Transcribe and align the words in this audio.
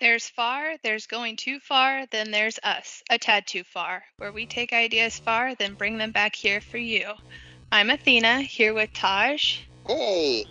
There's 0.00 0.28
far, 0.28 0.76
there's 0.84 1.08
going 1.08 1.34
too 1.34 1.58
far, 1.58 2.06
then 2.12 2.30
there's 2.30 2.60
us, 2.62 3.02
a 3.10 3.18
tad 3.18 3.48
too 3.48 3.64
far, 3.64 4.04
where 4.18 4.30
we 4.30 4.46
take 4.46 4.72
ideas 4.72 5.18
far, 5.18 5.56
then 5.56 5.74
bring 5.74 5.98
them 5.98 6.12
back 6.12 6.36
here 6.36 6.60
for 6.60 6.78
you. 6.78 7.10
I'm 7.72 7.90
Athena, 7.90 8.42
here 8.42 8.74
with 8.74 8.92
Taj 8.92 9.58
Hey, 9.88 10.44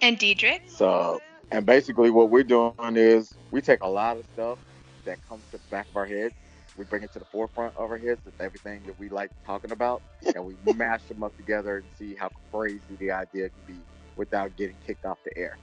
and 0.00 0.18
Diedrich. 0.18 0.62
So, 0.66 1.22
and 1.52 1.64
basically 1.64 2.10
what 2.10 2.30
we're 2.30 2.42
doing 2.42 2.74
is 2.96 3.36
we 3.52 3.60
take 3.60 3.84
a 3.84 3.88
lot 3.88 4.16
of 4.16 4.24
stuff 4.32 4.58
that 5.04 5.18
comes 5.28 5.44
to 5.52 5.58
the 5.58 5.62
back 5.70 5.88
of 5.88 5.96
our 5.96 6.06
heads, 6.06 6.34
we 6.76 6.84
bring 6.84 7.04
it 7.04 7.12
to 7.12 7.20
the 7.20 7.24
forefront 7.26 7.76
of 7.76 7.92
our 7.92 7.98
heads, 7.98 8.20
it's 8.26 8.40
everything 8.40 8.82
that 8.86 8.98
we 8.98 9.08
like 9.10 9.30
talking 9.46 9.70
about, 9.70 10.02
and 10.34 10.44
we 10.44 10.56
mash 10.74 11.04
them 11.04 11.22
up 11.22 11.36
together 11.36 11.76
and 11.76 11.86
see 11.96 12.16
how 12.16 12.30
crazy 12.52 12.96
the 12.98 13.12
idea 13.12 13.48
can 13.48 13.74
be 13.74 13.80
without 14.16 14.56
getting 14.56 14.76
kicked 14.84 15.04
off 15.04 15.18
the 15.24 15.38
air. 15.38 15.56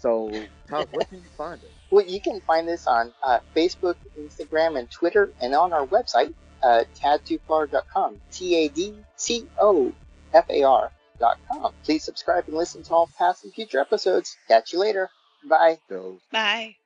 So, 0.00 0.32
Tom, 0.68 0.84
where 0.90 1.04
can 1.04 1.18
you 1.18 1.28
find 1.38 1.60
us? 1.60 1.81
Well, 1.92 2.06
you 2.06 2.22
can 2.22 2.40
find 2.40 2.66
this 2.66 2.86
on 2.86 3.12
uh, 3.22 3.40
Facebook, 3.54 3.96
Instagram, 4.18 4.78
and 4.78 4.90
Twitter, 4.90 5.30
and 5.42 5.54
on 5.54 5.74
our 5.74 5.86
website, 5.86 6.32
uh, 6.62 6.84
tadtoofar.com. 6.96 8.18
T 8.32 8.56
A 8.56 8.68
D 8.68 8.94
T 9.18 9.46
O 9.60 9.92
F 10.32 10.46
A 10.48 10.62
R.com. 10.62 11.74
Please 11.84 12.02
subscribe 12.02 12.44
and 12.48 12.56
listen 12.56 12.82
to 12.84 12.94
all 12.94 13.10
past 13.18 13.44
and 13.44 13.52
future 13.52 13.78
episodes. 13.78 14.38
Catch 14.48 14.72
you 14.72 14.78
later. 14.78 15.10
Bye. 15.44 15.78
So, 15.90 16.18
Bye. 16.32 16.76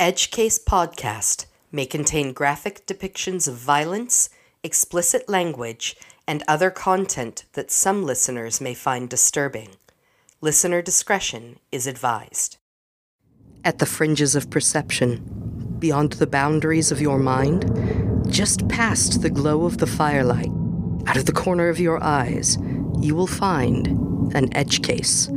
Edgecase 0.00 0.58
Podcast 0.64 1.46
may 1.70 1.86
contain 1.86 2.32
graphic 2.32 2.84
depictions 2.84 3.46
of 3.46 3.54
violence, 3.54 4.28
explicit 4.64 5.28
language, 5.28 5.96
and 6.26 6.42
other 6.48 6.70
content 6.70 7.44
that 7.52 7.70
some 7.70 8.02
listeners 8.02 8.60
may 8.60 8.74
find 8.74 9.08
disturbing. 9.08 9.68
Listener 10.44 10.82
discretion 10.82 11.60
is 11.70 11.86
advised. 11.86 12.56
At 13.64 13.78
the 13.78 13.86
fringes 13.86 14.34
of 14.34 14.50
perception, 14.50 15.76
beyond 15.78 16.14
the 16.14 16.26
boundaries 16.26 16.90
of 16.90 17.00
your 17.00 17.20
mind, 17.20 17.64
just 18.28 18.66
past 18.66 19.22
the 19.22 19.30
glow 19.30 19.66
of 19.66 19.78
the 19.78 19.86
firelight, 19.86 20.50
out 21.06 21.16
of 21.16 21.26
the 21.26 21.32
corner 21.32 21.68
of 21.68 21.78
your 21.78 22.02
eyes, 22.02 22.58
you 22.98 23.14
will 23.14 23.28
find 23.28 23.86
an 24.34 24.52
edge 24.52 24.82
case. 24.82 25.28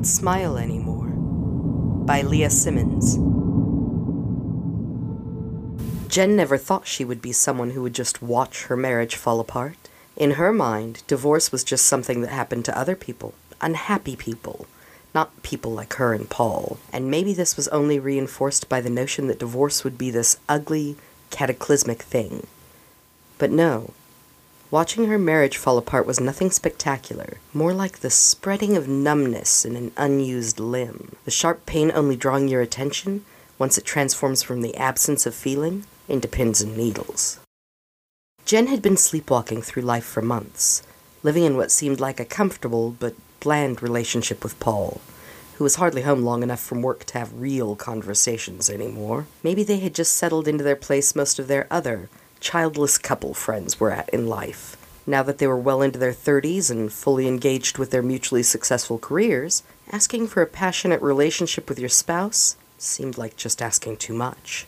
Don't 0.00 0.06
Smile 0.06 0.56
Anymore 0.56 1.08
by 2.06 2.22
Leah 2.22 2.48
Simmons. 2.48 3.16
Jen 6.10 6.34
never 6.34 6.56
thought 6.56 6.86
she 6.86 7.04
would 7.04 7.20
be 7.20 7.32
someone 7.32 7.72
who 7.72 7.82
would 7.82 7.92
just 7.92 8.22
watch 8.22 8.64
her 8.64 8.78
marriage 8.78 9.14
fall 9.14 9.40
apart. 9.40 9.76
In 10.16 10.30
her 10.32 10.54
mind, 10.54 11.02
divorce 11.06 11.52
was 11.52 11.62
just 11.62 11.84
something 11.84 12.22
that 12.22 12.30
happened 12.30 12.64
to 12.64 12.78
other 12.78 12.96
people, 12.96 13.34
unhappy 13.60 14.16
people, 14.16 14.64
not 15.14 15.42
people 15.42 15.72
like 15.72 15.92
her 15.96 16.14
and 16.14 16.30
Paul. 16.30 16.78
And 16.94 17.10
maybe 17.10 17.34
this 17.34 17.54
was 17.54 17.68
only 17.68 17.98
reinforced 17.98 18.70
by 18.70 18.80
the 18.80 18.88
notion 18.88 19.26
that 19.26 19.38
divorce 19.38 19.84
would 19.84 19.98
be 19.98 20.10
this 20.10 20.38
ugly, 20.48 20.96
cataclysmic 21.28 22.00
thing. 22.00 22.46
But 23.36 23.50
no, 23.50 23.92
Watching 24.70 25.06
her 25.06 25.18
marriage 25.18 25.56
fall 25.56 25.78
apart 25.78 26.06
was 26.06 26.20
nothing 26.20 26.52
spectacular, 26.52 27.38
more 27.52 27.74
like 27.74 27.98
the 27.98 28.10
spreading 28.10 28.76
of 28.76 28.86
numbness 28.86 29.64
in 29.64 29.74
an 29.74 29.90
unused 29.96 30.60
limb, 30.60 31.16
the 31.24 31.32
sharp 31.32 31.66
pain 31.66 31.90
only 31.92 32.14
drawing 32.14 32.46
your 32.46 32.60
attention 32.60 33.24
once 33.58 33.76
it 33.76 33.84
transforms 33.84 34.44
from 34.44 34.62
the 34.62 34.76
absence 34.76 35.26
of 35.26 35.34
feeling 35.34 35.86
into 36.08 36.28
pins 36.28 36.60
and 36.60 36.76
needles. 36.76 37.40
Jen 38.44 38.68
had 38.68 38.80
been 38.80 38.96
sleepwalking 38.96 39.60
through 39.60 39.82
life 39.82 40.04
for 40.04 40.22
months, 40.22 40.84
living 41.24 41.42
in 41.42 41.56
what 41.56 41.72
seemed 41.72 41.98
like 41.98 42.20
a 42.20 42.24
comfortable 42.24 42.92
but 42.92 43.16
bland 43.40 43.82
relationship 43.82 44.44
with 44.44 44.60
Paul, 44.60 45.00
who 45.54 45.64
was 45.64 45.76
hardly 45.76 46.02
home 46.02 46.22
long 46.22 46.44
enough 46.44 46.60
from 46.60 46.80
work 46.80 47.04
to 47.06 47.18
have 47.18 47.40
real 47.40 47.74
conversations 47.74 48.70
anymore. 48.70 49.26
Maybe 49.42 49.64
they 49.64 49.80
had 49.80 49.96
just 49.96 50.14
settled 50.14 50.46
into 50.46 50.62
their 50.62 50.76
place 50.76 51.16
most 51.16 51.40
of 51.40 51.48
their 51.48 51.66
other, 51.72 52.08
childless 52.40 52.98
couple 52.98 53.34
friends 53.34 53.78
were 53.78 53.90
at 53.90 54.08
in 54.08 54.26
life. 54.26 54.76
Now 55.06 55.22
that 55.22 55.38
they 55.38 55.46
were 55.46 55.56
well 55.56 55.82
into 55.82 55.98
their 55.98 56.12
30s 56.12 56.70
and 56.70 56.92
fully 56.92 57.26
engaged 57.26 57.78
with 57.78 57.90
their 57.90 58.02
mutually 58.02 58.42
successful 58.42 58.98
careers, 58.98 59.62
asking 59.90 60.28
for 60.28 60.42
a 60.42 60.46
passionate 60.46 61.02
relationship 61.02 61.68
with 61.68 61.78
your 61.78 61.88
spouse 61.88 62.56
seemed 62.78 63.18
like 63.18 63.36
just 63.36 63.60
asking 63.60 63.96
too 63.96 64.14
much. 64.14 64.66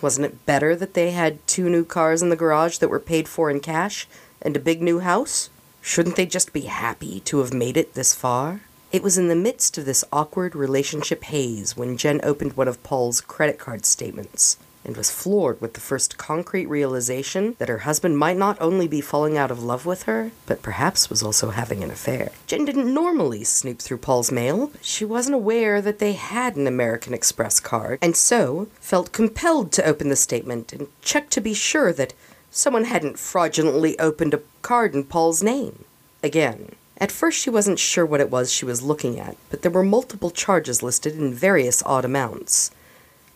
Wasn't 0.00 0.26
it 0.26 0.46
better 0.46 0.76
that 0.76 0.94
they 0.94 1.10
had 1.10 1.44
two 1.46 1.68
new 1.68 1.84
cars 1.84 2.22
in 2.22 2.28
the 2.28 2.36
garage 2.36 2.78
that 2.78 2.88
were 2.88 3.00
paid 3.00 3.28
for 3.28 3.50
in 3.50 3.60
cash 3.60 4.06
and 4.40 4.56
a 4.56 4.60
big 4.60 4.80
new 4.82 5.00
house? 5.00 5.50
Shouldn't 5.80 6.16
they 6.16 6.26
just 6.26 6.52
be 6.52 6.62
happy 6.62 7.20
to 7.20 7.38
have 7.38 7.52
made 7.52 7.76
it 7.76 7.94
this 7.94 8.14
far? 8.14 8.60
It 8.92 9.02
was 9.02 9.18
in 9.18 9.28
the 9.28 9.36
midst 9.36 9.76
of 9.78 9.84
this 9.84 10.04
awkward 10.12 10.54
relationship 10.54 11.24
haze 11.24 11.76
when 11.76 11.96
Jen 11.96 12.20
opened 12.22 12.56
one 12.56 12.68
of 12.68 12.82
Paul's 12.82 13.20
credit 13.20 13.58
card 13.58 13.84
statements 13.84 14.56
and 14.84 14.96
was 14.96 15.10
floored 15.10 15.60
with 15.60 15.74
the 15.74 15.80
first 15.80 16.16
concrete 16.18 16.66
realization 16.66 17.56
that 17.58 17.68
her 17.68 17.78
husband 17.78 18.18
might 18.18 18.36
not 18.36 18.56
only 18.60 18.88
be 18.88 19.00
falling 19.00 19.36
out 19.36 19.50
of 19.50 19.62
love 19.62 19.84
with 19.84 20.04
her, 20.04 20.30
but 20.46 20.62
perhaps 20.62 21.10
was 21.10 21.22
also 21.22 21.50
having 21.50 21.82
an 21.82 21.90
affair. 21.90 22.30
Jen 22.46 22.64
didn't 22.64 22.92
normally 22.92 23.44
snoop 23.44 23.80
through 23.80 23.98
Paul's 23.98 24.32
mail, 24.32 24.68
but 24.68 24.84
she 24.84 25.04
wasn't 25.04 25.34
aware 25.34 25.82
that 25.82 25.98
they 25.98 26.12
had 26.12 26.56
an 26.56 26.66
American 26.66 27.12
Express 27.12 27.60
card, 27.60 27.98
and 28.00 28.16
so 28.16 28.68
felt 28.80 29.12
compelled 29.12 29.72
to 29.72 29.84
open 29.84 30.08
the 30.08 30.16
statement 30.16 30.72
and 30.72 30.88
check 31.02 31.28
to 31.30 31.40
be 31.40 31.54
sure 31.54 31.92
that 31.92 32.14
someone 32.50 32.84
hadn't 32.84 33.18
fraudulently 33.18 33.98
opened 33.98 34.34
a 34.34 34.40
card 34.62 34.94
in 34.94 35.04
Paul's 35.04 35.42
name. 35.42 35.84
Again. 36.22 36.72
At 37.00 37.12
first, 37.12 37.38
she 37.38 37.48
wasn't 37.48 37.78
sure 37.78 38.04
what 38.04 38.20
it 38.20 38.28
was 38.28 38.52
she 38.52 38.64
was 38.64 38.82
looking 38.82 39.20
at, 39.20 39.36
but 39.50 39.62
there 39.62 39.70
were 39.70 39.84
multiple 39.84 40.32
charges 40.32 40.82
listed 40.82 41.14
in 41.14 41.32
various 41.32 41.80
odd 41.86 42.04
amounts 42.04 42.72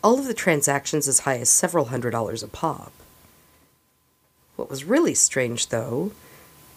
all 0.02 0.18
of 0.18 0.26
the 0.26 0.34
transactions 0.34 1.06
as 1.06 1.20
high 1.20 1.38
as 1.38 1.48
several 1.48 1.86
hundred 1.86 2.10
dollars 2.10 2.42
a 2.42 2.48
pop. 2.48 2.92
What 4.56 4.68
was 4.68 4.84
really 4.84 5.14
strange, 5.14 5.68
though, 5.68 6.12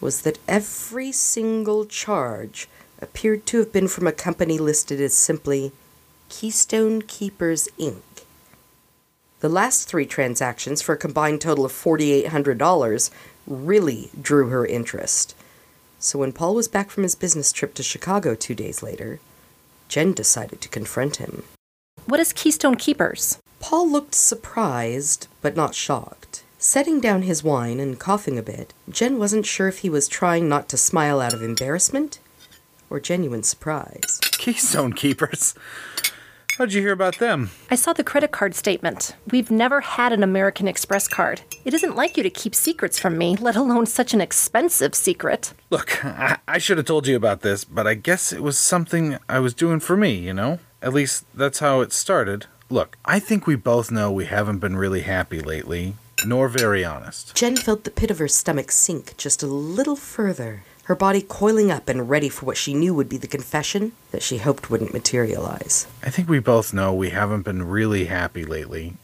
was 0.00 0.22
that 0.22 0.38
every 0.48 1.12
single 1.12 1.84
charge 1.86 2.68
appeared 3.00 3.46
to 3.46 3.58
have 3.58 3.72
been 3.72 3.88
from 3.88 4.06
a 4.06 4.12
company 4.12 4.58
listed 4.58 5.00
as 5.00 5.14
simply 5.14 5.72
Keystone 6.28 7.02
Keepers 7.02 7.68
Inc. 7.78 8.02
The 9.40 9.48
last 9.48 9.88
three 9.88 10.06
transactions, 10.06 10.80
for 10.80 10.94
a 10.94 10.98
combined 10.98 11.40
total 11.40 11.66
of 11.66 11.72
$4,800, 11.72 13.10
really 13.46 14.10
drew 14.20 14.48
her 14.48 14.66
interest. 14.66 15.34
So 15.98 16.18
when 16.18 16.32
Paul 16.32 16.54
was 16.54 16.68
back 16.68 16.90
from 16.90 17.02
his 17.02 17.14
business 17.14 17.52
trip 17.52 17.74
to 17.74 17.82
Chicago 17.82 18.34
two 18.34 18.54
days 18.54 18.82
later, 18.82 19.20
Jen 19.88 20.12
decided 20.12 20.60
to 20.62 20.68
confront 20.68 21.16
him. 21.16 21.44
What 22.06 22.20
is 22.20 22.32
Keystone 22.32 22.76
Keepers? 22.76 23.40
Paul 23.58 23.90
looked 23.90 24.14
surprised, 24.14 25.26
but 25.42 25.56
not 25.56 25.74
shocked. 25.74 26.44
Setting 26.56 27.00
down 27.00 27.22
his 27.22 27.42
wine 27.42 27.80
and 27.80 27.98
coughing 27.98 28.38
a 28.38 28.44
bit, 28.44 28.72
Jen 28.88 29.18
wasn't 29.18 29.44
sure 29.44 29.66
if 29.66 29.78
he 29.78 29.90
was 29.90 30.06
trying 30.06 30.48
not 30.48 30.68
to 30.68 30.76
smile 30.76 31.20
out 31.20 31.34
of 31.34 31.42
embarrassment 31.42 32.20
or 32.90 33.00
genuine 33.00 33.42
surprise. 33.42 34.20
Keystone 34.38 34.92
Keepers. 34.92 35.54
How'd 36.58 36.72
you 36.72 36.80
hear 36.80 36.92
about 36.92 37.18
them? 37.18 37.50
I 37.72 37.74
saw 37.74 37.92
the 37.92 38.04
credit 38.04 38.30
card 38.30 38.54
statement. 38.54 39.16
We've 39.32 39.50
never 39.50 39.80
had 39.80 40.12
an 40.12 40.22
American 40.22 40.68
Express 40.68 41.08
card. 41.08 41.42
It 41.64 41.74
isn't 41.74 41.96
like 41.96 42.16
you 42.16 42.22
to 42.22 42.30
keep 42.30 42.54
secrets 42.54 43.00
from 43.00 43.18
me, 43.18 43.34
let 43.34 43.56
alone 43.56 43.86
such 43.86 44.14
an 44.14 44.20
expensive 44.20 44.94
secret. 44.94 45.52
Look, 45.70 46.04
I, 46.04 46.38
I 46.46 46.58
should 46.58 46.76
have 46.78 46.86
told 46.86 47.08
you 47.08 47.16
about 47.16 47.40
this, 47.40 47.64
but 47.64 47.88
I 47.88 47.94
guess 47.94 48.32
it 48.32 48.44
was 48.44 48.56
something 48.56 49.18
I 49.28 49.40
was 49.40 49.54
doing 49.54 49.80
for 49.80 49.96
me, 49.96 50.14
you 50.14 50.32
know? 50.32 50.60
At 50.82 50.92
least 50.92 51.24
that's 51.34 51.60
how 51.60 51.80
it 51.80 51.92
started. 51.92 52.46
Look, 52.68 52.98
I 53.04 53.18
think 53.18 53.46
we 53.46 53.56
both 53.56 53.90
know 53.90 54.10
we 54.10 54.26
haven't 54.26 54.58
been 54.58 54.76
really 54.76 55.02
happy 55.02 55.40
lately, 55.40 55.94
nor 56.24 56.48
very 56.48 56.84
honest. 56.84 57.34
Jen 57.34 57.56
felt 57.56 57.84
the 57.84 57.90
pit 57.90 58.10
of 58.10 58.18
her 58.18 58.28
stomach 58.28 58.70
sink 58.70 59.16
just 59.16 59.42
a 59.42 59.46
little 59.46 59.96
further, 59.96 60.64
her 60.84 60.94
body 60.94 61.22
coiling 61.22 61.70
up 61.70 61.88
and 61.88 62.08
ready 62.08 62.28
for 62.28 62.46
what 62.46 62.56
she 62.56 62.74
knew 62.74 62.94
would 62.94 63.08
be 63.08 63.16
the 63.16 63.26
confession 63.26 63.92
that 64.10 64.22
she 64.22 64.38
hoped 64.38 64.70
wouldn't 64.70 64.92
materialize. 64.92 65.86
I 66.02 66.10
think 66.10 66.28
we 66.28 66.38
both 66.38 66.72
know 66.72 66.92
we 66.92 67.10
haven't 67.10 67.42
been 67.42 67.62
really 67.64 68.04
happy 68.04 68.44
lately, 68.44 68.94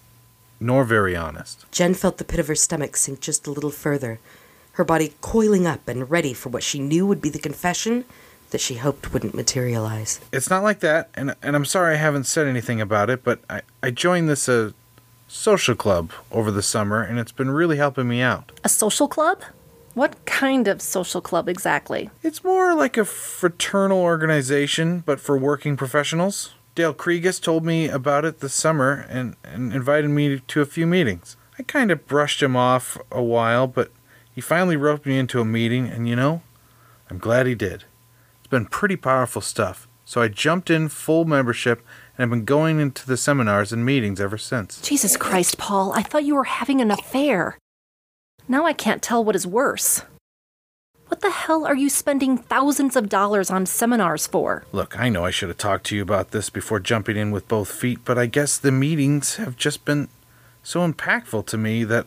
nor 0.60 0.84
very 0.84 1.16
honest. 1.16 1.64
Jen 1.72 1.94
felt 1.94 2.18
the 2.18 2.24
pit 2.24 2.38
of 2.38 2.48
her 2.48 2.54
stomach 2.54 2.96
sink 2.96 3.20
just 3.20 3.46
a 3.46 3.50
little 3.50 3.70
further, 3.70 4.20
her 4.72 4.84
body 4.84 5.14
coiling 5.20 5.66
up 5.66 5.88
and 5.88 6.10
ready 6.10 6.32
for 6.32 6.48
what 6.48 6.62
she 6.62 6.78
knew 6.78 7.06
would 7.06 7.20
be 7.20 7.30
the 7.30 7.38
confession 7.38 8.04
that 8.52 8.60
she 8.60 8.76
hoped 8.76 9.12
wouldn't 9.12 9.34
materialize. 9.34 10.20
It's 10.32 10.48
not 10.48 10.62
like 10.62 10.80
that, 10.80 11.10
and, 11.14 11.34
and 11.42 11.56
I'm 11.56 11.64
sorry 11.64 11.94
I 11.94 11.98
haven't 11.98 12.24
said 12.24 12.46
anything 12.46 12.80
about 12.80 13.10
it, 13.10 13.24
but 13.24 13.40
I, 13.50 13.62
I 13.82 13.90
joined 13.90 14.28
this 14.28 14.48
uh, 14.48 14.72
social 15.26 15.74
club 15.74 16.12
over 16.30 16.50
the 16.50 16.62
summer, 16.62 17.02
and 17.02 17.18
it's 17.18 17.32
been 17.32 17.50
really 17.50 17.78
helping 17.78 18.06
me 18.06 18.20
out. 18.20 18.52
A 18.62 18.68
social 18.68 19.08
club? 19.08 19.42
What 19.94 20.24
kind 20.24 20.68
of 20.68 20.80
social 20.80 21.20
club 21.20 21.48
exactly? 21.48 22.10
It's 22.22 22.44
more 22.44 22.74
like 22.74 22.96
a 22.96 23.04
fraternal 23.04 23.98
organization, 23.98 25.00
but 25.04 25.20
for 25.20 25.36
working 25.36 25.76
professionals. 25.76 26.54
Dale 26.74 26.94
Krieges 26.94 27.40
told 27.40 27.64
me 27.64 27.88
about 27.88 28.24
it 28.24 28.40
this 28.40 28.54
summer 28.54 29.06
and, 29.10 29.36
and 29.44 29.74
invited 29.74 30.08
me 30.08 30.40
to 30.40 30.60
a 30.62 30.66
few 30.66 30.86
meetings. 30.86 31.36
I 31.58 31.62
kind 31.62 31.90
of 31.90 32.06
brushed 32.06 32.42
him 32.42 32.56
off 32.56 32.96
a 33.10 33.22
while, 33.22 33.66
but 33.66 33.90
he 34.34 34.40
finally 34.40 34.76
roped 34.76 35.04
me 35.04 35.18
into 35.18 35.40
a 35.40 35.44
meeting, 35.44 35.86
and 35.88 36.08
you 36.08 36.16
know, 36.16 36.40
I'm 37.10 37.18
glad 37.18 37.46
he 37.46 37.54
did. 37.54 37.84
Been 38.52 38.66
pretty 38.66 38.96
powerful 38.96 39.40
stuff. 39.40 39.88
So 40.04 40.20
I 40.20 40.28
jumped 40.28 40.68
in 40.68 40.90
full 40.90 41.24
membership 41.24 41.78
and 42.18 42.24
have 42.24 42.28
been 42.28 42.44
going 42.44 42.80
into 42.80 43.06
the 43.06 43.16
seminars 43.16 43.72
and 43.72 43.82
meetings 43.82 44.20
ever 44.20 44.36
since. 44.36 44.78
Jesus 44.82 45.16
Christ, 45.16 45.56
Paul, 45.56 45.90
I 45.94 46.02
thought 46.02 46.26
you 46.26 46.34
were 46.34 46.44
having 46.44 46.82
an 46.82 46.90
affair. 46.90 47.56
Now 48.46 48.66
I 48.66 48.74
can't 48.74 49.00
tell 49.00 49.24
what 49.24 49.34
is 49.34 49.46
worse. 49.46 50.02
What 51.08 51.22
the 51.22 51.30
hell 51.30 51.64
are 51.64 51.74
you 51.74 51.88
spending 51.88 52.36
thousands 52.36 52.94
of 52.94 53.08
dollars 53.08 53.50
on 53.50 53.64
seminars 53.64 54.26
for? 54.26 54.66
Look, 54.70 55.00
I 55.00 55.08
know 55.08 55.24
I 55.24 55.30
should 55.30 55.48
have 55.48 55.56
talked 55.56 55.86
to 55.86 55.96
you 55.96 56.02
about 56.02 56.32
this 56.32 56.50
before 56.50 56.78
jumping 56.78 57.16
in 57.16 57.30
with 57.30 57.48
both 57.48 57.72
feet, 57.72 58.00
but 58.04 58.18
I 58.18 58.26
guess 58.26 58.58
the 58.58 58.70
meetings 58.70 59.36
have 59.36 59.56
just 59.56 59.86
been 59.86 60.08
so 60.62 60.86
impactful 60.86 61.46
to 61.46 61.56
me 61.56 61.84
that 61.84 62.04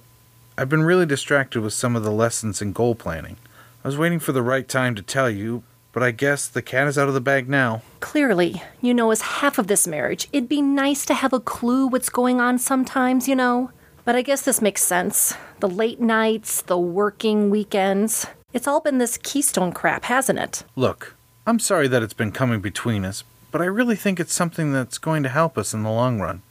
I've 0.59 0.69
been 0.69 0.83
really 0.83 1.07
distracted 1.07 1.61
with 1.61 1.73
some 1.73 1.95
of 1.95 2.03
the 2.03 2.11
lessons 2.11 2.61
in 2.61 2.71
goal 2.71 2.93
planning. 2.93 3.37
I 3.83 3.87
was 3.87 3.97
waiting 3.97 4.19
for 4.19 4.31
the 4.31 4.43
right 4.43 4.67
time 4.67 4.93
to 4.93 5.01
tell 5.01 5.31
you, 5.31 5.63
but 5.95 6.03
I 6.03 6.11
guess 6.11 6.49
the 6.49 6.61
cat 6.61 6.89
is 6.89 6.97
out 6.97 7.07
of 7.07 7.13
the 7.13 7.21
bag 7.21 7.47
now. 7.47 7.81
Clearly, 8.01 8.61
you 8.81 8.93
know 8.93 9.11
as 9.11 9.21
half 9.21 9.57
of 9.57 9.67
this 9.67 9.87
marriage. 9.87 10.27
It'd 10.33 10.49
be 10.49 10.61
nice 10.61 11.05
to 11.05 11.13
have 11.13 11.31
a 11.31 11.39
clue 11.39 11.87
what's 11.87 12.09
going 12.09 12.41
on 12.41 12.57
sometimes, 12.57 13.29
you 13.29 13.35
know? 13.35 13.71
But 14.03 14.13
I 14.13 14.21
guess 14.21 14.41
this 14.41 14.61
makes 14.61 14.83
sense. 14.83 15.35
The 15.61 15.69
late 15.69 16.01
nights, 16.01 16.61
the 16.61 16.77
working 16.77 17.49
weekends. 17.49 18.27
It's 18.51 18.67
all 18.67 18.81
been 18.81 18.97
this 18.97 19.17
Keystone 19.17 19.71
crap, 19.71 20.03
hasn't 20.03 20.37
it? 20.37 20.65
Look, 20.75 21.15
I'm 21.47 21.59
sorry 21.59 21.87
that 21.87 22.03
it's 22.03 22.13
been 22.13 22.33
coming 22.33 22.59
between 22.59 23.05
us, 23.05 23.23
but 23.49 23.61
I 23.61 23.65
really 23.65 23.95
think 23.95 24.19
it's 24.19 24.33
something 24.33 24.73
that's 24.73 24.97
going 24.97 25.23
to 25.23 25.29
help 25.29 25.57
us 25.57 25.73
in 25.73 25.83
the 25.83 25.91
long 25.91 26.19
run. 26.19 26.41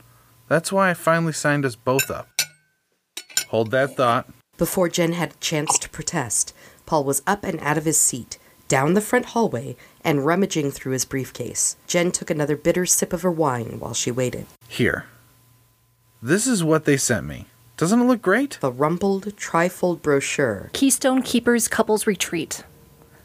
That's 0.49 0.73
why 0.73 0.88
I 0.88 0.94
finally 0.94 1.35
signed 1.35 1.67
us 1.67 1.76
both 1.76 2.11
up. 2.11 2.29
Hold 3.49 3.73
that 3.73 3.94
thought. 3.94 4.26
Before 4.56 4.88
Jen 4.88 5.12
had 5.12 5.32
a 5.32 5.37
chance 5.41 5.79
to 5.81 5.91
protest, 5.91 6.55
Paul 6.87 7.05
was 7.05 7.20
up 7.26 7.44
and 7.44 7.61
out 7.61 7.76
of 7.76 7.85
his 7.85 8.00
seat, 8.00 8.38
down 8.69 8.94
the 8.94 9.00
front 9.00 9.26
hallway, 9.26 9.76
and 10.02 10.26
rummaging 10.26 10.70
through 10.70 10.93
his 10.93 11.05
briefcase. 11.05 11.76
Jen 11.87 12.11
took 12.11 12.31
another 12.31 12.56
bitter 12.56 12.87
sip 12.87 13.12
of 13.12 13.22
her 13.22 13.31
wine 13.31 13.78
while 13.78 13.94
she 13.94 14.11
waited. 14.11 14.46
Here. 14.69 15.06
This 16.22 16.46
is 16.46 16.64
what 16.64 16.84
they 16.84 16.96
sent 16.96 17.26
me. 17.26 17.46
Doesn't 17.76 18.00
it 18.00 18.05
look 18.05 18.22
great? 18.22 18.58
The 18.61 18.70
rumpled, 18.70 19.37
trifold 19.37 20.00
brochure. 20.00 20.70
Keystone 20.72 21.22
Keepers 21.22 21.69
Couples 21.69 22.06
Retreat. 22.06 22.64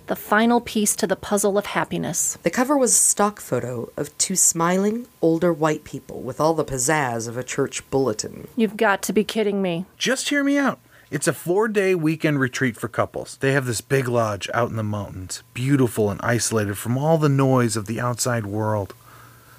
The 0.07 0.15
final 0.15 0.59
piece 0.59 0.95
to 0.95 1.06
the 1.06 1.15
puzzle 1.15 1.56
of 1.56 1.68
happiness. 1.68 2.39
The 2.42 2.50
cover 2.50 2.75
was 2.75 2.92
a 2.94 2.95
stock 2.95 3.39
photo 3.39 3.92
of 3.95 4.18
two 4.18 4.35
smiling, 4.35 5.06
older 5.21 5.53
white 5.53 5.83
people 5.83 6.21
with 6.21 6.42
all 6.42 6.56
the 6.56 6.65
pizzazz 6.65 7.27
of 7.27 7.38
a 7.38 7.44
church 7.44 7.88
bulletin. 7.92 8.47
You've 8.56 8.75
got 8.75 9.03
to 9.03 9.13
be 9.13 9.24
kidding 9.24 9.62
me. 9.62 9.85
Just 10.00 10.30
hear 10.30 10.44
me 10.44 10.57
out. 10.57 10.80
It's 11.11 11.27
a 11.27 11.33
four 11.33 11.67
day 11.67 11.95
weekend 11.95 12.39
retreat 12.39 12.77
for 12.77 12.88
couples. 12.88 13.38
They 13.38 13.53
have 13.53 13.65
this 13.65 13.81
big 13.81 14.07
lodge 14.07 14.47
out 14.53 14.69
in 14.69 14.75
the 14.75 14.83
mountains, 14.83 15.41
beautiful 15.56 16.11
and 16.11 16.21
isolated 16.21 16.77
from 16.77 17.00
all 17.00 17.17
the 17.17 17.29
noise 17.29 17.75
of 17.75 17.88
the 17.88 18.00
outside 18.00 18.45
world. 18.45 18.94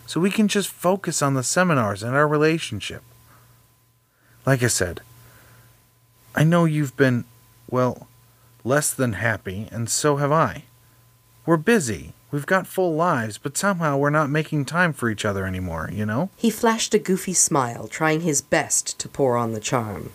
So 0.06 0.20
we 0.20 0.30
can 0.30 0.46
just 0.46 0.68
focus 0.68 1.22
on 1.22 1.34
the 1.34 1.42
seminars 1.42 2.04
and 2.04 2.14
our 2.14 2.28
relationship. 2.28 3.02
Like 4.46 4.62
I 4.62 4.68
said, 4.68 5.00
I 6.36 6.44
know 6.44 6.66
you've 6.66 6.96
been, 6.96 7.24
well, 7.68 8.06
less 8.62 8.94
than 8.94 9.14
happy, 9.14 9.68
and 9.72 9.90
so 9.90 10.16
have 10.16 10.30
I. 10.30 10.64
We're 11.46 11.56
busy. 11.56 12.12
We've 12.30 12.46
got 12.46 12.68
full 12.68 12.94
lives, 12.94 13.38
but 13.38 13.56
somehow 13.56 13.96
we're 13.96 14.10
not 14.10 14.30
making 14.30 14.66
time 14.66 14.92
for 14.92 15.10
each 15.10 15.24
other 15.24 15.44
anymore, 15.44 15.90
you 15.92 16.06
know? 16.06 16.30
He 16.36 16.50
flashed 16.50 16.94
a 16.94 16.98
goofy 17.00 17.34
smile, 17.34 17.88
trying 17.88 18.20
his 18.20 18.40
best 18.40 19.00
to 19.00 19.08
pour 19.08 19.36
on 19.36 19.52
the 19.52 19.60
charm. 19.60 20.12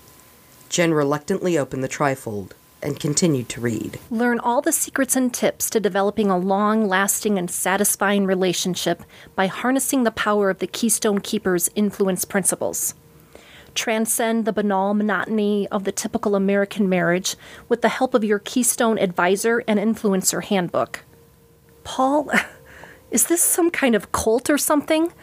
Jen 0.70 0.94
reluctantly 0.94 1.58
opened 1.58 1.84
the 1.84 1.90
trifold 1.90 2.52
and 2.82 3.00
continued 3.00 3.50
to 3.50 3.62
read. 3.62 4.00
Learn 4.12 4.40
all 4.40 4.62
the 4.62 4.72
secrets 4.72 5.16
and 5.16 5.34
tips 5.34 5.70
to 5.72 5.80
developing 5.80 6.30
a 6.30 6.38
long 6.38 6.88
lasting 6.88 7.38
and 7.38 7.50
satisfying 7.50 8.26
relationship 8.26 9.04
by 9.36 9.48
harnessing 9.48 10.04
the 10.04 10.12
power 10.12 10.50
of 10.50 10.60
the 10.60 10.68
Keystone 10.68 11.20
Keeper's 11.20 11.70
influence 11.76 12.26
principles 12.26 12.94
transcend 13.76 14.46
the 14.46 14.54
banal 14.54 14.94
monotony 14.94 15.68
of 15.68 15.84
the 15.84 15.92
typical 15.92 16.36
American 16.36 16.90
marriage 16.90 17.36
with 17.70 17.82
the 17.82 17.90
help 17.90 18.14
of 18.14 18.24
your 18.24 18.40
Keystone 18.40 18.98
Advisor 18.98 19.64
and 19.68 19.78
Influencer 19.78 20.44
Handbook. 20.44 21.04
Paul, 21.84 22.32
is 23.12 23.28
this 23.28 23.42
some 23.42 23.70
kind 23.70 23.94
of 23.94 24.12
cult 24.12 24.50
or 24.50 24.58
something? 24.58 25.14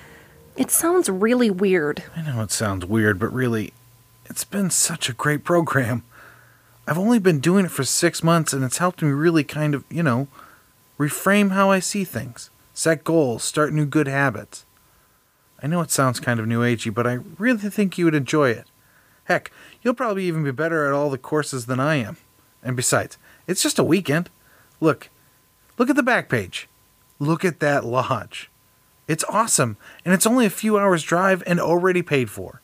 It 0.56 0.70
sounds 0.70 1.08
really 1.08 1.50
weird. 1.50 2.04
I 2.14 2.22
know 2.22 2.42
it 2.42 2.52
sounds 2.52 2.84
weird, 2.84 3.18
but 3.18 3.32
really, 3.32 3.72
it's 4.32 4.44
been 4.44 4.70
such 4.70 5.10
a 5.10 5.12
great 5.12 5.44
program. 5.44 6.04
I've 6.88 6.96
only 6.96 7.18
been 7.18 7.38
doing 7.38 7.66
it 7.66 7.70
for 7.70 7.84
six 7.84 8.22
months, 8.22 8.54
and 8.54 8.64
it's 8.64 8.78
helped 8.78 9.02
me 9.02 9.10
really 9.10 9.44
kind 9.44 9.74
of, 9.74 9.84
you 9.90 10.02
know, 10.02 10.26
reframe 10.98 11.50
how 11.50 11.70
I 11.70 11.80
see 11.80 12.02
things, 12.02 12.48
set 12.72 13.04
goals, 13.04 13.44
start 13.44 13.74
new 13.74 13.84
good 13.84 14.08
habits. 14.08 14.64
I 15.62 15.66
know 15.66 15.82
it 15.82 15.90
sounds 15.90 16.18
kind 16.18 16.40
of 16.40 16.46
new 16.46 16.62
agey, 16.62 16.94
but 16.94 17.06
I 17.06 17.18
really 17.38 17.68
think 17.68 17.98
you 17.98 18.06
would 18.06 18.14
enjoy 18.14 18.48
it. 18.48 18.70
Heck, 19.24 19.52
you'll 19.82 19.92
probably 19.92 20.24
even 20.24 20.44
be 20.44 20.50
better 20.50 20.86
at 20.86 20.94
all 20.94 21.10
the 21.10 21.18
courses 21.18 21.66
than 21.66 21.78
I 21.78 21.96
am. 21.96 22.16
And 22.62 22.74
besides, 22.74 23.18
it's 23.46 23.62
just 23.62 23.78
a 23.78 23.84
weekend. 23.84 24.30
Look, 24.80 25.10
look 25.76 25.90
at 25.90 25.96
the 25.96 26.02
back 26.02 26.30
page. 26.30 26.70
Look 27.18 27.44
at 27.44 27.60
that 27.60 27.84
lodge. 27.84 28.50
It's 29.06 29.24
awesome, 29.28 29.76
and 30.06 30.14
it's 30.14 30.26
only 30.26 30.46
a 30.46 30.50
few 30.50 30.78
hours' 30.78 31.02
drive 31.02 31.42
and 31.46 31.60
already 31.60 32.00
paid 32.00 32.30
for. 32.30 32.61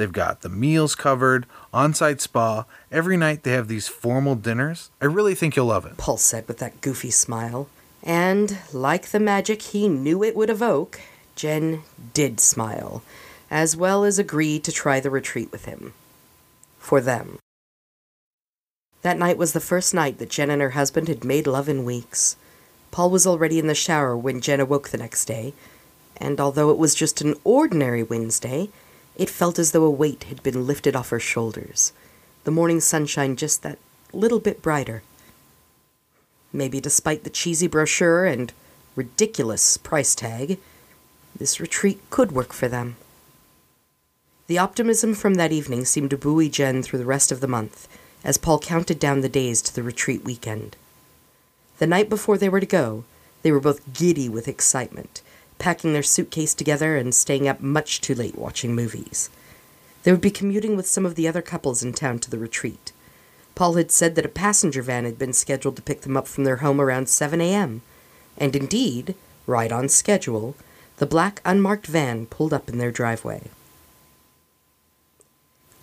They've 0.00 0.10
got 0.10 0.40
the 0.40 0.48
meals 0.48 0.94
covered, 0.94 1.44
on 1.74 1.92
site 1.92 2.22
spa. 2.22 2.64
Every 2.90 3.18
night 3.18 3.42
they 3.42 3.50
have 3.50 3.68
these 3.68 3.86
formal 3.86 4.34
dinners. 4.34 4.88
I 4.98 5.04
really 5.04 5.34
think 5.34 5.56
you'll 5.56 5.66
love 5.66 5.84
it. 5.84 5.98
Paul 5.98 6.16
said 6.16 6.48
with 6.48 6.56
that 6.56 6.80
goofy 6.80 7.10
smile. 7.10 7.68
And, 8.02 8.56
like 8.72 9.08
the 9.08 9.20
magic 9.20 9.60
he 9.60 9.88
knew 9.88 10.24
it 10.24 10.34
would 10.34 10.48
evoke, 10.48 11.02
Jen 11.36 11.82
did 12.14 12.40
smile, 12.40 13.02
as 13.50 13.76
well 13.76 14.02
as 14.04 14.18
agree 14.18 14.58
to 14.60 14.72
try 14.72 15.00
the 15.00 15.10
retreat 15.10 15.52
with 15.52 15.66
him. 15.66 15.92
For 16.78 17.02
them. 17.02 17.38
That 19.02 19.18
night 19.18 19.36
was 19.36 19.52
the 19.52 19.60
first 19.60 19.92
night 19.92 20.16
that 20.16 20.30
Jen 20.30 20.48
and 20.48 20.62
her 20.62 20.70
husband 20.70 21.08
had 21.08 21.24
made 21.24 21.46
love 21.46 21.68
in 21.68 21.84
weeks. 21.84 22.36
Paul 22.90 23.10
was 23.10 23.26
already 23.26 23.58
in 23.58 23.66
the 23.66 23.74
shower 23.74 24.16
when 24.16 24.40
Jen 24.40 24.60
awoke 24.60 24.88
the 24.88 24.96
next 24.96 25.26
day, 25.26 25.52
and 26.16 26.40
although 26.40 26.70
it 26.70 26.78
was 26.78 26.94
just 26.94 27.20
an 27.20 27.34
ordinary 27.44 28.02
Wednesday, 28.02 28.70
it 29.20 29.28
felt 29.28 29.58
as 29.58 29.72
though 29.72 29.84
a 29.84 29.90
weight 29.90 30.24
had 30.24 30.42
been 30.42 30.66
lifted 30.66 30.96
off 30.96 31.10
her 31.10 31.20
shoulders, 31.20 31.92
the 32.44 32.50
morning 32.50 32.80
sunshine 32.80 33.36
just 33.36 33.62
that 33.62 33.78
little 34.14 34.40
bit 34.40 34.62
brighter. 34.62 35.02
Maybe 36.54 36.80
despite 36.80 37.22
the 37.22 37.28
cheesy 37.28 37.66
brochure 37.66 38.24
and 38.24 38.50
ridiculous 38.96 39.76
price 39.76 40.14
tag, 40.14 40.58
this 41.36 41.60
retreat 41.60 42.00
could 42.08 42.32
work 42.32 42.54
for 42.54 42.66
them. 42.66 42.96
The 44.46 44.56
optimism 44.56 45.14
from 45.14 45.34
that 45.34 45.52
evening 45.52 45.84
seemed 45.84 46.08
to 46.10 46.16
buoy 46.16 46.48
Jen 46.48 46.82
through 46.82 47.00
the 47.00 47.04
rest 47.04 47.30
of 47.30 47.40
the 47.42 47.46
month 47.46 47.88
as 48.24 48.38
Paul 48.38 48.58
counted 48.58 48.98
down 48.98 49.20
the 49.20 49.28
days 49.28 49.60
to 49.62 49.74
the 49.74 49.82
retreat 49.82 50.24
weekend. 50.24 50.76
The 51.78 51.86
night 51.86 52.08
before 52.08 52.38
they 52.38 52.48
were 52.48 52.60
to 52.60 52.64
go, 52.64 53.04
they 53.42 53.52
were 53.52 53.60
both 53.60 53.92
giddy 53.92 54.30
with 54.30 54.48
excitement, 54.48 55.20
packing 55.60 55.92
their 55.92 56.02
suitcase 56.02 56.54
together 56.54 56.96
and 56.96 57.14
staying 57.14 57.46
up 57.46 57.60
much 57.60 58.00
too 58.00 58.16
late 58.16 58.36
watching 58.36 58.74
movies. 58.74 59.30
They 60.02 60.10
would 60.10 60.20
be 60.20 60.30
commuting 60.30 60.76
with 60.76 60.88
some 60.88 61.06
of 61.06 61.14
the 61.14 61.28
other 61.28 61.42
couples 61.42 61.84
in 61.84 61.92
town 61.92 62.18
to 62.20 62.30
the 62.30 62.38
retreat. 62.38 62.92
Paul 63.54 63.74
had 63.74 63.90
said 63.92 64.14
that 64.14 64.24
a 64.24 64.30
passenger 64.30 64.82
van 64.82 65.04
had 65.04 65.18
been 65.18 65.34
scheduled 65.34 65.76
to 65.76 65.82
pick 65.82 66.00
them 66.00 66.16
up 66.16 66.26
from 66.26 66.44
their 66.44 66.56
home 66.56 66.80
around 66.80 67.08
7 67.08 67.40
a.m., 67.40 67.82
and 68.38 68.56
indeed, 68.56 69.14
right 69.46 69.70
on 69.70 69.88
schedule, 69.88 70.56
the 70.96 71.06
black 71.06 71.42
unmarked 71.44 71.86
van 71.86 72.26
pulled 72.26 72.54
up 72.54 72.68
in 72.68 72.78
their 72.78 72.90
driveway. 72.90 73.42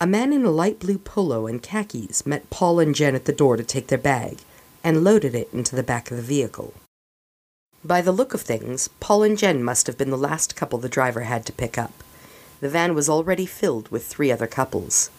A 0.01 0.07
man 0.07 0.34
in 0.34 0.46
a 0.46 0.51
light 0.51 0.79
blue 0.79 0.98
polo 0.98 1.48
and 1.48 1.62
khakis 1.62 2.25
met 2.25 2.50
Paul 2.50 2.79
and 2.79 2.96
Jen 2.96 3.15
at 3.15 3.25
the 3.25 3.31
door 3.31 3.57
to 3.57 3.63
take 3.63 3.88
their 3.88 3.98
bag 3.98 4.39
and 4.84 5.03
loaded 5.03 5.36
it 5.36 5.50
into 5.53 5.75
the 5.75 5.84
back 5.84 6.10
of 6.10 6.17
the 6.17 6.24
vehicle. 6.24 6.74
By 7.88 8.01
the 8.01 8.12
look 8.12 8.34
of 8.34 8.41
things, 8.41 8.89
Paul 9.00 9.24
and 9.24 9.38
Jen 9.38 9.63
must 9.63 9.88
have 9.88 9.98
been 9.98 10.10
the 10.10 10.17
last 10.17 10.58
couple 10.58 10.77
the 10.77 10.89
driver 10.89 11.22
had 11.22 11.46
to 11.46 11.53
pick 11.53 11.77
up. 11.77 11.94
The 12.60 12.67
van 12.67 12.94
was 12.94 13.08
already 13.08 13.46
filled 13.46 13.88
with 13.88 14.06
three 14.06 14.29
other 14.29 14.46
couples. 14.46 15.10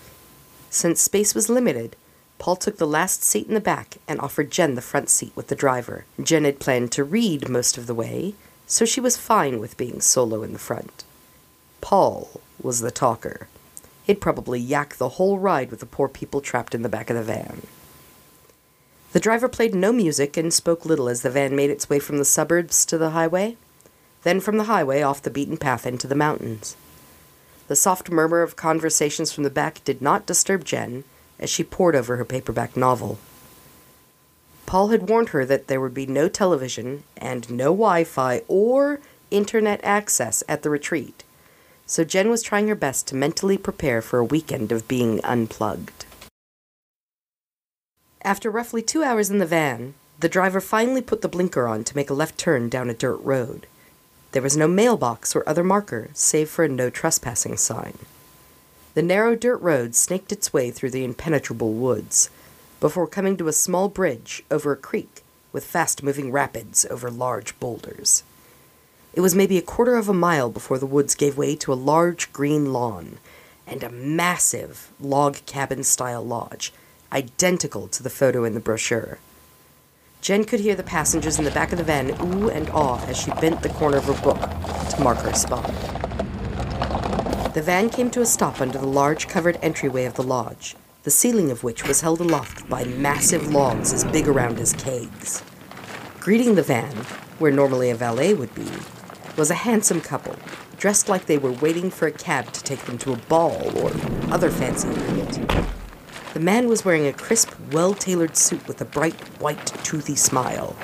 Since 0.69 1.01
space 1.01 1.35
was 1.35 1.49
limited, 1.49 1.97
Paul 2.39 2.57
took 2.57 2.77
the 2.77 2.87
last 2.87 3.23
seat 3.23 3.49
in 3.49 3.55
the 3.55 3.61
back 3.61 3.97
and 4.07 4.21
offered 4.21 4.51
Jen 4.51 4.75
the 4.75 4.83
front 4.83 5.09
seat 5.09 5.33
with 5.35 5.49
the 5.49 5.57
driver. 5.57 6.05
Jen 6.23 6.45
had 6.45 6.61
planned 6.61 6.93
to 6.93 7.05
read 7.05 7.49
most 7.49 7.79
of 7.79 7.87
the 7.87 7.95
way, 7.95 8.35
so 8.67 8.85
she 8.85 9.01
was 9.01 9.17
fine 9.17 9.61
with 9.61 9.79
being 9.79 10.03
solo 10.03 10.43
in 10.43 10.53
the 10.53 10.59
front. 10.59 11.05
Paul 11.81 12.39
was 12.61 12.81
the 12.81 12.91
talker. 12.91 13.49
He'd 14.05 14.21
probably 14.21 14.61
yak 14.61 14.97
the 14.97 15.17
whole 15.17 15.39
ride 15.39 15.71
with 15.71 15.81
the 15.81 15.87
poor 15.87 16.07
people 16.07 16.43
trapped 16.43 16.75
in 16.75 16.83
the 16.83 16.91
back 16.91 17.09
of 17.09 17.17
the 17.17 17.23
van. 17.23 17.63
The 19.13 19.21
driver 19.21 19.49
played 19.49 19.75
no 19.75 19.93
music 19.93 20.37
and 20.37 20.53
spoke 20.53 20.85
little 20.85 21.09
as 21.09 21.23
the 21.23 21.31
van 21.31 21.57
made 21.57 21.71
its 21.71 21.89
way 21.89 21.99
from 21.99 22.19
the 22.19 22.25
suburbs 22.27 22.85
to 22.87 22.99
the 22.99 23.11
highway, 23.11 23.57
then 24.23 24.39
from 24.41 24.59
the 24.59 24.65
highway 24.65 25.01
off 25.01 25.23
the 25.23 25.31
beaten 25.31 25.57
path 25.57 25.87
into 25.87 26.07
the 26.07 26.15
mountains. 26.15 26.77
The 27.69 27.77
soft 27.77 28.11
murmur 28.11 28.43
of 28.43 28.57
conversations 28.57 29.33
from 29.33 29.45
the 29.45 29.51
back 29.51 29.83
did 29.85 30.03
not 30.03 30.27
disturb 30.27 30.65
Jen, 30.65 31.05
as 31.39 31.49
she 31.49 31.65
pored 31.65 31.97
over 31.97 32.17
her 32.17 32.25
paperback 32.25 32.77
novel. 32.77 33.19
Paul 34.67 34.89
had 34.89 35.09
warned 35.09 35.31
her 35.31 35.47
that 35.47 35.69
there 35.69 35.81
would 35.81 35.95
be 35.95 36.07
no 36.07 36.29
television 36.29 37.05
and 37.17 37.49
no 37.51 37.67
Wi 37.67 38.05
Fi 38.05 38.43
or 38.49 39.01
internet 39.31 39.81
access 39.83 40.43
at 40.49 40.63
the 40.63 40.69
retreat, 40.69 41.25
so 41.87 42.05
Jen 42.05 42.29
was 42.29 42.43
trying 42.43 42.69
her 42.69 42.75
best 42.75 43.07
to 43.09 43.17
mentally 43.17 43.57
prepare 43.57 44.03
for 44.03 44.19
a 44.19 44.25
weekend 44.25 44.71
of 44.71 44.87
being 44.87 45.25
unplugged. 45.25 46.05
After 48.29 48.51
roughly 48.51 48.83
two 48.83 49.03
hours 49.03 49.31
in 49.31 49.39
the 49.39 49.47
van, 49.47 49.95
the 50.21 50.29
driver 50.29 50.61
finally 50.61 51.01
put 51.01 51.23
the 51.23 51.31
blinker 51.31 51.67
on 51.67 51.83
to 51.85 51.97
make 51.97 52.11
a 52.11 52.13
left 52.13 52.37
turn 52.37 52.69
down 52.69 52.91
a 52.91 52.95
dirt 52.95 53.17
road. 53.23 53.67
There 54.33 54.43
was 54.43 54.55
no 54.55 54.69
mailbox 54.69 55.35
or 55.35 55.49
other 55.49 55.65
marker, 55.65 56.11
save 56.13 56.51
for 56.51 56.63
a 56.63 56.69
no 56.69 56.91
trespassing 56.91 57.57
sign. 57.57 57.97
The 58.93 59.01
narrow 59.01 59.35
dirt 59.35 59.57
road 59.63 59.95
snaked 59.95 60.31
its 60.31 60.53
way 60.53 60.71
through 60.71 60.91
the 60.91 61.07
impenetrable 61.07 61.73
woods, 61.73 62.29
before 62.81 63.07
coming 63.07 63.39
to 63.39 63.49
a 63.49 63.53
small 63.55 63.89
bridge 63.89 64.45
over 64.51 64.73
a 64.73 64.77
creek 64.77 65.23
with 65.51 65.65
fast 65.65 66.03
moving 66.03 66.31
rapids 66.31 66.85
over 66.91 67.11
large 67.11 67.59
boulders. 67.59 68.25
It 69.15 69.23
was 69.23 69.35
maybe 69.35 69.57
a 69.57 69.63
quarter 69.63 69.95
of 69.95 70.07
a 70.07 70.13
mile 70.13 70.51
before 70.51 70.77
the 70.77 70.85
woods 70.85 71.15
gave 71.15 71.39
way 71.39 71.57
to 71.57 71.73
a 71.73 71.85
large 71.93 72.31
green 72.35 72.75
lawn 72.75 73.21
and 73.67 73.83
a 73.83 73.89
massive 73.89 74.93
log 75.01 75.39
cabin 75.47 75.83
style 75.83 76.23
lodge, 76.23 76.75
identical 77.13 77.89
to 77.89 78.03
the 78.03 78.11
photo 78.11 78.45
in 78.45 78.55
the 78.55 78.61
brochure. 78.61 79.19
Jen 80.21 80.45
could 80.45 80.61
hear 80.61 80.75
the 80.75 80.83
passengers 80.83 81.39
in 81.39 81.45
the 81.45 81.51
back 81.51 81.73
of 81.73 81.79
the 81.79 81.85
van 81.85 82.11
ooh 82.21 82.51
and 82.51 82.69
ah 82.71 83.05
as 83.07 83.17
she 83.17 83.31
bent 83.33 83.63
the 83.63 83.69
corner 83.69 83.99
of 83.99 84.05
her 84.05 84.23
book 84.23 84.41
to 84.91 85.01
mark 85.01 85.19
her 85.19 85.33
spot. 85.33 85.67
The 87.55 87.63
van 87.63 87.89
came 87.89 88.11
to 88.11 88.21
a 88.21 88.27
stop 88.27 88.61
under 88.61 88.79
the 88.79 88.87
large 88.87 89.29
covered 89.29 89.59
entryway 89.63 90.05
of 90.05 90.15
the 90.15 90.23
lodge, 90.23 90.77
the 91.05 91.11
ceiling 91.11 91.51
of 91.51 91.65
which 91.65 91.87
was 91.87 92.03
held 92.03 92.21
aloft 92.21 92.69
by 92.69 92.85
massive 92.85 93.53
logs 93.53 93.93
as 93.93 94.05
big 94.05 94.29
around 94.29 94.59
as 94.59 94.75
kegs. 94.75 95.43
Greeting 96.21 96.57
the 96.57 96.63
van, 96.63 96.95
where 97.39 97.53
normally 97.53 97.89
a 97.89 97.95
valet 97.95 98.35
would 98.35 98.55
be, 98.55 98.69
was 99.37 99.51
a 99.51 99.55
handsome 99.55 100.01
couple, 100.01 100.37
dressed 100.77 101.09
like 101.09 101.27
they 101.27 101.39
were 101.39 101.53
waiting 101.53 101.91
for 101.91 102.07
a 102.07 102.13
cab 102.13 102.53
to 102.53 102.63
take 102.63 102.85
them 102.85 102.99
to 102.99 103.13
a 103.13 103.17
ball 103.17 103.79
or 103.79 103.93
other 104.33 104.51
fancy 104.51 104.89
event. 104.89 105.78
The 106.39 106.45
man 106.45 106.69
was 106.69 106.85
wearing 106.85 107.05
a 107.09 107.13
crisp, 107.13 107.51
well 107.73 107.95
tailored 107.95 108.37
suit 108.37 108.69
with 108.69 108.81
a 108.81 108.85
bright, 108.85 109.21
white, 109.41 109.67
toothy 109.83 110.15
smile. 110.15 110.77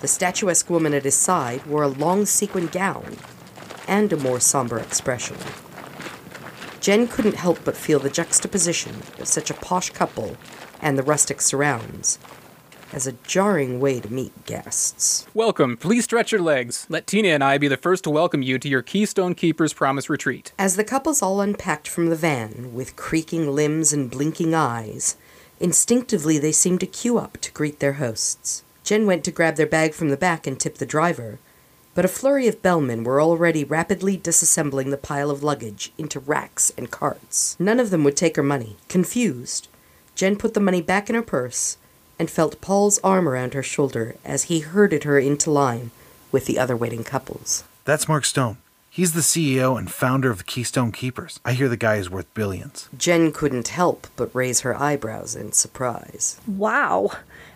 The 0.00 0.08
statuesque 0.08 0.70
woman 0.70 0.94
at 0.94 1.04
his 1.04 1.14
side 1.14 1.66
wore 1.66 1.82
a 1.82 1.88
long 1.88 2.24
sequin 2.24 2.68
gown 2.68 3.18
and 3.86 4.10
a 4.10 4.16
more 4.16 4.40
somber 4.40 4.78
expression. 4.78 5.36
Jen 6.80 7.08
couldn't 7.08 7.34
help 7.34 7.58
but 7.62 7.76
feel 7.76 7.98
the 7.98 8.08
juxtaposition 8.08 9.02
of 9.18 9.28
such 9.28 9.50
a 9.50 9.60
posh 9.60 9.90
couple 9.90 10.38
and 10.80 10.96
the 10.96 11.02
rustic 11.02 11.42
surrounds 11.42 12.18
as 12.96 13.06
a 13.06 13.12
jarring 13.12 13.78
way 13.78 14.00
to 14.00 14.10
meet 14.10 14.46
guests. 14.46 15.26
Welcome. 15.34 15.76
Please 15.76 16.04
stretch 16.04 16.32
your 16.32 16.40
legs. 16.40 16.86
Let 16.88 17.06
Tina 17.06 17.28
and 17.28 17.44
I 17.44 17.58
be 17.58 17.68
the 17.68 17.76
first 17.76 18.04
to 18.04 18.10
welcome 18.10 18.40
you 18.40 18.58
to 18.58 18.68
your 18.70 18.80
Keystone 18.80 19.34
Keepers 19.34 19.74
Promise 19.74 20.08
Retreat. 20.08 20.52
As 20.58 20.76
the 20.76 20.82
couples 20.82 21.20
all 21.20 21.42
unpacked 21.42 21.88
from 21.88 22.08
the 22.08 22.16
van, 22.16 22.72
with 22.72 22.96
creaking 22.96 23.54
limbs 23.54 23.92
and 23.92 24.10
blinking 24.10 24.54
eyes, 24.54 25.18
instinctively 25.60 26.38
they 26.38 26.52
seemed 26.52 26.80
to 26.80 26.86
queue 26.86 27.18
up 27.18 27.36
to 27.42 27.52
greet 27.52 27.80
their 27.80 27.94
hosts. 27.94 28.64
Jen 28.82 29.04
went 29.04 29.24
to 29.24 29.30
grab 29.30 29.56
their 29.56 29.66
bag 29.66 29.92
from 29.92 30.08
the 30.08 30.16
back 30.16 30.46
and 30.46 30.58
tip 30.58 30.78
the 30.78 30.86
driver, 30.86 31.38
but 31.94 32.06
a 32.06 32.08
flurry 32.08 32.48
of 32.48 32.62
bellmen 32.62 33.04
were 33.04 33.20
already 33.20 33.62
rapidly 33.62 34.16
disassembling 34.16 34.88
the 34.88 34.96
pile 34.96 35.30
of 35.30 35.42
luggage 35.42 35.92
into 35.98 36.18
racks 36.18 36.72
and 36.78 36.90
carts. 36.90 37.56
None 37.60 37.78
of 37.78 37.90
them 37.90 38.04
would 38.04 38.16
take 38.16 38.36
her 38.36 38.42
money. 38.42 38.78
Confused, 38.88 39.68
Jen 40.14 40.36
put 40.36 40.54
the 40.54 40.60
money 40.60 40.80
back 40.80 41.10
in 41.10 41.14
her 41.14 41.20
purse 41.20 41.76
and 42.18 42.30
felt 42.30 42.60
Paul's 42.60 42.98
arm 43.04 43.28
around 43.28 43.54
her 43.54 43.62
shoulder 43.62 44.16
as 44.24 44.44
he 44.44 44.60
herded 44.60 45.04
her 45.04 45.18
into 45.18 45.50
line 45.50 45.90
with 46.32 46.46
the 46.46 46.58
other 46.58 46.76
waiting 46.76 47.04
couples. 47.04 47.64
That's 47.84 48.08
Mark 48.08 48.24
Stone. 48.24 48.58
He's 48.90 49.12
the 49.12 49.20
CEO 49.20 49.78
and 49.78 49.90
founder 49.90 50.30
of 50.30 50.38
the 50.38 50.44
Keystone 50.44 50.90
Keepers. 50.90 51.38
I 51.44 51.52
hear 51.52 51.68
the 51.68 51.76
guy 51.76 51.96
is 51.96 52.08
worth 52.08 52.32
billions. 52.32 52.88
Jen 52.96 53.30
couldn't 53.30 53.68
help 53.68 54.06
but 54.16 54.34
raise 54.34 54.60
her 54.60 54.74
eyebrows 54.74 55.36
in 55.36 55.52
surprise. 55.52 56.40
Wow. 56.46 57.10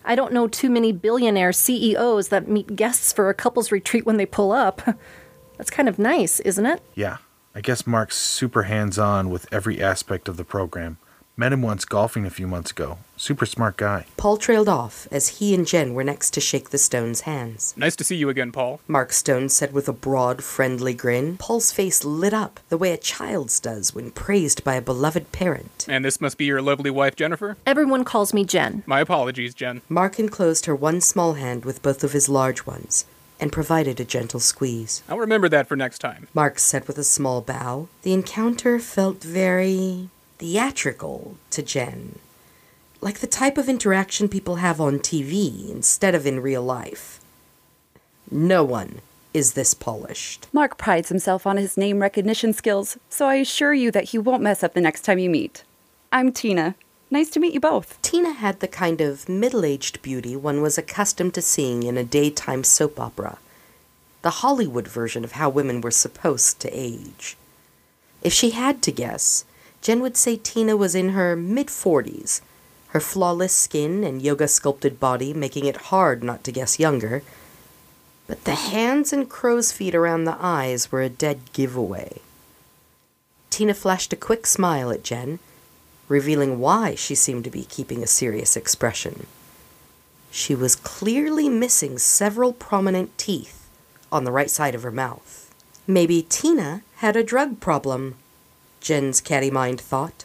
I 0.04 0.14
don't 0.14 0.34
know 0.34 0.48
too 0.48 0.68
many 0.68 0.92
billionaire 0.92 1.52
CEOs 1.52 2.28
that 2.28 2.46
meet 2.46 2.76
guests 2.76 3.12
for 3.12 3.30
a 3.30 3.34
couple's 3.34 3.72
retreat 3.72 4.04
when 4.04 4.18
they 4.18 4.26
pull 4.26 4.52
up. 4.52 4.82
That's 5.56 5.70
kind 5.70 5.88
of 5.88 5.98
nice, 5.98 6.40
isn't 6.40 6.66
it? 6.66 6.82
Yeah, 6.94 7.18
I 7.54 7.62
guess 7.62 7.86
Mark's 7.86 8.16
super 8.16 8.64
hands 8.64 8.98
on 8.98 9.30
with 9.30 9.50
every 9.50 9.82
aspect 9.82 10.28
of 10.28 10.36
the 10.36 10.44
program. 10.44 10.98
Met 11.36 11.54
him 11.54 11.62
once 11.62 11.86
golfing 11.86 12.26
a 12.26 12.30
few 12.30 12.46
months 12.46 12.70
ago. 12.70 12.98
Super 13.20 13.44
smart 13.44 13.76
guy. 13.76 14.06
Paul 14.16 14.38
trailed 14.38 14.66
off 14.66 15.06
as 15.12 15.40
he 15.40 15.54
and 15.54 15.66
Jen 15.66 15.92
were 15.92 16.02
next 16.02 16.30
to 16.30 16.40
shake 16.40 16.70
the 16.70 16.78
Stones' 16.78 17.20
hands. 17.20 17.74
Nice 17.76 17.94
to 17.96 18.02
see 18.02 18.16
you 18.16 18.30
again, 18.30 18.50
Paul. 18.50 18.80
Mark 18.88 19.12
Stone 19.12 19.50
said 19.50 19.74
with 19.74 19.90
a 19.90 19.92
broad, 19.92 20.42
friendly 20.42 20.94
grin. 20.94 21.36
Paul's 21.36 21.70
face 21.70 22.02
lit 22.02 22.32
up 22.32 22.60
the 22.70 22.78
way 22.78 22.92
a 22.92 22.96
child's 22.96 23.60
does 23.60 23.94
when 23.94 24.10
praised 24.10 24.64
by 24.64 24.74
a 24.74 24.80
beloved 24.80 25.32
parent. 25.32 25.84
And 25.86 26.02
this 26.02 26.18
must 26.18 26.38
be 26.38 26.46
your 26.46 26.62
lovely 26.62 26.90
wife, 26.90 27.14
Jennifer? 27.14 27.58
Everyone 27.66 28.04
calls 28.04 28.32
me 28.32 28.42
Jen. 28.42 28.84
My 28.86 29.00
apologies, 29.00 29.52
Jen. 29.52 29.82
Mark 29.86 30.18
enclosed 30.18 30.64
her 30.64 30.74
one 30.74 31.02
small 31.02 31.34
hand 31.34 31.66
with 31.66 31.82
both 31.82 32.02
of 32.02 32.12
his 32.12 32.30
large 32.30 32.64
ones 32.64 33.04
and 33.38 33.52
provided 33.52 34.00
a 34.00 34.04
gentle 34.06 34.40
squeeze. 34.40 35.02
I'll 35.10 35.18
remember 35.18 35.50
that 35.50 35.66
for 35.66 35.76
next 35.76 35.98
time. 35.98 36.28
Mark 36.32 36.58
said 36.58 36.88
with 36.88 36.96
a 36.96 37.04
small 37.04 37.42
bow. 37.42 37.88
The 38.00 38.14
encounter 38.14 38.78
felt 38.78 39.22
very 39.22 40.08
theatrical 40.38 41.36
to 41.50 41.62
Jen. 41.62 42.18
Like 43.02 43.20
the 43.20 43.26
type 43.26 43.56
of 43.56 43.68
interaction 43.68 44.28
people 44.28 44.56
have 44.56 44.80
on 44.80 44.98
TV 44.98 45.70
instead 45.70 46.14
of 46.14 46.26
in 46.26 46.40
real 46.40 46.62
life. 46.62 47.18
No 48.30 48.62
one 48.62 49.00
is 49.32 49.54
this 49.54 49.72
polished. 49.72 50.46
Mark 50.52 50.76
prides 50.76 51.08
himself 51.08 51.46
on 51.46 51.56
his 51.56 51.76
name 51.76 52.00
recognition 52.00 52.52
skills, 52.52 52.98
so 53.08 53.26
I 53.26 53.36
assure 53.36 53.72
you 53.72 53.90
that 53.92 54.10
he 54.10 54.18
won't 54.18 54.42
mess 54.42 54.62
up 54.62 54.74
the 54.74 54.80
next 54.80 55.02
time 55.02 55.18
you 55.18 55.30
meet. 55.30 55.64
I'm 56.12 56.30
Tina. 56.30 56.74
Nice 57.10 57.30
to 57.30 57.40
meet 57.40 57.54
you 57.54 57.60
both. 57.60 58.00
Tina 58.02 58.32
had 58.32 58.60
the 58.60 58.68
kind 58.68 59.00
of 59.00 59.28
middle 59.28 59.64
aged 59.64 60.02
beauty 60.02 60.36
one 60.36 60.60
was 60.60 60.76
accustomed 60.76 61.34
to 61.34 61.42
seeing 61.42 61.82
in 61.84 61.96
a 61.96 62.04
daytime 62.04 62.64
soap 62.64 63.00
opera, 63.00 63.38
the 64.22 64.30
Hollywood 64.30 64.86
version 64.86 65.24
of 65.24 65.32
how 65.32 65.48
women 65.48 65.80
were 65.80 65.90
supposed 65.90 66.60
to 66.60 66.70
age. 66.70 67.36
If 68.22 68.32
she 68.32 68.50
had 68.50 68.82
to 68.82 68.92
guess, 68.92 69.44
Jen 69.80 70.00
would 70.02 70.16
say 70.16 70.36
Tina 70.36 70.76
was 70.76 70.94
in 70.94 71.10
her 71.10 71.34
mid 71.34 71.68
40s, 71.68 72.42
her 72.90 73.00
flawless 73.00 73.54
skin 73.54 74.02
and 74.02 74.20
yoga 74.20 74.48
sculpted 74.48 74.98
body 74.98 75.32
making 75.32 75.64
it 75.64 75.76
hard 75.76 76.24
not 76.24 76.42
to 76.44 76.52
guess 76.52 76.80
younger. 76.80 77.22
But 78.26 78.44
the 78.44 78.54
hands 78.54 79.12
and 79.12 79.28
crow's 79.28 79.72
feet 79.72 79.94
around 79.94 80.24
the 80.24 80.36
eyes 80.40 80.90
were 80.90 81.02
a 81.02 81.08
dead 81.08 81.52
giveaway. 81.52 82.20
Tina 83.48 83.74
flashed 83.74 84.12
a 84.12 84.16
quick 84.16 84.46
smile 84.46 84.90
at 84.90 85.04
Jen, 85.04 85.38
revealing 86.08 86.58
why 86.58 86.94
she 86.94 87.14
seemed 87.14 87.44
to 87.44 87.50
be 87.50 87.64
keeping 87.64 88.02
a 88.02 88.08
serious 88.08 88.56
expression. 88.56 89.26
She 90.32 90.54
was 90.54 90.76
clearly 90.76 91.48
missing 91.48 91.98
several 91.98 92.52
prominent 92.52 93.16
teeth 93.18 93.68
on 94.10 94.24
the 94.24 94.32
right 94.32 94.50
side 94.50 94.74
of 94.74 94.82
her 94.82 94.92
mouth. 94.92 95.52
Maybe 95.86 96.22
Tina 96.28 96.82
had 96.96 97.16
a 97.16 97.24
drug 97.24 97.60
problem, 97.60 98.16
Jen's 98.80 99.20
catty 99.20 99.50
mind 99.50 99.80
thought. 99.80 100.24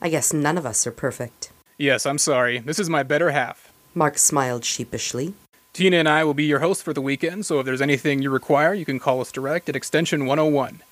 I 0.00 0.08
guess 0.08 0.32
none 0.32 0.58
of 0.58 0.66
us 0.66 0.86
are 0.86 0.92
perfect. 0.92 1.50
Yes, 1.80 2.04
I'm 2.04 2.18
sorry. 2.18 2.58
This 2.58 2.78
is 2.78 2.90
my 2.90 3.02
better 3.02 3.30
half. 3.30 3.72
Mark 3.94 4.18
smiled 4.18 4.66
sheepishly. 4.66 5.32
Tina 5.72 5.96
and 5.96 6.06
I 6.10 6.24
will 6.24 6.34
be 6.34 6.44
your 6.44 6.58
hosts 6.58 6.82
for 6.82 6.92
the 6.92 7.00
weekend, 7.00 7.46
so 7.46 7.58
if 7.58 7.64
there's 7.64 7.80
anything 7.80 8.20
you 8.20 8.28
require, 8.28 8.74
you 8.74 8.84
can 8.84 8.98
call 8.98 9.22
us 9.22 9.32
direct 9.32 9.66
at 9.66 9.74
extension 9.74 10.26
101. 10.26 10.82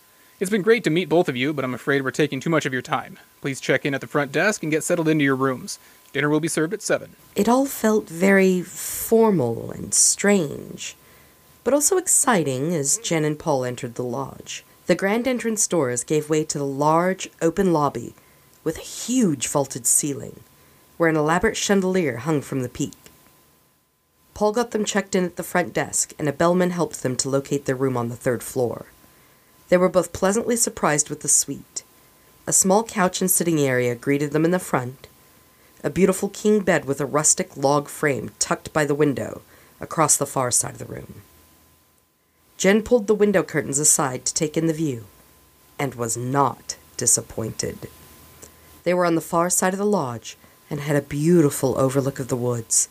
It's 0.40 0.50
been 0.50 0.62
great 0.62 0.85
to 0.85 0.90
meet 0.90 1.11
both 1.11 1.28
of 1.28 1.37
you, 1.37 1.52
but 1.52 1.62
I'm 1.62 1.75
afraid 1.75 2.02
we're 2.02 2.11
taking 2.11 2.40
too 2.40 2.49
much 2.49 2.64
of 2.64 2.73
your 2.73 2.80
time. 2.80 3.18
Please 3.42 3.61
check 3.61 3.85
in 3.85 3.92
at 3.92 4.00
the 4.00 4.07
front 4.07 4.33
desk 4.33 4.62
and 4.62 4.73
get 4.73 4.83
settled 4.83 5.09
into 5.09 5.26
your 5.26 5.37
rooms. 5.37 5.78
Dinner 6.14 6.30
will 6.30 6.40
be 6.40 6.49
served 6.49 6.73
at 6.73 6.80
7. 6.80 7.11
It 7.37 7.50
all 7.50 7.66
felt 7.66 8.09
very 8.09 8.62
formal 8.62 9.71
and 9.71 9.92
strange, 9.92 10.97
but 11.64 11.75
also 11.75 11.99
exciting 11.99 12.75
as 12.75 12.97
Jen 12.97 13.26
and 13.26 13.38
Paul 13.38 13.62
entered 13.62 13.97
the 13.97 14.02
lodge. 14.02 14.64
The 14.87 14.95
grand 14.95 15.28
entrance 15.28 15.66
doors 15.66 16.02
gave 16.02 16.30
way 16.30 16.45
to 16.45 16.57
the 16.57 16.64
large, 16.64 17.28
open 17.42 17.75
lobby 17.75 18.14
with 18.64 18.78
a 18.78 18.80
huge 18.80 19.49
vaulted 19.49 19.87
ceiling, 19.87 20.40
where 20.99 21.09
an 21.09 21.17
elaborate 21.17 21.57
chandelier 21.57 22.19
hung 22.19 22.43
from 22.43 22.61
the 22.61 22.69
peak. 22.69 22.93
Paul 24.35 24.52
got 24.52 24.73
them 24.73 24.85
checked 24.85 25.14
in 25.14 25.25
at 25.25 25.37
the 25.37 25.43
front 25.43 25.73
desk, 25.73 26.12
and 26.19 26.28
a 26.28 26.33
bellman 26.33 26.71
helped 26.71 27.02
them 27.02 27.17
to 27.17 27.31
locate 27.31 27.64
their 27.64 27.75
room 27.75 27.97
on 27.97 28.09
the 28.09 28.17
third 28.17 28.43
floor. 28.43 28.87
They 29.69 29.76
were 29.76 29.88
both 29.88 30.12
pleasantly 30.12 30.57
surprised 30.57 31.09
with 31.09 31.23
the 31.23 31.28
suite. 31.28 31.83
A 32.47 32.52
small 32.52 32.85
couch 32.85 33.21
and 33.21 33.31
sitting 33.31 33.59
area 33.61 33.95
greeted 33.95 34.33
them 34.33 34.45
in 34.45 34.50
the 34.50 34.59
front, 34.59 35.09
a 35.85 35.90
beautiful 35.90 36.28
king 36.28 36.61
bed 36.61 36.85
with 36.85 37.00
a 37.00 37.07
rustic 37.07 37.57
log 37.57 37.88
frame 37.88 38.31
tucked 38.38 38.73
by 38.73 38.85
the 38.85 38.95
window 38.95 39.43
across 39.81 40.17
the 40.17 40.26
far 40.26 40.50
side 40.50 40.73
of 40.73 40.78
the 40.78 40.85
room. 40.85 41.23
Jen 42.57 42.83
pulled 42.83 43.07
the 43.07 43.14
window 43.14 43.43
curtains 43.43 43.78
aside 43.78 44.25
to 44.25 44.35
take 44.35 44.57
in 44.57 44.67
the 44.67 44.73
view, 44.73 45.05
and 45.78 45.95
was 45.95 46.17
not 46.17 46.76
disappointed. 46.97 47.88
They 48.83 48.95
were 48.95 49.05
on 49.05 49.14
the 49.14 49.21
far 49.21 49.50
side 49.50 49.75
of 49.75 49.78
the 49.78 49.87
lodge 49.87 50.37
and 50.71 50.81
had 50.81 50.97
a 50.97 51.03
beautiful 51.03 51.79
overlook 51.79 52.19
of 52.19 52.29
the 52.29 52.37
woods. 52.37 52.89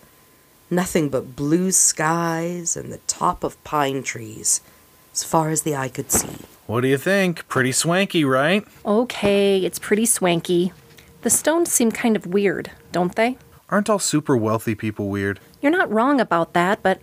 Nothing 0.69 1.09
but 1.09 1.35
blue 1.35 1.71
skies 1.71 2.75
and 2.75 2.91
the 2.91 2.99
top 3.07 3.43
of 3.43 3.61
pine 3.63 4.03
trees, 4.03 4.61
as 5.13 5.23
far 5.23 5.49
as 5.49 5.61
the 5.61 5.75
eye 5.75 5.89
could 5.89 6.11
see. 6.11 6.45
What 6.65 6.81
do 6.81 6.87
you 6.87 6.97
think? 6.97 7.47
Pretty 7.47 7.71
swanky, 7.71 8.25
right? 8.25 8.65
Okay, 8.85 9.59
it's 9.63 9.79
pretty 9.79 10.05
swanky. 10.05 10.73
The 11.21 11.29
stones 11.29 11.71
seem 11.71 11.91
kind 11.91 12.15
of 12.15 12.25
weird, 12.25 12.71
don't 12.91 13.15
they? 13.15 13.37
Aren't 13.69 13.89
all 13.89 13.99
super 13.99 14.35
wealthy 14.35 14.75
people 14.75 15.09
weird? 15.09 15.39
You're 15.61 15.71
not 15.71 15.91
wrong 15.91 16.19
about 16.19 16.53
that, 16.53 16.83
but 16.83 16.99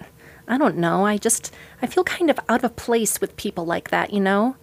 I 0.47 0.59
don't 0.59 0.77
know. 0.77 1.07
I 1.07 1.17
just 1.17 1.53
I 1.81 1.87
feel 1.87 2.05
kind 2.05 2.31
of 2.31 2.39
out 2.49 2.65
of 2.65 2.77
place 2.77 3.21
with 3.21 3.37
people 3.37 3.65
like 3.65 3.91
that, 3.91 4.13
you 4.13 4.21
know? 4.21 4.57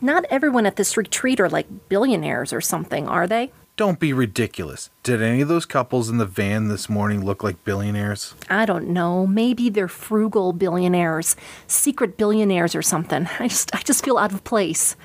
Not 0.00 0.24
everyone 0.30 0.66
at 0.66 0.76
this 0.76 0.96
retreat 0.96 1.40
are 1.40 1.48
like 1.48 1.88
billionaires 1.88 2.52
or 2.52 2.60
something, 2.60 3.08
are 3.08 3.26
they? 3.26 3.52
Don't 3.76 4.00
be 4.00 4.14
ridiculous. 4.14 4.88
Did 5.02 5.20
any 5.20 5.42
of 5.42 5.48
those 5.48 5.66
couples 5.66 6.08
in 6.08 6.16
the 6.16 6.24
van 6.24 6.68
this 6.68 6.88
morning 6.88 7.22
look 7.22 7.44
like 7.44 7.62
billionaires? 7.62 8.34
I 8.48 8.64
don't 8.64 8.88
know. 8.88 9.26
Maybe 9.26 9.68
they're 9.68 9.86
frugal 9.86 10.54
billionaires, 10.54 11.36
secret 11.66 12.16
billionaires 12.16 12.74
or 12.74 12.80
something. 12.80 13.28
I 13.38 13.48
just 13.48 13.74
I 13.74 13.80
just 13.80 14.02
feel 14.02 14.16
out 14.16 14.32
of 14.32 14.44
place. 14.44 14.96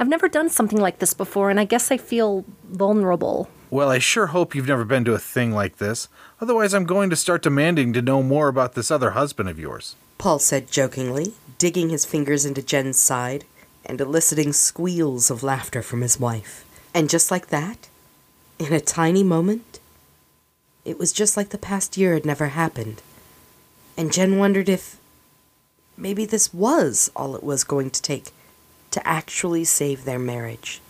I've 0.00 0.08
never 0.08 0.26
done 0.26 0.48
something 0.48 0.80
like 0.80 1.00
this 1.00 1.12
before 1.12 1.50
and 1.50 1.60
I 1.60 1.66
guess 1.66 1.90
I 1.90 1.98
feel 1.98 2.46
vulnerable. 2.64 3.50
Well, 3.68 3.90
I 3.90 3.98
sure 3.98 4.28
hope 4.28 4.54
you've 4.54 4.68
never 4.68 4.86
been 4.86 5.04
to 5.04 5.12
a 5.12 5.18
thing 5.18 5.52
like 5.52 5.76
this. 5.76 6.08
Otherwise, 6.40 6.72
I'm 6.72 6.86
going 6.86 7.10
to 7.10 7.16
start 7.16 7.42
demanding 7.42 7.92
to 7.92 8.00
know 8.00 8.22
more 8.22 8.48
about 8.48 8.72
this 8.72 8.90
other 8.90 9.10
husband 9.10 9.50
of 9.50 9.58
yours. 9.58 9.96
Paul 10.16 10.38
said 10.38 10.70
jokingly, 10.70 11.34
digging 11.58 11.90
his 11.90 12.06
fingers 12.06 12.46
into 12.46 12.62
Jen's 12.62 12.98
side 12.98 13.44
and 13.84 14.00
eliciting 14.00 14.54
squeals 14.54 15.30
of 15.30 15.42
laughter 15.42 15.82
from 15.82 16.00
his 16.00 16.18
wife. 16.18 16.64
And 16.94 17.10
just 17.10 17.30
like 17.30 17.48
that, 17.48 17.88
in 18.64 18.72
a 18.72 18.80
tiny 18.80 19.22
moment, 19.22 19.78
it 20.84 20.98
was 20.98 21.12
just 21.12 21.36
like 21.36 21.50
the 21.50 21.58
past 21.58 21.96
year 21.96 22.14
had 22.14 22.24
never 22.24 22.48
happened. 22.48 23.02
And 23.96 24.12
Jen 24.12 24.38
wondered 24.38 24.68
if 24.68 24.96
maybe 25.96 26.24
this 26.24 26.52
was 26.52 27.10
all 27.14 27.36
it 27.36 27.44
was 27.44 27.64
going 27.64 27.90
to 27.90 28.02
take 28.02 28.32
to 28.90 29.06
actually 29.06 29.64
save 29.64 30.04
their 30.04 30.18
marriage. 30.18 30.80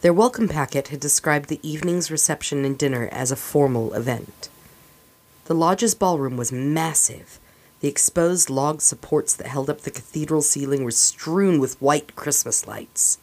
Their 0.00 0.12
welcome 0.12 0.48
packet 0.48 0.88
had 0.88 1.00
described 1.00 1.48
the 1.48 1.60
evening's 1.68 2.10
reception 2.10 2.64
and 2.64 2.76
dinner 2.76 3.08
as 3.10 3.30
a 3.30 3.36
formal 3.36 3.94
event. 3.94 4.48
The 5.46 5.54
lodge's 5.54 5.94
ballroom 5.94 6.36
was 6.36 6.52
massive. 6.52 7.38
The 7.80 7.88
exposed 7.88 8.50
log 8.50 8.82
supports 8.82 9.34
that 9.34 9.46
held 9.46 9.70
up 9.70 9.82
the 9.82 9.90
cathedral 9.90 10.42
ceiling 10.42 10.84
were 10.84 10.90
strewn 10.90 11.60
with 11.60 11.80
white 11.80 12.16
Christmas 12.16 12.66
lights, 12.66 13.18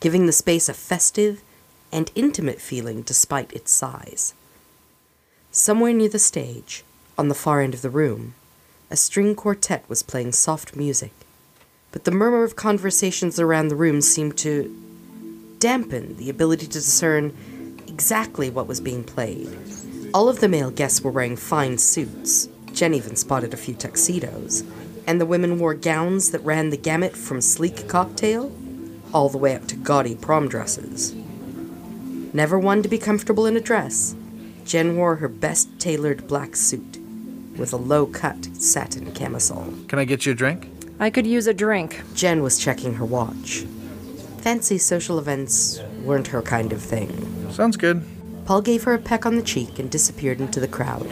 giving 0.00 0.26
the 0.26 0.32
space 0.32 0.68
a 0.68 0.74
festive 0.74 1.42
and 1.92 2.10
intimate 2.14 2.60
feeling 2.60 3.02
despite 3.02 3.52
its 3.52 3.72
size. 3.72 4.34
Somewhere 5.50 5.92
near 5.92 6.08
the 6.08 6.18
stage, 6.18 6.84
on 7.16 7.28
the 7.28 7.34
far 7.34 7.60
end 7.60 7.74
of 7.74 7.82
the 7.82 7.90
room, 7.90 8.34
a 8.90 8.96
string 8.96 9.34
quartet 9.34 9.84
was 9.88 10.02
playing 10.02 10.32
soft 10.32 10.76
music, 10.76 11.12
but 11.92 12.04
the 12.04 12.10
murmur 12.10 12.44
of 12.44 12.56
conversations 12.56 13.40
around 13.40 13.68
the 13.68 13.76
room 13.76 14.00
seemed 14.00 14.36
to 14.38 14.74
dampen 15.58 16.16
the 16.16 16.30
ability 16.30 16.66
to 16.66 16.72
discern 16.72 17.34
exactly 17.86 18.50
what 18.50 18.66
was 18.66 18.80
being 18.80 19.02
played. 19.02 19.48
All 20.14 20.28
of 20.28 20.40
the 20.40 20.48
male 20.48 20.70
guests 20.70 21.02
were 21.02 21.10
wearing 21.10 21.36
fine 21.36 21.78
suits. 21.78 22.48
Jen 22.72 22.94
even 22.94 23.16
spotted 23.16 23.52
a 23.52 23.56
few 23.58 23.74
tuxedos. 23.74 24.62
And 25.06 25.20
the 25.20 25.26
women 25.26 25.58
wore 25.58 25.74
gowns 25.74 26.30
that 26.30 26.44
ran 26.44 26.70
the 26.70 26.76
gamut 26.76 27.16
from 27.16 27.40
sleek 27.40 27.88
cocktail 27.88 28.52
all 29.12 29.28
the 29.28 29.38
way 29.38 29.54
up 29.54 29.66
to 29.68 29.76
gaudy 29.76 30.14
prom 30.14 30.48
dresses. 30.48 31.14
Never 32.32 32.58
one 32.58 32.82
to 32.82 32.88
be 32.88 32.98
comfortable 32.98 33.46
in 33.46 33.56
a 33.56 33.60
dress, 33.60 34.14
Jen 34.64 34.96
wore 34.96 35.16
her 35.16 35.28
best 35.28 35.78
tailored 35.78 36.28
black 36.28 36.54
suit 36.54 36.98
with 37.56 37.72
a 37.72 37.76
low 37.76 38.06
cut 38.06 38.44
satin 38.56 39.12
camisole. 39.12 39.72
Can 39.88 39.98
I 39.98 40.04
get 40.04 40.26
you 40.26 40.32
a 40.32 40.34
drink? 40.34 40.68
I 41.00 41.10
could 41.10 41.26
use 41.26 41.46
a 41.46 41.54
drink. 41.54 42.02
Jen 42.14 42.42
was 42.42 42.58
checking 42.58 42.94
her 42.94 43.04
watch. 43.04 43.64
Fancy 44.38 44.78
social 44.78 45.18
events 45.18 45.80
weren't 46.02 46.28
her 46.28 46.42
kind 46.42 46.72
of 46.72 46.82
thing. 46.82 47.50
Sounds 47.50 47.76
good. 47.76 48.04
Paul 48.44 48.62
gave 48.62 48.84
her 48.84 48.94
a 48.94 48.98
peck 48.98 49.26
on 49.26 49.36
the 49.36 49.42
cheek 49.42 49.78
and 49.78 49.90
disappeared 49.90 50.40
into 50.40 50.60
the 50.60 50.68
crowd. 50.68 51.08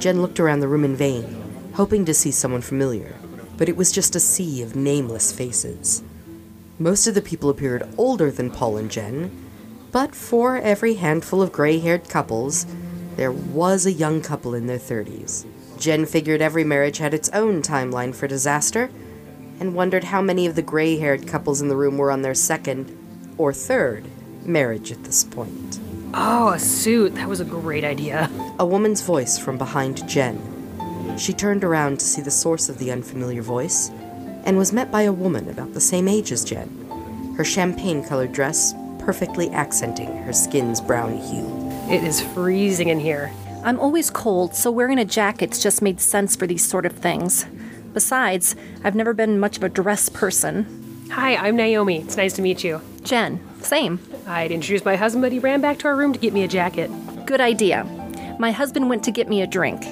Jen 0.00 0.22
looked 0.22 0.40
around 0.40 0.60
the 0.60 0.68
room 0.68 0.84
in 0.84 0.96
vain, 0.96 1.70
hoping 1.74 2.04
to 2.04 2.14
see 2.14 2.30
someone 2.30 2.62
familiar, 2.62 3.14
but 3.56 3.68
it 3.68 3.76
was 3.76 3.92
just 3.92 4.16
a 4.16 4.20
sea 4.20 4.62
of 4.62 4.76
nameless 4.76 5.32
faces. 5.32 6.02
Most 6.78 7.06
of 7.06 7.14
the 7.14 7.22
people 7.22 7.50
appeared 7.50 7.88
older 7.98 8.30
than 8.30 8.50
Paul 8.50 8.78
and 8.78 8.90
Jen, 8.90 9.30
but 9.92 10.14
for 10.14 10.56
every 10.56 10.94
handful 10.94 11.42
of 11.42 11.52
gray 11.52 11.78
haired 11.78 12.08
couples, 12.08 12.66
there 13.16 13.32
was 13.32 13.86
a 13.86 13.92
young 13.92 14.22
couple 14.22 14.54
in 14.54 14.66
their 14.66 14.78
30s. 14.78 15.46
Jen 15.78 16.06
figured 16.06 16.40
every 16.40 16.64
marriage 16.64 16.98
had 16.98 17.14
its 17.14 17.28
own 17.30 17.62
timeline 17.62 18.14
for 18.14 18.26
disaster, 18.26 18.90
and 19.58 19.74
wondered 19.74 20.04
how 20.04 20.22
many 20.22 20.46
of 20.46 20.54
the 20.54 20.62
gray 20.62 20.98
haired 20.98 21.26
couples 21.26 21.60
in 21.60 21.68
the 21.68 21.76
room 21.76 21.98
were 21.98 22.10
on 22.10 22.22
their 22.22 22.34
second 22.34 22.96
or 23.36 23.52
third 23.52 24.04
marriage 24.44 24.90
at 24.90 25.04
this 25.04 25.24
point. 25.24 25.78
Oh, 26.14 26.48
a 26.48 26.58
suit. 26.58 27.14
That 27.14 27.28
was 27.28 27.40
a 27.40 27.44
great 27.44 27.84
idea. 27.84 28.30
A 28.58 28.66
woman's 28.66 29.02
voice 29.02 29.38
from 29.38 29.58
behind 29.58 30.08
Jen. 30.08 31.16
She 31.18 31.32
turned 31.32 31.62
around 31.62 32.00
to 32.00 32.06
see 32.06 32.22
the 32.22 32.30
source 32.30 32.68
of 32.68 32.78
the 32.78 32.90
unfamiliar 32.90 33.42
voice 33.42 33.90
and 34.44 34.56
was 34.56 34.72
met 34.72 34.90
by 34.90 35.02
a 35.02 35.12
woman 35.12 35.48
about 35.48 35.74
the 35.74 35.80
same 35.80 36.08
age 36.08 36.32
as 36.32 36.44
Jen, 36.44 37.34
her 37.36 37.44
champagne 37.44 38.02
colored 38.02 38.32
dress 38.32 38.72
perfectly 39.00 39.50
accenting 39.50 40.16
her 40.24 40.32
skin's 40.32 40.80
brown 40.80 41.16
hue. 41.16 41.46
It 41.88 42.04
is 42.04 42.20
freezing 42.20 42.88
in 42.88 43.00
here. 43.00 43.32
I'm 43.64 43.80
always 43.80 44.10
cold, 44.10 44.54
so 44.54 44.70
wearing 44.70 44.98
a 44.98 45.04
jacket's 45.04 45.62
just 45.62 45.82
made 45.82 46.00
sense 46.00 46.36
for 46.36 46.46
these 46.46 46.66
sort 46.66 46.86
of 46.86 46.92
things. 46.92 47.46
Besides, 47.92 48.56
I've 48.84 48.94
never 48.94 49.12
been 49.12 49.40
much 49.40 49.56
of 49.56 49.64
a 49.64 49.68
dress 49.68 50.08
person. 50.08 51.08
Hi, 51.10 51.34
I'm 51.36 51.56
Naomi. 51.56 52.00
It's 52.00 52.16
nice 52.16 52.34
to 52.34 52.42
meet 52.42 52.62
you. 52.62 52.80
Jen, 53.02 53.40
same. 53.60 53.98
I'd 54.26 54.52
introduced 54.52 54.84
my 54.84 54.96
husband, 54.96 55.22
but 55.22 55.32
he 55.32 55.40
ran 55.40 55.60
back 55.60 55.78
to 55.80 55.88
our 55.88 55.96
room 55.96 56.12
to 56.12 56.18
get 56.18 56.32
me 56.32 56.44
a 56.44 56.48
jacket. 56.48 56.90
Good 57.26 57.40
idea. 57.40 57.84
My 58.38 58.52
husband 58.52 58.88
went 58.88 59.02
to 59.04 59.10
get 59.10 59.28
me 59.28 59.42
a 59.42 59.46
drink. 59.46 59.82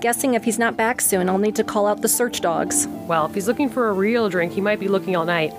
Guessing 0.00 0.34
if 0.34 0.44
he's 0.44 0.58
not 0.58 0.76
back 0.76 1.00
soon, 1.00 1.28
I'll 1.28 1.38
need 1.38 1.56
to 1.56 1.64
call 1.64 1.86
out 1.86 2.02
the 2.02 2.08
search 2.08 2.40
dogs. 2.40 2.86
Well, 2.86 3.26
if 3.26 3.34
he's 3.34 3.48
looking 3.48 3.68
for 3.68 3.88
a 3.88 3.92
real 3.92 4.28
drink, 4.28 4.52
he 4.52 4.60
might 4.60 4.78
be 4.78 4.86
looking 4.86 5.16
all 5.16 5.24
night. 5.24 5.52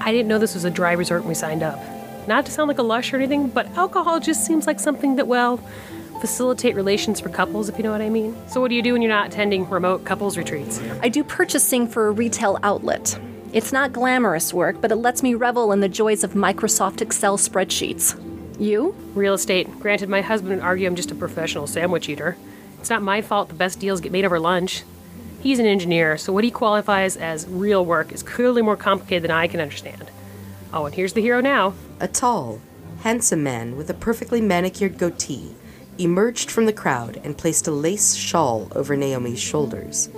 I 0.00 0.12
didn't 0.12 0.28
know 0.28 0.38
this 0.38 0.54
was 0.54 0.64
a 0.64 0.70
dry 0.70 0.92
resort 0.92 1.22
when 1.22 1.28
we 1.28 1.34
signed 1.34 1.62
up. 1.62 1.78
Not 2.26 2.46
to 2.46 2.52
sound 2.52 2.68
like 2.68 2.78
a 2.78 2.82
lush 2.82 3.12
or 3.12 3.16
anything, 3.16 3.48
but 3.48 3.66
alcohol 3.76 4.18
just 4.20 4.44
seems 4.44 4.66
like 4.66 4.80
something 4.80 5.16
that, 5.16 5.28
well, 5.28 5.58
facilitate 6.20 6.74
relations 6.74 7.20
for 7.20 7.28
couples, 7.28 7.68
if 7.68 7.76
you 7.76 7.84
know 7.84 7.92
what 7.92 8.00
I 8.00 8.08
mean. 8.08 8.36
So, 8.48 8.60
what 8.60 8.68
do 8.68 8.74
you 8.74 8.82
do 8.82 8.92
when 8.92 9.02
you're 9.02 9.08
not 9.08 9.28
attending 9.28 9.68
remote 9.68 10.04
couples 10.04 10.36
retreats? 10.36 10.80
I 11.02 11.08
do 11.08 11.22
purchasing 11.22 11.86
for 11.86 12.08
a 12.08 12.10
retail 12.10 12.58
outlet. 12.62 13.18
It's 13.52 13.72
not 13.72 13.92
glamorous 13.92 14.52
work, 14.52 14.80
but 14.80 14.90
it 14.90 14.96
lets 14.96 15.22
me 15.22 15.34
revel 15.34 15.72
in 15.72 15.80
the 15.80 15.88
joys 15.88 16.24
of 16.24 16.32
Microsoft 16.32 17.00
Excel 17.00 17.38
spreadsheets. 17.38 18.20
You? 18.58 18.94
Real 19.14 19.34
estate. 19.34 19.70
Granted, 19.80 20.08
my 20.08 20.20
husband 20.20 20.56
would 20.56 20.64
argue 20.64 20.86
I'm 20.86 20.96
just 20.96 21.10
a 21.10 21.14
professional 21.14 21.66
sandwich 21.66 22.08
eater. 22.08 22.36
It's 22.80 22.90
not 22.90 23.02
my 23.02 23.22
fault 23.22 23.48
the 23.48 23.54
best 23.54 23.78
deals 23.78 24.00
get 24.00 24.12
made 24.12 24.24
over 24.24 24.40
lunch. 24.40 24.82
He's 25.40 25.58
an 25.58 25.66
engineer, 25.66 26.18
so 26.18 26.32
what 26.32 26.44
he 26.44 26.50
qualifies 26.50 27.16
as 27.16 27.46
real 27.46 27.84
work 27.84 28.10
is 28.10 28.22
clearly 28.22 28.62
more 28.62 28.76
complicated 28.76 29.22
than 29.22 29.30
I 29.30 29.46
can 29.46 29.60
understand. 29.60 30.10
Oh, 30.76 30.84
and 30.84 30.94
here's 30.94 31.14
the 31.14 31.22
hero 31.22 31.40
now. 31.40 31.72
A 32.00 32.06
tall, 32.06 32.60
handsome 33.00 33.42
man 33.42 33.78
with 33.78 33.88
a 33.88 33.94
perfectly 33.94 34.42
manicured 34.42 34.98
goatee 34.98 35.54
emerged 35.96 36.50
from 36.50 36.66
the 36.66 36.72
crowd 36.74 37.18
and 37.24 37.38
placed 37.38 37.66
a 37.66 37.70
lace 37.70 38.14
shawl 38.14 38.68
over 38.72 38.94
Naomi's 38.94 39.40
shoulders. 39.40 40.10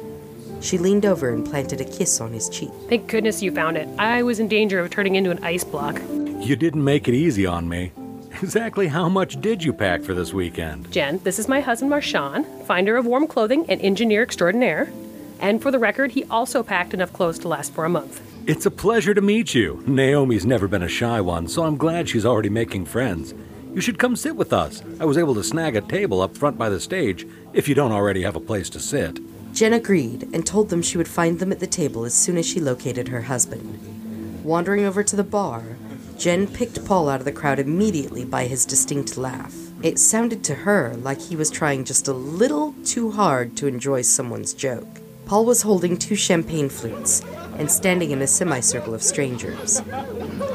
She 0.60 0.76
leaned 0.76 1.06
over 1.06 1.30
and 1.30 1.46
planted 1.46 1.80
a 1.80 1.84
kiss 1.84 2.20
on 2.20 2.32
his 2.32 2.48
cheek. 2.48 2.72
Thank 2.88 3.06
goodness 3.06 3.40
you 3.40 3.52
found 3.52 3.76
it. 3.76 3.88
I 4.00 4.24
was 4.24 4.40
in 4.40 4.48
danger 4.48 4.80
of 4.80 4.90
turning 4.90 5.14
into 5.14 5.30
an 5.30 5.44
ice 5.44 5.62
block. 5.62 6.00
You 6.40 6.56
didn't 6.56 6.82
make 6.82 7.06
it 7.06 7.14
easy 7.14 7.46
on 7.46 7.68
me. 7.68 7.92
Exactly 8.42 8.88
how 8.88 9.08
much 9.08 9.40
did 9.40 9.62
you 9.62 9.72
pack 9.72 10.02
for 10.02 10.12
this 10.12 10.32
weekend? 10.32 10.90
Jen, 10.90 11.20
this 11.22 11.38
is 11.38 11.48
my 11.48 11.60
husband 11.60 11.90
Marchand, 11.90 12.46
finder 12.66 12.96
of 12.96 13.06
warm 13.06 13.28
clothing 13.28 13.64
and 13.68 13.80
engineer 13.80 14.22
extraordinaire. 14.22 14.92
And 15.38 15.62
for 15.62 15.70
the 15.70 15.78
record, 15.78 16.12
he 16.12 16.24
also 16.24 16.64
packed 16.64 16.94
enough 16.94 17.12
clothes 17.12 17.38
to 17.40 17.48
last 17.48 17.72
for 17.72 17.84
a 17.84 17.88
month. 17.88 18.20
It's 18.48 18.64
a 18.64 18.70
pleasure 18.70 19.12
to 19.12 19.20
meet 19.20 19.52
you. 19.52 19.84
Naomi's 19.86 20.46
never 20.46 20.68
been 20.68 20.82
a 20.82 20.88
shy 20.88 21.20
one, 21.20 21.48
so 21.48 21.64
I'm 21.64 21.76
glad 21.76 22.08
she's 22.08 22.24
already 22.24 22.48
making 22.48 22.86
friends. 22.86 23.34
You 23.74 23.82
should 23.82 23.98
come 23.98 24.16
sit 24.16 24.36
with 24.36 24.54
us. 24.54 24.82
I 24.98 25.04
was 25.04 25.18
able 25.18 25.34
to 25.34 25.44
snag 25.44 25.76
a 25.76 25.82
table 25.82 26.22
up 26.22 26.34
front 26.34 26.56
by 26.56 26.70
the 26.70 26.80
stage 26.80 27.28
if 27.52 27.68
you 27.68 27.74
don't 27.74 27.92
already 27.92 28.22
have 28.22 28.36
a 28.36 28.40
place 28.40 28.70
to 28.70 28.80
sit. 28.80 29.20
Jen 29.52 29.74
agreed 29.74 30.30
and 30.32 30.46
told 30.46 30.70
them 30.70 30.80
she 30.80 30.96
would 30.96 31.08
find 31.08 31.40
them 31.40 31.52
at 31.52 31.60
the 31.60 31.66
table 31.66 32.06
as 32.06 32.14
soon 32.14 32.38
as 32.38 32.46
she 32.46 32.58
located 32.58 33.08
her 33.08 33.20
husband. 33.20 34.42
Wandering 34.42 34.86
over 34.86 35.02
to 35.02 35.14
the 35.14 35.22
bar, 35.22 35.76
Jen 36.16 36.46
picked 36.46 36.86
Paul 36.86 37.10
out 37.10 37.20
of 37.20 37.26
the 37.26 37.32
crowd 37.32 37.58
immediately 37.58 38.24
by 38.24 38.46
his 38.46 38.64
distinct 38.64 39.18
laugh. 39.18 39.54
It 39.82 39.98
sounded 39.98 40.42
to 40.44 40.54
her 40.54 40.94
like 40.96 41.20
he 41.20 41.36
was 41.36 41.50
trying 41.50 41.84
just 41.84 42.08
a 42.08 42.14
little 42.14 42.74
too 42.86 43.10
hard 43.10 43.58
to 43.58 43.66
enjoy 43.66 44.00
someone's 44.00 44.54
joke. 44.54 44.88
Paul 45.26 45.44
was 45.44 45.60
holding 45.60 45.98
two 45.98 46.16
champagne 46.16 46.70
flutes 46.70 47.22
and 47.58 47.70
standing 47.70 48.12
in 48.12 48.22
a 48.22 48.26
semicircle 48.26 48.94
of 48.94 49.02
strangers. 49.02 49.80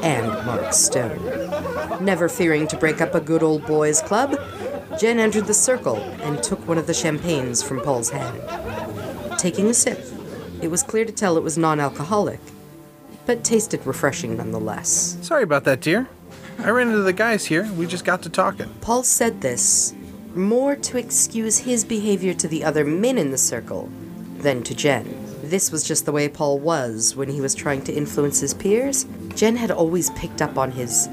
And 0.02 0.26
Mark 0.46 0.72
Stone. 0.72 2.04
Never 2.04 2.28
fearing 2.28 2.66
to 2.68 2.76
break 2.76 3.00
up 3.00 3.14
a 3.14 3.20
good 3.20 3.42
old 3.42 3.66
boys' 3.66 4.00
club, 4.00 4.36
Jen 4.98 5.18
entered 5.18 5.46
the 5.46 5.54
circle 5.54 5.96
and 6.22 6.42
took 6.42 6.66
one 6.66 6.78
of 6.78 6.86
the 6.86 6.94
champagnes 6.94 7.62
from 7.62 7.80
Paul's 7.80 8.10
hand. 8.10 8.40
Taking 9.38 9.66
a 9.66 9.74
sip, 9.74 10.00
it 10.62 10.68
was 10.68 10.82
clear 10.82 11.04
to 11.04 11.12
tell 11.12 11.36
it 11.36 11.42
was 11.42 11.58
non 11.58 11.80
alcoholic, 11.80 12.40
but 13.26 13.44
tasted 13.44 13.86
refreshing 13.86 14.36
nonetheless. 14.36 15.18
Sorry 15.20 15.42
about 15.42 15.64
that, 15.64 15.80
dear. 15.80 16.08
I 16.58 16.70
ran 16.70 16.88
into 16.88 17.02
the 17.02 17.12
guys 17.12 17.44
here. 17.44 17.70
We 17.72 17.86
just 17.86 18.04
got 18.04 18.22
to 18.22 18.30
talking. 18.30 18.72
Paul 18.80 19.02
said 19.02 19.40
this 19.40 19.94
more 20.34 20.74
to 20.76 20.98
excuse 20.98 21.58
his 21.58 21.84
behavior 21.84 22.34
to 22.34 22.48
the 22.48 22.64
other 22.64 22.84
men 22.84 23.18
in 23.18 23.30
the 23.30 23.38
circle 23.38 23.88
than 24.38 24.62
to 24.64 24.74
Jen. 24.74 25.23
This 25.54 25.70
was 25.70 25.84
just 25.86 26.04
the 26.04 26.10
way 26.10 26.28
Paul 26.28 26.58
was 26.58 27.14
when 27.14 27.28
he 27.28 27.40
was 27.40 27.54
trying 27.54 27.82
to 27.82 27.92
influence 27.92 28.40
his 28.40 28.54
peers. 28.54 29.06
Jen 29.36 29.54
had 29.54 29.70
always 29.70 30.10
picked 30.10 30.42
up 30.42 30.58
on 30.58 30.72
his 30.72 31.08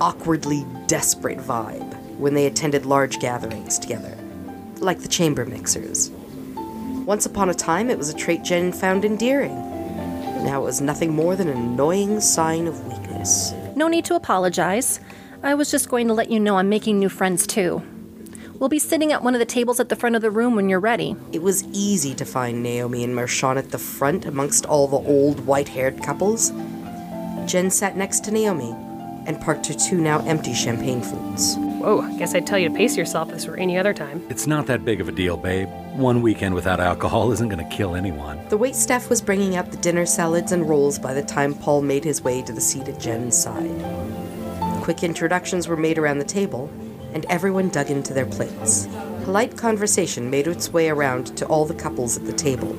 awkwardly 0.00 0.64
desperate 0.86 1.36
vibe 1.36 1.94
when 2.16 2.32
they 2.32 2.46
attended 2.46 2.86
large 2.86 3.20
gatherings 3.20 3.78
together, 3.78 4.16
like 4.78 5.00
the 5.00 5.06
chamber 5.06 5.44
mixers. 5.44 6.10
Once 7.04 7.26
upon 7.26 7.50
a 7.50 7.54
time, 7.54 7.90
it 7.90 7.98
was 7.98 8.08
a 8.08 8.16
trait 8.16 8.42
Jen 8.42 8.72
found 8.72 9.04
endearing. 9.04 9.54
Now 10.46 10.62
it 10.62 10.64
was 10.64 10.80
nothing 10.80 11.14
more 11.14 11.36
than 11.36 11.48
an 11.48 11.58
annoying 11.58 12.22
sign 12.22 12.66
of 12.66 12.86
weakness. 12.86 13.52
No 13.76 13.86
need 13.86 14.06
to 14.06 14.14
apologize. 14.14 14.98
I 15.42 15.52
was 15.56 15.70
just 15.70 15.90
going 15.90 16.08
to 16.08 16.14
let 16.14 16.30
you 16.30 16.40
know 16.40 16.56
I'm 16.56 16.70
making 16.70 16.98
new 16.98 17.10
friends 17.10 17.46
too. 17.46 17.82
We'll 18.62 18.68
be 18.68 18.78
sitting 18.78 19.10
at 19.10 19.24
one 19.24 19.34
of 19.34 19.40
the 19.40 19.44
tables 19.44 19.80
at 19.80 19.88
the 19.88 19.96
front 19.96 20.14
of 20.14 20.22
the 20.22 20.30
room 20.30 20.54
when 20.54 20.68
you're 20.68 20.78
ready. 20.78 21.16
It 21.32 21.42
was 21.42 21.64
easy 21.72 22.14
to 22.14 22.24
find 22.24 22.62
Naomi 22.62 23.02
and 23.02 23.12
Marchand 23.12 23.58
at 23.58 23.72
the 23.72 23.78
front 23.78 24.24
amongst 24.24 24.66
all 24.66 24.86
the 24.86 24.98
old 24.98 25.44
white 25.46 25.66
haired 25.66 26.00
couples. 26.00 26.50
Jen 27.44 27.72
sat 27.72 27.96
next 27.96 28.22
to 28.22 28.30
Naomi 28.30 28.70
and 29.26 29.40
parked 29.40 29.66
her 29.66 29.74
two 29.74 30.00
now 30.00 30.24
empty 30.26 30.54
champagne 30.54 31.02
flutes. 31.02 31.56
Whoa, 31.56 32.02
I 32.02 32.16
guess 32.16 32.36
I'd 32.36 32.46
tell 32.46 32.56
you 32.56 32.68
to 32.68 32.74
pace 32.76 32.96
yourself 32.96 33.30
if 33.30 33.34
this 33.34 33.46
were 33.48 33.56
any 33.56 33.76
other 33.76 33.92
time. 33.92 34.24
It's 34.30 34.46
not 34.46 34.66
that 34.66 34.84
big 34.84 35.00
of 35.00 35.08
a 35.08 35.12
deal, 35.12 35.36
babe. 35.36 35.68
One 35.96 36.22
weekend 36.22 36.54
without 36.54 36.78
alcohol 36.78 37.32
isn't 37.32 37.48
going 37.48 37.68
to 37.68 37.76
kill 37.76 37.96
anyone. 37.96 38.46
The 38.48 38.58
waitstaff 38.58 39.10
was 39.10 39.20
bringing 39.20 39.56
out 39.56 39.72
the 39.72 39.76
dinner 39.78 40.06
salads 40.06 40.52
and 40.52 40.68
rolls 40.68 41.00
by 41.00 41.14
the 41.14 41.22
time 41.24 41.54
Paul 41.54 41.82
made 41.82 42.04
his 42.04 42.22
way 42.22 42.42
to 42.42 42.52
the 42.52 42.60
seat 42.60 42.86
at 42.86 43.00
Jen's 43.00 43.36
side. 43.36 43.74
Quick 44.82 45.02
introductions 45.02 45.66
were 45.66 45.76
made 45.76 45.98
around 45.98 46.18
the 46.18 46.24
table, 46.24 46.70
and 47.14 47.26
everyone 47.28 47.68
dug 47.68 47.90
into 47.90 48.14
their 48.14 48.26
plates. 48.26 48.86
Polite 49.24 49.56
conversation 49.56 50.30
made 50.30 50.46
its 50.46 50.72
way 50.72 50.88
around 50.88 51.36
to 51.36 51.46
all 51.46 51.64
the 51.64 51.74
couples 51.74 52.16
at 52.16 52.26
the 52.26 52.32
table, 52.32 52.76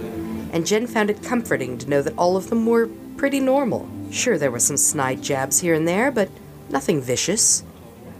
and 0.51 0.65
Jen 0.65 0.87
found 0.87 1.09
it 1.09 1.23
comforting 1.23 1.77
to 1.77 1.89
know 1.89 2.01
that 2.01 2.17
all 2.17 2.35
of 2.35 2.49
them 2.49 2.65
were 2.65 2.89
pretty 3.17 3.39
normal. 3.39 3.89
Sure, 4.11 4.37
there 4.37 4.51
were 4.51 4.59
some 4.59 4.77
snide 4.77 5.21
jabs 5.21 5.59
here 5.59 5.73
and 5.73 5.87
there, 5.87 6.11
but 6.11 6.29
nothing 6.69 7.01
vicious. 7.01 7.63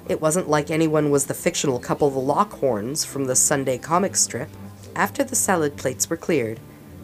It 0.10 0.21
wasn't 0.21 0.49
like 0.49 0.69
anyone 0.69 1.12
was 1.12 1.28
the 1.28 1.34
fictional 1.34 1.80
couple 1.80 2.10
the 2.10 2.19
Lockhorns 2.19 3.06
from 3.06 3.26
the 3.26 3.36
Sunday 3.36 3.78
comic 3.78 4.15
strip. 4.15 4.49
After 4.95 5.23
the 5.23 5.36
salad 5.36 5.78
plates 5.78 6.10
were 6.10 6.17
cleared, 6.17 6.60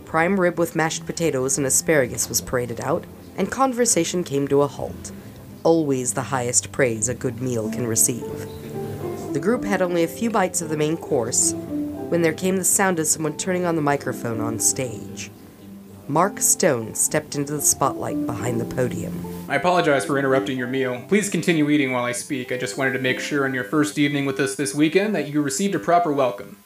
prime 0.05 0.39
rib 0.39 0.57
with 0.57 0.75
mashed 0.75 1.05
potatoes 1.05 1.57
and 1.57 1.65
asparagus 1.65 2.27
was 2.27 2.41
paraded 2.41 2.81
out, 2.81 3.05
and 3.37 3.51
conversation 3.51 4.23
came 4.23 4.47
to 4.47 4.63
a 4.63 4.67
halt. 4.67 5.11
Always 5.63 6.13
the 6.13 6.23
highest 6.23 6.71
praise 6.71 7.07
a 7.07 7.13
good 7.13 7.41
meal 7.41 7.71
can 7.71 7.87
receive. 7.87 8.47
The 9.31 9.39
group 9.39 9.63
had 9.63 9.83
only 9.83 10.03
a 10.03 10.07
few 10.07 10.31
bites 10.31 10.59
of 10.59 10.69
the 10.69 10.77
main 10.77 10.97
course 10.97 11.53
when 11.53 12.23
there 12.23 12.33
came 12.33 12.57
the 12.57 12.63
sound 12.63 12.97
of 12.97 13.05
someone 13.05 13.37
turning 13.37 13.63
on 13.63 13.75
the 13.75 13.81
microphone 13.81 14.41
on 14.41 14.57
stage. 14.57 15.29
Mark 16.07 16.39
Stone 16.39 16.95
stepped 16.95 17.35
into 17.35 17.53
the 17.53 17.61
spotlight 17.61 18.25
behind 18.25 18.59
the 18.59 18.75
podium. 18.75 19.23
I 19.47 19.55
apologize 19.55 20.03
for 20.03 20.17
interrupting 20.17 20.57
your 20.57 20.67
meal. 20.67 21.05
Please 21.07 21.29
continue 21.29 21.69
eating 21.69 21.91
while 21.91 22.05
I 22.05 22.11
speak. 22.11 22.51
I 22.51 22.57
just 22.57 22.75
wanted 22.75 22.93
to 22.93 22.99
make 22.99 23.19
sure 23.19 23.45
on 23.45 23.53
your 23.53 23.63
first 23.63 23.99
evening 23.99 24.25
with 24.25 24.39
us 24.39 24.55
this 24.55 24.73
weekend 24.73 25.13
that 25.13 25.29
you 25.29 25.43
received 25.43 25.75
a 25.75 25.79
proper 25.79 26.11
welcome. 26.11 26.57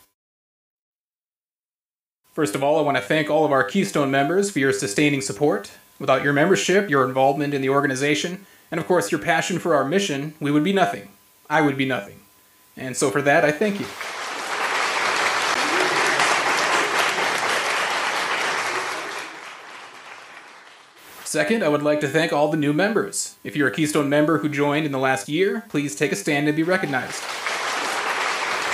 First 2.32 2.56
of 2.56 2.64
all, 2.64 2.80
I 2.80 2.82
want 2.82 2.96
to 2.96 3.04
thank 3.04 3.30
all 3.30 3.44
of 3.44 3.52
our 3.52 3.66
Keystone 3.66 4.10
members 4.10 4.50
for 4.50 4.60
your 4.60 4.72
sustaining 4.72 5.20
support. 5.20 5.72
Without 6.00 6.24
your 6.24 6.32
membership, 6.32 6.90
your 6.90 7.04
involvement 7.04 7.54
in 7.54 7.62
the 7.62 7.70
organization, 7.70 8.46
and 8.72 8.80
of 8.80 8.88
course 8.88 9.12
your 9.12 9.20
passion 9.20 9.60
for 9.60 9.76
our 9.76 9.84
mission, 9.84 10.34
we 10.40 10.50
would 10.50 10.64
be 10.64 10.74
nothing. 10.74 11.10
I 11.50 11.60
would 11.60 11.78
be 11.78 11.86
nothing. 11.86 12.23
And 12.76 12.98
so 12.98 13.12
for 13.12 13.22
that, 13.22 13.46
I 13.46 13.52
thank 13.52 13.80
you. 13.80 13.86
Second, 21.24 21.64
I 21.64 21.68
would 21.68 21.82
like 21.82 22.00
to 22.02 22.08
thank 22.08 22.32
all 22.32 22.52
the 22.52 22.58
new 22.58 22.74
members. 22.74 23.38
If 23.44 23.56
you're 23.56 23.68
a 23.68 23.74
Keystone 23.74 24.08
member 24.08 24.38
who 24.38 24.50
joined 24.50 24.86
in 24.86 24.92
the 24.92 25.00
last 25.00 25.28
year, 25.28 25.64
please 25.68 25.96
take 25.96 26.12
a 26.12 26.16
stand 26.16 26.48
and 26.48 26.56
be 26.56 26.62
recognized. 26.62 27.24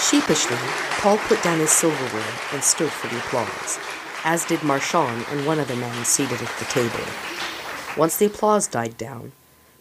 Sheepishly, 0.10 0.58
Paul 1.00 1.18
put 1.20 1.42
down 1.42 1.60
his 1.60 1.72
silverware 1.72 2.34
and 2.52 2.62
stood 2.62 2.92
for 2.92 3.08
the 3.08 3.20
applause, 3.20 3.80
as 4.26 4.44
did 4.44 4.62
Marchand 4.64 5.26
and 5.30 5.46
one 5.46 5.60
other 5.60 5.76
man 5.78 6.04
seated 6.04 6.42
at 6.42 6.58
the 6.60 6.66
table. 6.66 7.06
Once 7.96 8.18
the 8.18 8.26
applause 8.26 8.68
died 8.68 8.98
down, 8.98 9.32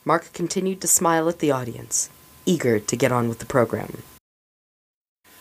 Mark 0.04 0.32
continued 0.32 0.80
to 0.80 0.86
smile 0.86 1.28
at 1.28 1.40
the 1.40 1.50
audience, 1.50 2.10
eager 2.48 2.80
to 2.80 2.96
get 2.96 3.12
on 3.12 3.28
with 3.28 3.38
the 3.38 3.46
program. 3.46 4.02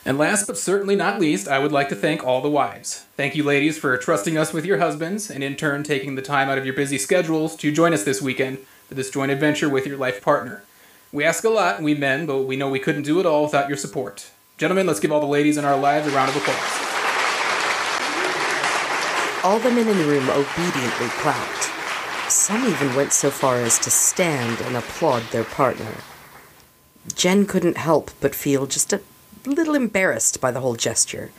And 0.05 0.17
last 0.17 0.47
but 0.47 0.57
certainly 0.57 0.95
not 0.95 1.19
least, 1.19 1.47
I 1.47 1.59
would 1.59 1.71
like 1.71 1.89
to 1.89 1.95
thank 1.95 2.23
all 2.23 2.41
the 2.41 2.49
wives. 2.49 3.05
Thank 3.17 3.35
you, 3.35 3.43
ladies, 3.43 3.77
for 3.77 3.97
trusting 3.97 4.37
us 4.37 4.53
with 4.53 4.65
your 4.65 4.77
husbands 4.77 5.29
and 5.29 5.43
in 5.43 5.55
turn 5.55 5.83
taking 5.83 6.15
the 6.15 6.21
time 6.21 6.47
out 6.49 6.57
of 6.57 6.65
your 6.65 6.75
busy 6.75 6.97
schedules 6.97 7.55
to 7.57 7.73
join 7.73 7.93
us 7.93 8.03
this 8.03 8.21
weekend 8.21 8.59
for 8.87 8.93
this 8.93 9.09
joint 9.09 9.31
adventure 9.31 9.67
with 9.67 9.85
your 9.85 9.97
life 9.97 10.21
partner. 10.21 10.63
We 11.11 11.25
ask 11.25 11.43
a 11.43 11.49
lot, 11.49 11.81
we 11.81 11.93
men, 11.93 12.25
but 12.25 12.43
we 12.43 12.55
know 12.55 12.69
we 12.69 12.79
couldn't 12.79 13.03
do 13.03 13.19
it 13.19 13.25
all 13.25 13.43
without 13.43 13.67
your 13.67 13.77
support. 13.77 14.29
Gentlemen, 14.57 14.87
let's 14.87 14.99
give 14.99 15.11
all 15.11 15.19
the 15.19 15.25
ladies 15.25 15.57
in 15.57 15.65
our 15.65 15.77
lives 15.77 16.07
a 16.07 16.11
round 16.11 16.29
of 16.29 16.37
applause. 16.37 16.87
All 19.43 19.59
the 19.59 19.71
men 19.71 19.87
in 19.87 19.97
the 19.97 20.05
room 20.05 20.29
obediently 20.29 21.07
clapped. 21.19 21.69
Some 22.31 22.65
even 22.65 22.95
went 22.95 23.13
so 23.13 23.29
far 23.29 23.57
as 23.57 23.77
to 23.79 23.89
stand 23.89 24.61
and 24.61 24.75
applaud 24.75 25.23
their 25.31 25.43
partner. 25.43 25.93
Jen 27.15 27.45
couldn't 27.45 27.77
help 27.77 28.11
but 28.19 28.35
feel 28.35 28.65
just 28.65 28.93
a 28.93 29.01
little 29.45 29.75
embarrassed 29.75 30.41
by 30.41 30.51
the 30.51 30.59
whole 30.59 30.75
gesture. 30.75 31.31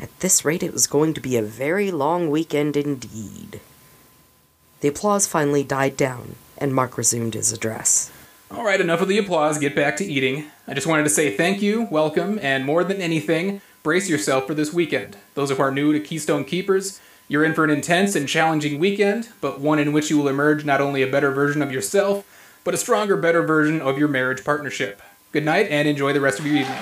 At 0.00 0.20
this 0.20 0.44
rate, 0.44 0.62
it 0.62 0.72
was 0.72 0.86
going 0.86 1.14
to 1.14 1.20
be 1.20 1.36
a 1.36 1.42
very 1.42 1.90
long 1.90 2.30
weekend 2.30 2.76
indeed. 2.76 3.60
The 4.80 4.88
applause 4.88 5.26
finally 5.26 5.64
died 5.64 5.96
down, 5.96 6.36
and 6.56 6.74
Mark 6.74 6.96
resumed 6.96 7.34
his 7.34 7.52
address. 7.52 8.12
All 8.50 8.64
right, 8.64 8.80
enough 8.80 9.00
of 9.00 9.08
the 9.08 9.18
applause. 9.18 9.58
Get 9.58 9.74
back 9.74 9.96
to 9.96 10.04
eating. 10.04 10.46
I 10.66 10.74
just 10.74 10.86
wanted 10.86 11.02
to 11.04 11.10
say 11.10 11.36
thank 11.36 11.60
you, 11.60 11.88
welcome, 11.90 12.38
and 12.40 12.64
more 12.64 12.84
than 12.84 13.00
anything, 13.00 13.60
brace 13.82 14.08
yourself 14.08 14.46
for 14.46 14.54
this 14.54 14.72
weekend. 14.72 15.16
Those 15.34 15.50
who 15.50 15.60
are 15.60 15.72
new 15.72 15.92
to 15.92 16.00
Keystone 16.00 16.44
Keepers, 16.44 17.00
you're 17.26 17.44
in 17.44 17.54
for 17.54 17.64
an 17.64 17.70
intense 17.70 18.14
and 18.14 18.28
challenging 18.28 18.78
weekend, 18.78 19.28
but 19.40 19.60
one 19.60 19.78
in 19.78 19.92
which 19.92 20.10
you 20.10 20.16
will 20.16 20.28
emerge 20.28 20.64
not 20.64 20.80
only 20.80 21.02
a 21.02 21.10
better 21.10 21.30
version 21.30 21.60
of 21.60 21.72
yourself, 21.72 22.24
but 22.68 22.74
a 22.74 22.76
stronger, 22.76 23.16
better 23.16 23.42
version 23.42 23.80
of 23.80 23.98
your 23.98 24.08
marriage 24.08 24.44
partnership. 24.44 25.00
Good 25.32 25.42
night 25.42 25.68
and 25.70 25.88
enjoy 25.88 26.12
the 26.12 26.20
rest 26.20 26.38
of 26.38 26.44
your 26.44 26.56
evening. 26.56 26.76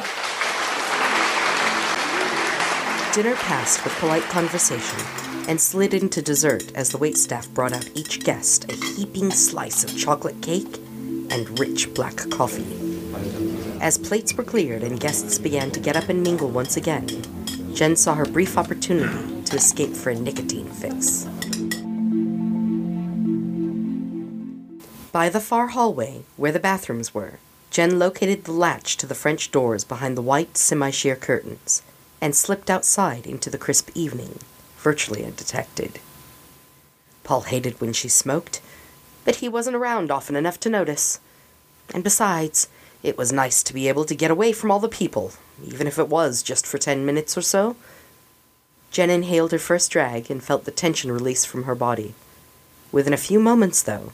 Dinner 3.15 3.37
passed 3.37 3.85
with 3.85 3.95
polite 4.01 4.25
conversation 4.25 4.99
and 5.49 5.61
slid 5.61 5.95
into 5.95 6.21
dessert 6.21 6.73
as 6.75 6.91
the 6.91 6.99
waitstaff 6.99 7.55
brought 7.55 7.73
out 7.73 7.89
each 7.95 8.25
guest 8.25 8.69
a 8.69 8.75
heaping 8.75 9.31
slice 9.31 9.85
of 9.85 9.97
chocolate 9.97 10.43
cake 10.43 10.77
and 11.31 11.57
rich 11.61 11.95
black 11.95 12.17
coffee. 12.31 12.67
As 13.81 13.97
plates 13.97 14.35
were 14.35 14.43
cleared 14.43 14.83
and 14.83 14.99
guests 14.99 15.39
began 15.39 15.71
to 15.71 15.79
get 15.79 15.95
up 15.95 16.09
and 16.09 16.21
mingle 16.21 16.51
once 16.51 16.77
again, 16.77 17.07
Jen 17.75 17.95
saw 17.95 18.17
her 18.17 18.27
brief 18.27 18.59
opportunity 18.59 19.41
to 19.45 19.55
escape 19.55 19.95
for 19.95 20.11
a 20.11 20.17
nicotine 20.17 20.67
fix. 20.67 21.29
By 25.17 25.31
the 25.31 25.41
far 25.41 25.69
hallway, 25.69 26.25
where 26.37 26.53
the 26.53 26.61
bathrooms 26.61 27.15
were, 27.15 27.39
Jen 27.71 27.99
located 27.99 28.45
the 28.45 28.53
latch 28.53 28.99
to 28.99 29.07
the 29.07 29.15
French 29.15 29.51
doors 29.51 29.83
behind 29.83 30.15
the 30.15 30.21
white 30.21 30.59
semi 30.59 30.91
sheer 30.91 31.17
curtains 31.17 31.81
and 32.21 32.37
slipped 32.37 32.69
outside 32.69 33.27
into 33.27 33.49
the 33.49 33.57
crisp 33.57 33.89
evening, 33.95 34.41
virtually 34.77 35.25
undetected. 35.25 36.01
Paul 37.25 37.41
hated 37.45 37.81
when 37.81 37.95
she 37.95 38.09
smoked, 38.09 38.61
but 39.25 39.37
he 39.37 39.49
wasn't 39.49 39.77
around 39.77 40.11
often 40.11 40.37
enough 40.37 40.61
to 40.61 40.69
notice. 40.69 41.19
And 41.95 42.05
besides, 42.05 42.69
it 43.03 43.17
was 43.17 43.33
nice 43.33 43.63
to 43.63 43.73
be 43.73 43.89
able 43.89 44.05
to 44.05 44.15
get 44.15 44.31
away 44.31 44.53
from 44.53 44.71
all 44.71 44.81
the 44.81 44.87
people, 44.87 45.33
even 45.65 45.87
if 45.87 45.99
it 45.99 46.11
was 46.11 46.43
just 46.43 46.67
for 46.67 46.77
ten 46.77 47.07
minutes 47.07 47.39
or 47.39 47.43
so. 47.43 47.75
Jen 48.91 49.09
inhaled 49.09 49.53
her 49.53 49.59
first 49.59 49.91
drag 49.91 50.31
and 50.31 50.45
felt 50.45 50.67
the 50.67 50.71
tension 50.71 51.11
release 51.11 51.47
from 51.47 51.65
her 51.65 51.75
body. 51.75 52.15
Within 52.93 53.15
a 53.15 53.17
few 53.17 53.41
moments, 53.41 53.83
though, 53.83 54.13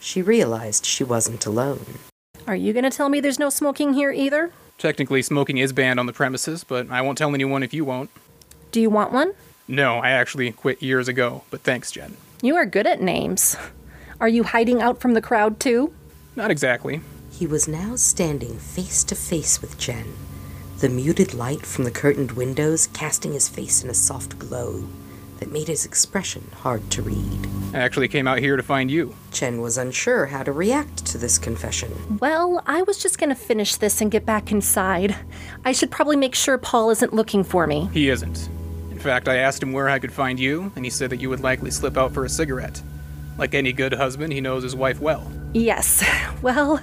she 0.00 0.22
realized 0.22 0.86
she 0.86 1.04
wasn't 1.04 1.46
alone. 1.46 1.98
Are 2.46 2.56
you 2.56 2.72
going 2.72 2.84
to 2.84 2.90
tell 2.90 3.08
me 3.08 3.20
there's 3.20 3.38
no 3.38 3.50
smoking 3.50 3.94
here 3.94 4.10
either? 4.10 4.50
Technically, 4.78 5.22
smoking 5.22 5.58
is 5.58 5.72
banned 5.72 6.00
on 6.00 6.06
the 6.06 6.12
premises, 6.12 6.64
but 6.64 6.90
I 6.90 7.02
won't 7.02 7.18
tell 7.18 7.34
anyone 7.34 7.62
if 7.62 7.74
you 7.74 7.84
won't. 7.84 8.10
Do 8.72 8.80
you 8.80 8.88
want 8.88 9.12
one? 9.12 9.34
No, 9.68 9.98
I 9.98 10.10
actually 10.10 10.50
quit 10.52 10.82
years 10.82 11.06
ago, 11.06 11.44
but 11.50 11.60
thanks, 11.60 11.90
Jen. 11.92 12.16
You 12.42 12.56
are 12.56 12.66
good 12.66 12.86
at 12.86 13.02
names. 13.02 13.56
Are 14.20 14.28
you 14.28 14.42
hiding 14.42 14.80
out 14.80 15.00
from 15.00 15.14
the 15.14 15.20
crowd 15.20 15.60
too? 15.60 15.92
Not 16.34 16.50
exactly. 16.50 17.02
He 17.30 17.46
was 17.46 17.68
now 17.68 17.94
standing 17.96 18.58
face 18.58 19.04
to 19.04 19.14
face 19.14 19.60
with 19.60 19.78
Jen, 19.78 20.14
the 20.78 20.88
muted 20.88 21.34
light 21.34 21.64
from 21.64 21.84
the 21.84 21.90
curtained 21.90 22.32
windows 22.32 22.86
casting 22.88 23.32
his 23.32 23.48
face 23.48 23.84
in 23.84 23.90
a 23.90 23.94
soft 23.94 24.38
glow 24.38 24.88
that 25.40 25.50
made 25.50 25.66
his 25.68 25.84
expression 25.84 26.46
hard 26.58 26.88
to 26.90 27.02
read. 27.02 27.48
I 27.74 27.78
actually 27.78 28.08
came 28.08 28.28
out 28.28 28.38
here 28.38 28.56
to 28.56 28.62
find 28.62 28.90
you. 28.90 29.14
Jen 29.32 29.60
was 29.60 29.76
unsure 29.78 30.26
how 30.26 30.42
to 30.42 30.52
react 30.52 31.04
to 31.06 31.18
this 31.18 31.38
confession. 31.38 32.18
Well, 32.20 32.62
I 32.66 32.82
was 32.82 32.98
just 32.98 33.18
going 33.18 33.30
to 33.30 33.34
finish 33.34 33.76
this 33.76 34.00
and 34.00 34.10
get 34.10 34.24
back 34.24 34.52
inside. 34.52 35.16
I 35.64 35.72
should 35.72 35.90
probably 35.90 36.16
make 36.16 36.34
sure 36.34 36.58
Paul 36.58 36.90
isn't 36.90 37.12
looking 37.12 37.42
for 37.42 37.66
me. 37.66 37.88
He 37.92 38.08
isn't. 38.10 38.48
In 38.90 38.98
fact, 38.98 39.28
I 39.28 39.36
asked 39.36 39.62
him 39.62 39.72
where 39.72 39.88
I 39.88 39.98
could 39.98 40.12
find 40.12 40.38
you, 40.38 40.70
and 40.76 40.84
he 40.84 40.90
said 40.90 41.10
that 41.10 41.20
you 41.20 41.30
would 41.30 41.40
likely 41.40 41.70
slip 41.70 41.96
out 41.96 42.12
for 42.12 42.24
a 42.24 42.28
cigarette. 42.28 42.82
Like 43.38 43.54
any 43.54 43.72
good 43.72 43.94
husband, 43.94 44.32
he 44.32 44.40
knows 44.42 44.62
his 44.62 44.76
wife 44.76 45.00
well. 45.00 45.30
Yes. 45.54 46.04
Well, 46.42 46.80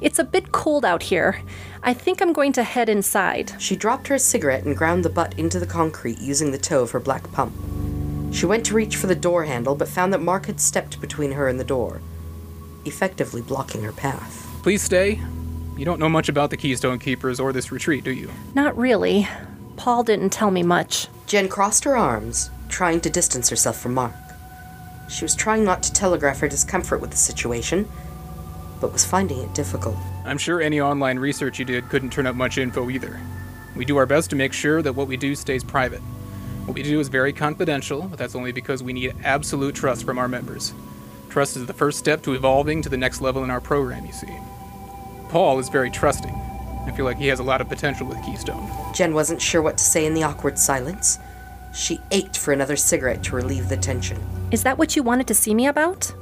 it's 0.00 0.18
a 0.18 0.24
bit 0.24 0.50
cold 0.50 0.84
out 0.84 1.00
here. 1.00 1.40
I 1.86 1.94
think 1.94 2.20
I'm 2.20 2.32
going 2.32 2.52
to 2.54 2.64
head 2.64 2.88
inside. 2.88 3.54
She 3.60 3.76
dropped 3.76 4.08
her 4.08 4.18
cigarette 4.18 4.64
and 4.64 4.76
ground 4.76 5.04
the 5.04 5.08
butt 5.08 5.38
into 5.38 5.60
the 5.60 5.66
concrete 5.66 6.18
using 6.18 6.50
the 6.50 6.58
toe 6.58 6.82
of 6.82 6.90
her 6.90 6.98
black 6.98 7.30
pump. 7.30 7.54
She 8.34 8.44
went 8.44 8.66
to 8.66 8.74
reach 8.74 8.96
for 8.96 9.06
the 9.06 9.14
door 9.14 9.44
handle, 9.44 9.76
but 9.76 9.86
found 9.86 10.12
that 10.12 10.20
Mark 10.20 10.46
had 10.46 10.60
stepped 10.60 11.00
between 11.00 11.30
her 11.30 11.46
and 11.46 11.60
the 11.60 11.64
door, 11.64 12.00
effectively 12.84 13.40
blocking 13.40 13.84
her 13.84 13.92
path. 13.92 14.48
Please 14.64 14.82
stay. 14.82 15.20
You 15.76 15.84
don't 15.84 16.00
know 16.00 16.08
much 16.08 16.28
about 16.28 16.50
the 16.50 16.56
Keystone 16.56 16.98
Keepers 16.98 17.38
or 17.38 17.52
this 17.52 17.70
retreat, 17.70 18.02
do 18.02 18.10
you? 18.10 18.32
Not 18.56 18.76
really. 18.76 19.28
Paul 19.76 20.02
didn't 20.02 20.30
tell 20.30 20.50
me 20.50 20.64
much. 20.64 21.06
Jen 21.28 21.48
crossed 21.48 21.84
her 21.84 21.96
arms, 21.96 22.50
trying 22.68 23.00
to 23.02 23.10
distance 23.10 23.48
herself 23.48 23.80
from 23.80 23.94
Mark. 23.94 24.12
She 25.08 25.24
was 25.24 25.36
trying 25.36 25.62
not 25.62 25.84
to 25.84 25.92
telegraph 25.92 26.40
her 26.40 26.48
discomfort 26.48 27.00
with 27.00 27.12
the 27.12 27.16
situation, 27.16 27.88
but 28.80 28.92
was 28.92 29.04
finding 29.04 29.38
it 29.38 29.54
difficult. 29.54 29.96
I'm 30.24 30.38
sure 30.38 30.60
any 30.60 30.80
online 30.80 31.18
research 31.18 31.58
you 31.58 31.64
did 31.64 31.88
couldn't 31.88 32.10
turn 32.10 32.26
up 32.26 32.36
much 32.36 32.58
info 32.58 32.90
either. 32.90 33.20
We 33.74 33.84
do 33.84 33.96
our 33.96 34.06
best 34.06 34.30
to 34.30 34.36
make 34.36 34.52
sure 34.52 34.82
that 34.82 34.94
what 34.94 35.08
we 35.08 35.16
do 35.16 35.34
stays 35.34 35.62
private. 35.62 36.00
What 36.66 36.74
we 36.74 36.82
do 36.82 36.98
is 36.98 37.08
very 37.08 37.32
confidential, 37.32 38.02
but 38.02 38.18
that's 38.18 38.34
only 38.34 38.52
because 38.52 38.82
we 38.82 38.92
need 38.92 39.14
absolute 39.22 39.74
trust 39.74 40.04
from 40.04 40.18
our 40.18 40.28
members. 40.28 40.74
Trust 41.28 41.56
is 41.56 41.66
the 41.66 41.72
first 41.72 41.98
step 41.98 42.22
to 42.22 42.32
evolving 42.32 42.82
to 42.82 42.88
the 42.88 42.96
next 42.96 43.20
level 43.20 43.44
in 43.44 43.50
our 43.50 43.60
program, 43.60 44.04
you 44.06 44.12
see. 44.12 44.34
Paul 45.28 45.58
is 45.58 45.68
very 45.68 45.90
trusting. 45.90 46.34
I 46.86 46.92
feel 46.92 47.04
like 47.04 47.18
he 47.18 47.26
has 47.28 47.40
a 47.40 47.44
lot 47.44 47.60
of 47.60 47.68
potential 47.68 48.06
with 48.06 48.22
Keystone. 48.24 48.70
Jen 48.94 49.12
wasn't 49.12 49.42
sure 49.42 49.60
what 49.60 49.76
to 49.78 49.84
say 49.84 50.06
in 50.06 50.14
the 50.14 50.22
awkward 50.22 50.58
silence. 50.58 51.18
She 51.74 52.00
ached 52.10 52.38
for 52.38 52.52
another 52.52 52.76
cigarette 52.76 53.22
to 53.24 53.36
relieve 53.36 53.68
the 53.68 53.76
tension. 53.76 54.18
Is 54.50 54.62
that 54.62 54.78
what 54.78 54.96
you 54.96 55.02
wanted 55.02 55.26
to 55.26 55.34
see 55.34 55.54
me 55.54 55.66
about? 55.66 56.14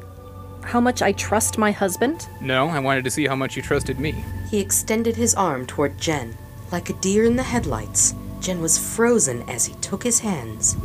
How 0.64 0.80
much 0.80 1.02
I 1.02 1.12
trust 1.12 1.58
my 1.58 1.70
husband? 1.70 2.26
No, 2.40 2.68
I 2.68 2.78
wanted 2.78 3.04
to 3.04 3.10
see 3.10 3.26
how 3.26 3.36
much 3.36 3.56
you 3.56 3.62
trusted 3.62 4.00
me. 4.00 4.24
He 4.50 4.60
extended 4.60 5.14
his 5.14 5.34
arm 5.34 5.66
toward 5.66 5.98
Jen. 5.98 6.36
Like 6.72 6.90
a 6.90 6.94
deer 6.94 7.24
in 7.24 7.36
the 7.36 7.42
headlights, 7.42 8.14
Jen 8.40 8.60
was 8.60 8.78
frozen 8.78 9.42
as 9.48 9.66
he 9.66 9.74
took 9.74 10.02
his 10.02 10.20
hands 10.20 10.76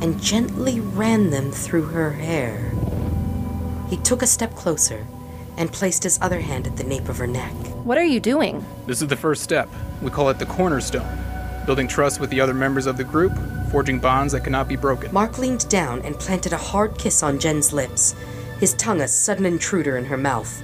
and 0.00 0.22
gently 0.22 0.80
ran 0.80 1.30
them 1.30 1.50
through 1.50 1.86
her 1.86 2.12
hair. 2.12 2.72
He 3.90 3.96
took 3.98 4.22
a 4.22 4.26
step 4.26 4.54
closer 4.54 5.06
and 5.56 5.72
placed 5.72 6.04
his 6.04 6.18
other 6.22 6.40
hand 6.40 6.66
at 6.66 6.76
the 6.76 6.84
nape 6.84 7.08
of 7.08 7.18
her 7.18 7.26
neck. 7.26 7.52
What 7.84 7.98
are 7.98 8.04
you 8.04 8.20
doing? 8.20 8.64
This 8.86 9.02
is 9.02 9.08
the 9.08 9.16
first 9.16 9.42
step. 9.42 9.68
We 10.00 10.10
call 10.10 10.30
it 10.30 10.38
the 10.38 10.46
cornerstone. 10.46 11.18
Building 11.66 11.88
trust 11.88 12.20
with 12.20 12.30
the 12.30 12.40
other 12.40 12.54
members 12.54 12.86
of 12.86 12.96
the 12.96 13.04
group, 13.04 13.32
forging 13.70 13.98
bonds 13.98 14.32
that 14.32 14.44
cannot 14.44 14.68
be 14.68 14.76
broken. 14.76 15.12
Mark 15.12 15.38
leaned 15.38 15.68
down 15.68 16.00
and 16.02 16.18
planted 16.18 16.52
a 16.52 16.56
hard 16.56 16.96
kiss 16.96 17.22
on 17.22 17.38
Jen's 17.38 17.72
lips, 17.72 18.14
his 18.60 18.74
tongue 18.74 19.00
a 19.00 19.08
sudden 19.08 19.46
intruder 19.46 19.96
in 19.96 20.04
her 20.04 20.16
mouth. 20.16 20.62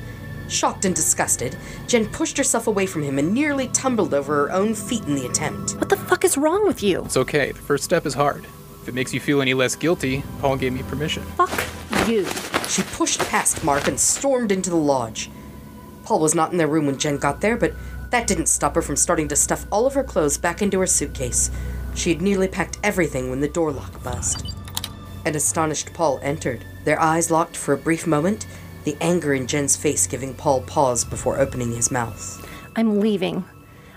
Shocked 0.48 0.84
and 0.84 0.94
disgusted, 0.94 1.56
Jen 1.86 2.06
pushed 2.06 2.36
herself 2.36 2.66
away 2.66 2.86
from 2.86 3.02
him 3.02 3.18
and 3.18 3.32
nearly 3.32 3.68
tumbled 3.68 4.12
over 4.12 4.34
her 4.34 4.52
own 4.52 4.74
feet 4.74 5.04
in 5.04 5.14
the 5.14 5.26
attempt. 5.26 5.72
What 5.72 5.88
the 5.88 5.96
fuck 5.96 6.24
is 6.24 6.36
wrong 6.36 6.66
with 6.66 6.82
you? 6.82 7.04
It's 7.04 7.16
okay. 7.16 7.52
The 7.52 7.58
first 7.58 7.84
step 7.84 8.04
is 8.06 8.14
hard. 8.14 8.44
If 8.82 8.88
it 8.88 8.94
makes 8.94 9.14
you 9.14 9.20
feel 9.20 9.40
any 9.40 9.54
less 9.54 9.74
guilty, 9.74 10.22
Paul 10.40 10.56
gave 10.56 10.72
me 10.72 10.82
permission. 10.82 11.22
Fuck 11.22 11.50
you. 12.06 12.26
She 12.68 12.82
pushed 12.82 13.20
past 13.20 13.64
Mark 13.64 13.88
and 13.88 13.98
stormed 13.98 14.52
into 14.52 14.68
the 14.68 14.76
lodge. 14.76 15.30
Paul 16.04 16.20
was 16.20 16.34
not 16.34 16.52
in 16.52 16.58
their 16.58 16.68
room 16.68 16.84
when 16.84 16.98
Jen 16.98 17.16
got 17.16 17.40
there, 17.40 17.56
but 17.56 17.72
that 18.10 18.26
didn't 18.26 18.46
stop 18.46 18.74
her 18.74 18.82
from 18.82 18.96
starting 18.96 19.28
to 19.28 19.36
stuff 19.36 19.66
all 19.72 19.86
of 19.86 19.94
her 19.94 20.04
clothes 20.04 20.36
back 20.36 20.60
into 20.60 20.80
her 20.80 20.86
suitcase. 20.86 21.50
She 21.94 22.10
had 22.10 22.20
nearly 22.20 22.48
packed 22.48 22.78
everything 22.82 23.30
when 23.30 23.40
the 23.40 23.48
door 23.48 23.72
lock 23.72 24.02
buzzed. 24.02 24.54
An 25.24 25.34
astonished 25.34 25.94
Paul 25.94 26.20
entered. 26.22 26.64
Their 26.84 27.00
eyes 27.00 27.30
locked 27.30 27.56
for 27.56 27.72
a 27.72 27.78
brief 27.78 28.06
moment, 28.06 28.46
the 28.84 28.96
anger 29.00 29.32
in 29.32 29.46
Jen's 29.46 29.76
face 29.76 30.06
giving 30.06 30.34
Paul 30.34 30.60
pause 30.62 31.04
before 31.04 31.38
opening 31.38 31.72
his 31.72 31.90
mouth. 31.90 32.46
I'm 32.76 33.00
leaving. 33.00 33.44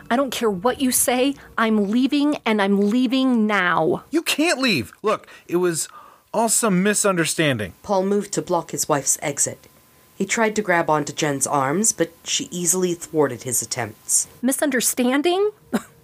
I 0.10 0.16
don't 0.16 0.32
care 0.32 0.50
what 0.50 0.80
you 0.80 0.92
say. 0.92 1.36
I'm 1.58 1.92
leaving, 1.92 2.38
and 2.46 2.62
I'm 2.62 2.90
leaving 2.90 3.46
now. 3.46 4.06
You 4.10 4.22
can't 4.22 4.62
leave. 4.62 4.94
Look, 5.02 5.28
it 5.48 5.58
was 5.58 5.90
all 6.34 6.48
some 6.48 6.82
misunderstanding. 6.82 7.74
Paul 7.84 8.04
moved 8.04 8.32
to 8.34 8.42
block 8.42 8.72
his 8.72 8.88
wife's 8.88 9.18
exit. 9.22 9.68
He 10.16 10.26
tried 10.26 10.56
to 10.56 10.62
grab 10.62 10.90
onto 10.90 11.14
Jen's 11.14 11.46
arms, 11.46 11.92
but 11.92 12.12
she 12.24 12.48
easily 12.50 12.94
thwarted 12.94 13.44
his 13.44 13.62
attempts. 13.62 14.28
Misunderstanding? 14.42 15.52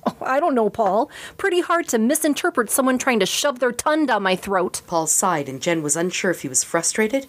Oh, 0.06 0.18
I 0.22 0.40
don't 0.40 0.56
know, 0.56 0.70
Paul. 0.70 1.10
Pretty 1.38 1.62
hard 1.62 1.88
to 1.90 1.98
misinterpret 1.98 2.70
someone 2.70 2.98
trying 2.98 3.20
to 3.20 3.26
shove 3.26 3.60
their 3.60 3.72
tongue 3.72 4.06
down 4.06 4.24
my 4.24 4.36
throat. 4.36 4.82
Paul 4.88 5.08
sighed, 5.08 5.50
and 5.50 5.62
Jen 5.62 5.84
was 5.84 5.96
unsure 5.96 6.32
if 6.32 6.42
he 6.42 6.50
was 6.50 6.64
frustrated 6.64 7.28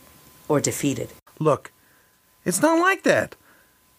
or 0.48 0.60
defeated. 0.60 1.10
Look, 1.38 1.72
it's 2.44 2.62
not 2.62 2.78
like 2.78 3.02
that. 3.02 3.37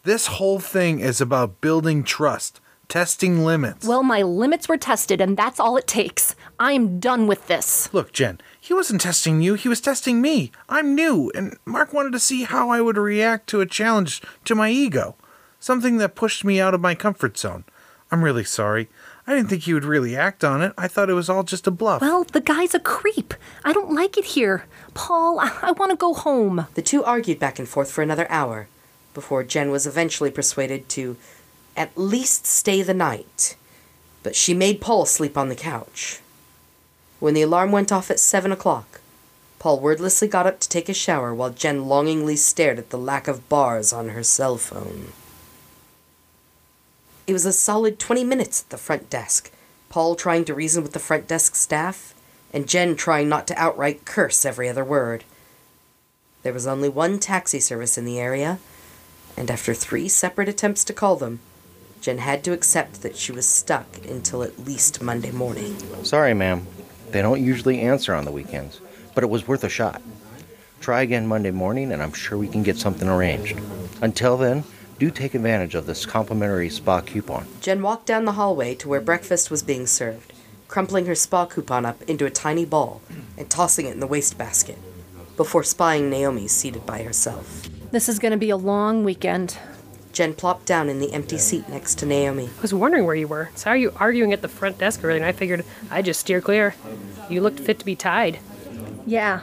This 0.04 0.28
whole 0.28 0.60
thing 0.60 1.00
is 1.00 1.20
about 1.20 1.62
building 1.62 2.04
trust, 2.04 2.62
testing 2.88 3.44
limits. 3.44 3.88
Well, 3.88 4.04
my 4.04 4.22
limits 4.22 4.70
were 4.70 4.78
tested, 4.78 5.20
and 5.20 5.36
that's 5.36 5.60
all 5.60 5.78
it 5.78 5.88
takes. 5.88 6.36
I'm 6.60 7.00
done 7.00 7.26
with 7.26 7.48
this. 7.48 7.92
Look, 7.92 8.12
Jen, 8.12 8.40
he 8.62 8.74
wasn't 8.74 9.02
testing 9.02 9.42
you, 9.42 9.56
he 9.56 9.68
was 9.68 9.82
testing 9.82 10.22
me. 10.22 10.52
I'm 10.70 10.94
new, 10.94 11.32
and 11.34 11.58
Mark 11.66 11.92
wanted 11.92 12.12
to 12.14 12.20
see 12.20 12.44
how 12.44 12.70
I 12.70 12.82
would 12.82 12.98
react 12.98 13.48
to 13.48 13.62
a 13.62 13.66
challenge 13.66 14.22
to 14.46 14.54
my 14.54 14.70
ego, 14.70 15.16
something 15.60 15.98
that 15.98 16.14
pushed 16.16 16.46
me 16.46 16.60
out 16.60 16.76
of 16.76 16.82
my 16.82 16.94
comfort 16.94 17.38
zone. 17.38 17.64
I'm 18.12 18.24
really 18.24 18.44
sorry. 18.44 18.88
I 19.28 19.36
didn't 19.36 19.50
think 19.50 19.64
he 19.64 19.74
would 19.74 19.86
really 19.86 20.16
act 20.16 20.44
on 20.44 20.62
it. 20.62 20.74
I 20.78 20.88
thought 20.88 21.10
it 21.10 21.14
was 21.14 21.30
all 21.30 21.44
just 21.44 21.66
a 21.66 21.72
bluff. 21.72 22.02
Well, 22.02 22.24
the 22.24 22.42
guy's 22.42 22.76
a 22.76 22.80
creep. 22.80 23.34
I 23.64 23.74
don't 23.74 23.92
like 23.92 24.18
it 24.18 24.26
here. 24.26 24.66
Paul, 24.94 25.40
I, 25.40 25.52
I 25.64 25.72
want 25.72 25.90
to 25.90 25.98
go 25.98 26.14
home. 26.14 26.68
The 26.76 26.84
two 26.84 27.04
argued 27.04 27.40
back 27.40 27.58
and 27.58 27.68
forth 27.68 27.92
for 27.92 28.04
another 28.04 28.28
hour 28.30 28.68
before 29.14 29.44
Jen 29.44 29.72
was 29.72 29.88
eventually 29.88 30.30
persuaded 30.30 30.88
to 30.90 31.18
at 31.76 31.98
least 31.98 32.46
stay 32.46 32.84
the 32.84 32.94
night. 32.94 33.56
But 34.22 34.36
she 34.36 34.54
made 34.54 34.82
Paul 34.82 35.06
sleep 35.06 35.38
on 35.38 35.50
the 35.50 35.56
couch. 35.56 36.20
When 37.20 37.34
the 37.34 37.42
alarm 37.42 37.72
went 37.72 37.92
off 37.92 38.12
at 38.12 38.20
seven 38.20 38.52
o'clock, 38.52 39.02
Paul 39.58 39.80
wordlessly 39.80 40.28
got 40.28 40.46
up 40.46 40.60
to 40.60 40.70
take 40.70 40.90
a 40.90 40.94
shower 40.94 41.34
while 41.34 41.50
Jen 41.50 41.88
longingly 41.88 42.36
stared 42.36 42.78
at 42.78 42.92
the 42.92 43.00
lack 43.00 43.28
of 43.28 43.50
bars 43.50 43.92
on 43.92 44.10
her 44.10 44.22
cell 44.22 44.58
phone. 44.58 45.14
It 47.28 47.34
was 47.34 47.46
a 47.46 47.54
solid 47.54 47.98
20 47.98 48.24
minutes 48.24 48.62
at 48.62 48.70
the 48.70 48.78
front 48.78 49.10
desk. 49.10 49.52
Paul 49.90 50.16
trying 50.16 50.46
to 50.46 50.54
reason 50.54 50.84
with 50.84 50.94
the 50.94 51.00
front 51.00 51.28
desk 51.28 51.56
staff, 51.56 52.14
and 52.54 52.68
Jen 52.68 52.96
trying 52.96 53.28
not 53.30 53.48
to 53.48 53.60
outright 53.60 54.06
curse 54.06 54.46
every 54.46 54.70
other 54.70 54.84
word. 54.84 55.24
There 56.44 56.54
was 56.54 56.68
only 56.68 56.88
one 56.88 57.18
taxi 57.18 57.60
service 57.60 57.98
in 57.98 58.06
the 58.06 58.20
area, 58.20 58.60
and 59.36 59.50
after 59.50 59.74
three 59.74 60.08
separate 60.08 60.48
attempts 60.48 60.84
to 60.86 60.94
call 60.94 61.16
them, 61.16 61.40
Jen 62.00 62.20
had 62.20 62.44
to 62.44 62.54
accept 62.54 63.02
that 63.02 63.18
she 63.18 63.32
was 63.32 63.48
stuck 63.48 63.88
until 64.08 64.44
at 64.44 64.60
least 64.60 65.02
Monday 65.02 65.32
morning. 65.32 65.76
Sorry, 66.04 66.36
ma'am. 66.36 66.68
They 67.10 67.24
don't 67.24 67.44
usually 67.44 67.80
answer 67.80 68.14
on 68.14 68.26
the 68.26 68.32
weekends, 68.32 68.80
but 69.16 69.24
it 69.24 69.32
was 69.32 69.48
worth 69.48 69.64
a 69.64 69.70
shot. 69.70 70.02
Try 70.80 71.02
again 71.02 71.26
Monday 71.26 71.50
morning, 71.50 71.92
and 71.92 72.04
I'm 72.04 72.14
sure 72.14 72.38
we 72.38 72.48
can 72.48 72.62
get 72.62 72.78
something 72.78 73.10
arranged. 73.10 73.60
Until 74.02 74.38
then, 74.38 74.64
do 75.00 75.12
take 75.12 75.34
advantage 75.36 75.76
of 75.76 75.86
this 75.86 76.06
complimentary 76.06 76.70
spa 76.70 77.02
coupon. 77.02 77.46
Jen 77.62 77.82
walked 77.82 78.06
down 78.06 78.26
the 78.26 78.34
hallway 78.34 78.76
to 78.76 78.88
where 78.88 79.02
breakfast 79.02 79.52
was 79.52 79.64
being 79.64 79.86
served, 79.86 80.32
crumpling 80.68 81.06
her 81.06 81.16
spa 81.16 81.46
coupon 81.46 81.86
up 81.86 82.02
into 82.04 82.26
a 82.26 82.30
tiny 82.30 82.66
ball 82.66 83.02
and 83.38 83.50
tossing 83.50 83.86
it 83.86 83.94
in 83.94 84.00
the 84.00 84.08
wastebasket, 84.08 84.78
before 85.36 85.64
spying 85.64 86.10
Naomi 86.10 86.48
seated 86.48 86.86
by 86.86 87.04
herself. 87.04 87.68
This 87.92 88.08
is 88.08 88.20
going 88.20 88.32
to 88.32 88.38
be 88.38 88.50
a 88.50 88.58
long 88.58 89.04
weekend. 89.04 89.58
Jen 90.14 90.34
plopped 90.34 90.66
down 90.66 90.88
in 90.88 91.00
the 91.00 91.12
empty 91.12 91.38
seat 91.38 91.68
next 91.68 91.96
to 92.00 92.06
Naomi. 92.06 92.46
I 92.46 92.62
was 92.62 92.74
wondering 92.74 93.06
where 93.06 93.16
you 93.16 93.28
were. 93.28 93.50
Saw 93.56 93.74
you 93.74 93.92
arguing 93.98 94.32
at 94.32 94.42
the 94.42 94.48
front 94.48 94.78
desk 94.78 95.04
earlier, 95.04 95.18
and 95.18 95.26
I 95.26 95.34
figured 95.34 95.66
I'd 95.92 96.06
just 96.06 96.22
steer 96.22 96.40
clear. 96.40 96.74
You 97.30 97.42
looked 97.42 97.60
fit 97.60 97.80
to 97.80 97.86
be 97.86 97.98
tied. 97.98 98.40
Yeah, 99.06 99.42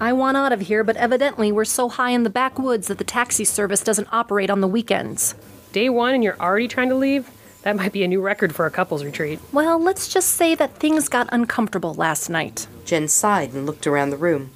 I 0.00 0.12
want 0.12 0.36
out 0.36 0.52
of 0.52 0.60
here, 0.60 0.84
but 0.84 0.96
evidently 0.96 1.50
we're 1.50 1.64
so 1.64 1.88
high 1.88 2.10
in 2.10 2.22
the 2.22 2.30
backwoods 2.30 2.86
that 2.86 2.98
the 2.98 3.04
taxi 3.04 3.44
service 3.44 3.82
doesn't 3.82 4.12
operate 4.12 4.48
on 4.48 4.60
the 4.60 4.68
weekends. 4.68 5.34
Day 5.72 5.88
one, 5.88 6.14
and 6.14 6.22
you're 6.22 6.38
already 6.38 6.68
trying 6.68 6.88
to 6.90 6.94
leave? 6.94 7.28
That 7.62 7.74
might 7.74 7.92
be 7.92 8.04
a 8.04 8.08
new 8.08 8.20
record 8.20 8.54
for 8.54 8.64
a 8.64 8.70
couple's 8.70 9.02
retreat. 9.02 9.40
Well, 9.52 9.76
let's 9.76 10.06
just 10.06 10.28
say 10.28 10.54
that 10.54 10.76
things 10.76 11.08
got 11.08 11.28
uncomfortable 11.32 11.94
last 11.94 12.30
night. 12.30 12.68
Jen 12.84 13.08
sighed 13.08 13.52
and 13.52 13.66
looked 13.66 13.88
around 13.88 14.10
the 14.10 14.16
room. 14.16 14.50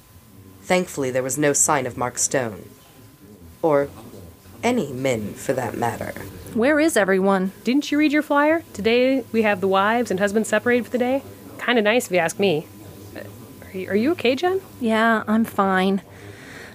Thankfully, 0.61 1.11
there 1.11 1.21
was 1.21 1.37
no 1.37 1.51
sign 1.51 1.85
of 1.85 1.97
Mark 1.97 2.17
Stone. 2.17 2.69
Or 3.61 3.89
any 4.63 4.93
men, 4.93 5.33
for 5.33 5.51
that 5.51 5.75
matter. 5.75 6.13
Where 6.53 6.79
is 6.79 6.95
everyone? 6.95 7.51
Didn't 7.65 7.91
you 7.91 7.97
read 7.97 8.13
your 8.13 8.21
flyer? 8.21 8.63
Today 8.71 9.25
we 9.33 9.41
have 9.41 9.59
the 9.59 9.67
wives 9.67 10.09
and 10.09 10.21
husbands 10.21 10.47
separated 10.47 10.85
for 10.85 10.91
the 10.91 10.97
day. 10.97 11.21
Kind 11.57 11.77
of 11.77 11.83
nice 11.83 12.05
if 12.05 12.13
you 12.13 12.19
ask 12.19 12.39
me. 12.39 12.65
Are 13.73 13.77
you, 13.77 13.89
are 13.89 13.95
you 13.95 14.11
okay, 14.11 14.35
Jen? 14.35 14.61
Yeah, 14.79 15.23
I'm 15.27 15.45
fine. 15.45 16.03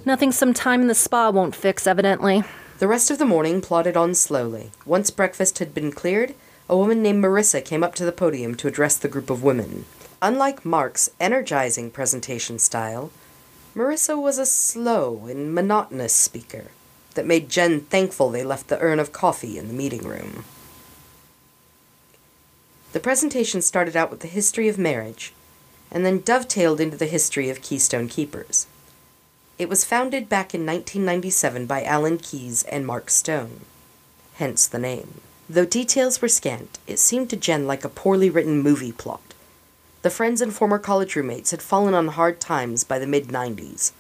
Nothing 0.05 0.33
some 0.33 0.53
time 0.53 0.81
in 0.81 0.89
the 0.89 0.97
spa 0.97 1.31
won't 1.31 1.55
fix, 1.55 1.87
evidently. 1.87 2.43
The 2.81 2.89
rest 2.89 3.13
of 3.13 3.19
the 3.19 3.25
morning 3.25 3.61
plodded 3.61 3.97
on 3.97 4.17
slowly. 4.17 4.73
Once 4.85 5.11
breakfast 5.11 5.61
had 5.61 5.73
been 5.73 5.93
cleared, 5.93 6.35
a 6.69 6.77
woman 6.77 7.01
named 7.01 7.23
Marissa 7.23 7.65
came 7.65 7.85
up 7.85 7.95
to 7.97 8.05
the 8.05 8.11
podium 8.11 8.57
to 8.57 8.67
address 8.67 8.97
the 8.97 9.07
group 9.07 9.31
of 9.31 9.45
women. 9.45 9.85
Unlike 10.21 10.65
Mark's 10.65 11.09
energizing 11.21 11.93
presentation 11.93 12.59
style, 12.59 13.13
Marissa 13.77 14.21
was 14.21 14.39
a 14.39 14.47
slow 14.47 15.27
and 15.27 15.55
monotonous 15.55 16.13
speaker 16.13 16.65
that 17.15 17.27
made 17.27 17.49
Jen 17.49 17.83
thankful 17.83 18.29
they 18.29 18.43
left 18.43 18.67
the 18.67 18.81
urn 18.81 18.99
of 18.99 19.13
coffee 19.13 19.57
in 19.57 19.69
the 19.69 19.75
meeting 19.75 20.03
room. 20.03 20.45
The 22.93 23.01
presentation 23.01 23.63
started 23.63 23.95
out 23.95 24.11
with 24.11 24.21
the 24.21 24.27
history 24.27 24.67
of 24.69 24.79
marriage, 24.79 25.33
and 25.91 26.05
then 26.05 26.21
dovetailed 26.21 26.81
into 26.81 26.97
the 26.97 27.07
history 27.07 27.51
of 27.51 27.63
Keystone 27.63 28.09
Keepers. 28.09 28.67
It 29.59 29.69
was 29.69 29.85
founded 29.85 30.29
back 30.29 30.55
in 30.55 30.65
1997 30.65 31.67
by 31.67 31.83
Alan 31.83 32.19
Keyes 32.19 32.63
and 32.65 32.87
Mark 32.87 33.11
Stone, 33.11 33.61
hence 34.35 34.67
the 34.67 34.79
name. 34.79 35.21
Though 35.49 35.65
details 35.65 36.23
were 36.23 36.29
scant, 36.29 36.79
it 36.87 36.99
seemed 36.99 37.31
to 37.31 37.37
Jen 37.37 37.67
like 37.67 37.85
a 37.85 37.89
poorly 37.89 38.31
written 38.31 38.61
movie 38.61 38.93
plot. 38.93 39.35
The 40.03 40.11
friends 40.11 40.41
and 40.41 40.55
former 40.55 40.79
college 40.79 41.17
roommates 41.17 41.51
had 41.51 41.63
fallen 41.63 41.95
on 41.95 42.09
hard 42.09 42.41
times 42.41 42.85
by 42.85 42.99
the 42.99 43.07
mid 43.07 43.29
90s. 43.29 43.93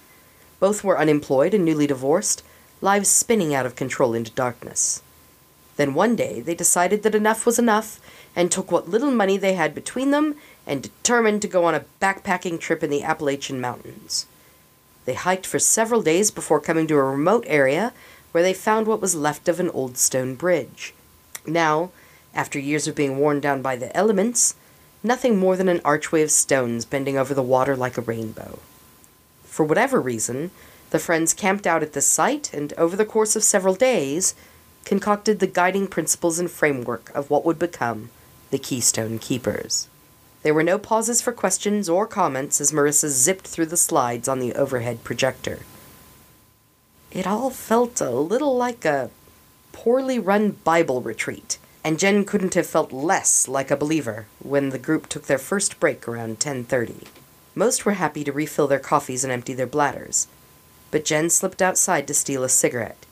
Both 0.60 0.84
were 0.84 0.98
unemployed 0.98 1.54
and 1.54 1.64
newly 1.64 1.86
divorced, 1.86 2.44
lives 2.80 3.08
spinning 3.08 3.54
out 3.54 3.66
of 3.66 3.76
control 3.76 4.14
into 4.14 4.30
darkness. 4.30 5.02
Then 5.78 5.94
one 5.94 6.16
day 6.16 6.40
they 6.40 6.56
decided 6.56 7.04
that 7.04 7.14
enough 7.14 7.46
was 7.46 7.56
enough 7.56 8.00
and 8.34 8.50
took 8.50 8.72
what 8.72 8.90
little 8.90 9.12
money 9.12 9.36
they 9.36 9.54
had 9.54 9.76
between 9.76 10.10
them 10.10 10.34
and 10.66 10.82
determined 10.82 11.40
to 11.42 11.48
go 11.48 11.64
on 11.64 11.74
a 11.74 11.84
backpacking 12.02 12.58
trip 12.58 12.82
in 12.82 12.90
the 12.90 13.04
Appalachian 13.04 13.60
Mountains. 13.60 14.26
They 15.04 15.14
hiked 15.14 15.46
for 15.46 15.60
several 15.60 16.02
days 16.02 16.32
before 16.32 16.58
coming 16.58 16.88
to 16.88 16.96
a 16.96 17.02
remote 17.04 17.44
area 17.46 17.92
where 18.32 18.42
they 18.42 18.52
found 18.52 18.88
what 18.88 19.00
was 19.00 19.14
left 19.14 19.48
of 19.48 19.60
an 19.60 19.70
old 19.70 19.96
stone 19.96 20.34
bridge. 20.34 20.94
Now, 21.46 21.92
after 22.34 22.58
years 22.58 22.88
of 22.88 22.96
being 22.96 23.16
worn 23.16 23.38
down 23.38 23.62
by 23.62 23.76
the 23.76 23.96
elements, 23.96 24.56
nothing 25.04 25.36
more 25.36 25.56
than 25.56 25.68
an 25.68 25.80
archway 25.84 26.22
of 26.22 26.32
stones 26.32 26.84
bending 26.84 27.16
over 27.16 27.34
the 27.34 27.42
water 27.42 27.76
like 27.76 27.96
a 27.96 28.02
rainbow. 28.02 28.58
For 29.44 29.64
whatever 29.64 30.00
reason, 30.00 30.50
the 30.90 30.98
friends 30.98 31.34
camped 31.34 31.68
out 31.68 31.84
at 31.84 31.92
this 31.92 32.06
site 32.06 32.52
and, 32.52 32.72
over 32.72 32.96
the 32.96 33.04
course 33.04 33.36
of 33.36 33.44
several 33.44 33.76
days, 33.76 34.34
concocted 34.88 35.38
the 35.38 35.46
guiding 35.46 35.86
principles 35.86 36.38
and 36.38 36.50
framework 36.50 37.10
of 37.14 37.28
what 37.28 37.44
would 37.44 37.58
become 37.58 38.08
the 38.50 38.58
Keystone 38.58 39.18
Keepers. 39.18 39.86
There 40.42 40.54
were 40.54 40.62
no 40.62 40.78
pauses 40.78 41.20
for 41.20 41.30
questions 41.30 41.90
or 41.90 42.06
comments 42.06 42.58
as 42.58 42.72
Marissa 42.72 43.08
zipped 43.08 43.46
through 43.46 43.66
the 43.66 43.76
slides 43.76 44.28
on 44.28 44.40
the 44.40 44.54
overhead 44.54 45.04
projector. 45.04 45.58
It 47.12 47.26
all 47.26 47.50
felt 47.50 48.00
a 48.00 48.08
little 48.08 48.56
like 48.56 48.86
a 48.86 49.10
poorly 49.72 50.18
run 50.18 50.52
Bible 50.64 51.02
retreat, 51.02 51.58
and 51.84 51.98
Jen 51.98 52.24
couldn't 52.24 52.54
have 52.54 52.66
felt 52.66 52.90
less 52.90 53.46
like 53.46 53.70
a 53.70 53.76
believer 53.76 54.24
when 54.38 54.70
the 54.70 54.78
group 54.78 55.06
took 55.10 55.26
their 55.26 55.36
first 55.36 55.78
break 55.78 56.08
around 56.08 56.40
10:30. 56.40 57.08
Most 57.54 57.84
were 57.84 58.00
happy 58.00 58.24
to 58.24 58.32
refill 58.32 58.66
their 58.66 58.78
coffees 58.78 59.22
and 59.22 59.30
empty 59.30 59.52
their 59.52 59.66
bladders, 59.66 60.28
but 60.90 61.04
Jen 61.04 61.28
slipped 61.28 61.60
outside 61.60 62.06
to 62.06 62.14
steal 62.14 62.42
a 62.42 62.48
cigarette. 62.48 63.04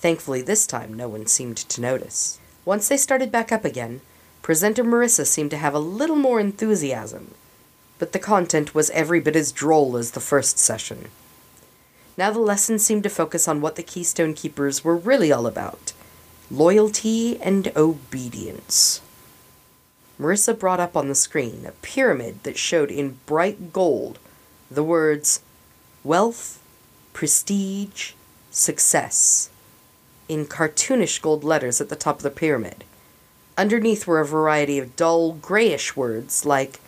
Thankfully, 0.00 0.42
this 0.42 0.66
time 0.66 0.94
no 0.94 1.08
one 1.08 1.26
seemed 1.26 1.56
to 1.56 1.80
notice. 1.80 2.38
Once 2.64 2.88
they 2.88 2.96
started 2.96 3.32
back 3.32 3.50
up 3.50 3.64
again, 3.64 4.00
presenter 4.42 4.84
Marissa 4.84 5.26
seemed 5.26 5.50
to 5.50 5.56
have 5.56 5.74
a 5.74 5.80
little 5.80 6.16
more 6.16 6.38
enthusiasm, 6.38 7.34
but 7.98 8.12
the 8.12 8.20
content 8.20 8.74
was 8.76 8.90
every 8.90 9.18
bit 9.18 9.34
as 9.34 9.50
droll 9.50 9.96
as 9.96 10.12
the 10.12 10.20
first 10.20 10.58
session. 10.58 11.08
Now 12.16 12.30
the 12.30 12.38
lesson 12.38 12.78
seemed 12.78 13.02
to 13.04 13.10
focus 13.10 13.48
on 13.48 13.60
what 13.60 13.74
the 13.74 13.82
Keystone 13.82 14.34
Keepers 14.34 14.84
were 14.84 14.96
really 14.96 15.32
all 15.32 15.46
about 15.46 15.92
loyalty 16.50 17.38
and 17.42 17.70
obedience. 17.76 19.02
Marissa 20.18 20.58
brought 20.58 20.80
up 20.80 20.96
on 20.96 21.08
the 21.08 21.14
screen 21.14 21.66
a 21.66 21.72
pyramid 21.72 22.42
that 22.44 22.56
showed 22.56 22.90
in 22.90 23.18
bright 23.26 23.72
gold 23.72 24.18
the 24.70 24.82
words 24.82 25.42
wealth, 26.04 26.62
prestige, 27.12 28.12
success 28.50 29.50
in 30.28 30.46
cartoonish 30.46 31.20
gold 31.20 31.42
letters 31.44 31.80
at 31.80 31.88
the 31.88 31.96
top 31.96 32.16
of 32.16 32.22
the 32.22 32.30
pyramid. 32.30 32.84
Underneath 33.56 34.06
were 34.06 34.20
a 34.20 34.26
variety 34.26 34.78
of 34.78 34.94
dull, 34.94 35.32
grayish 35.32 35.96
words 35.96 36.46
like 36.46 36.80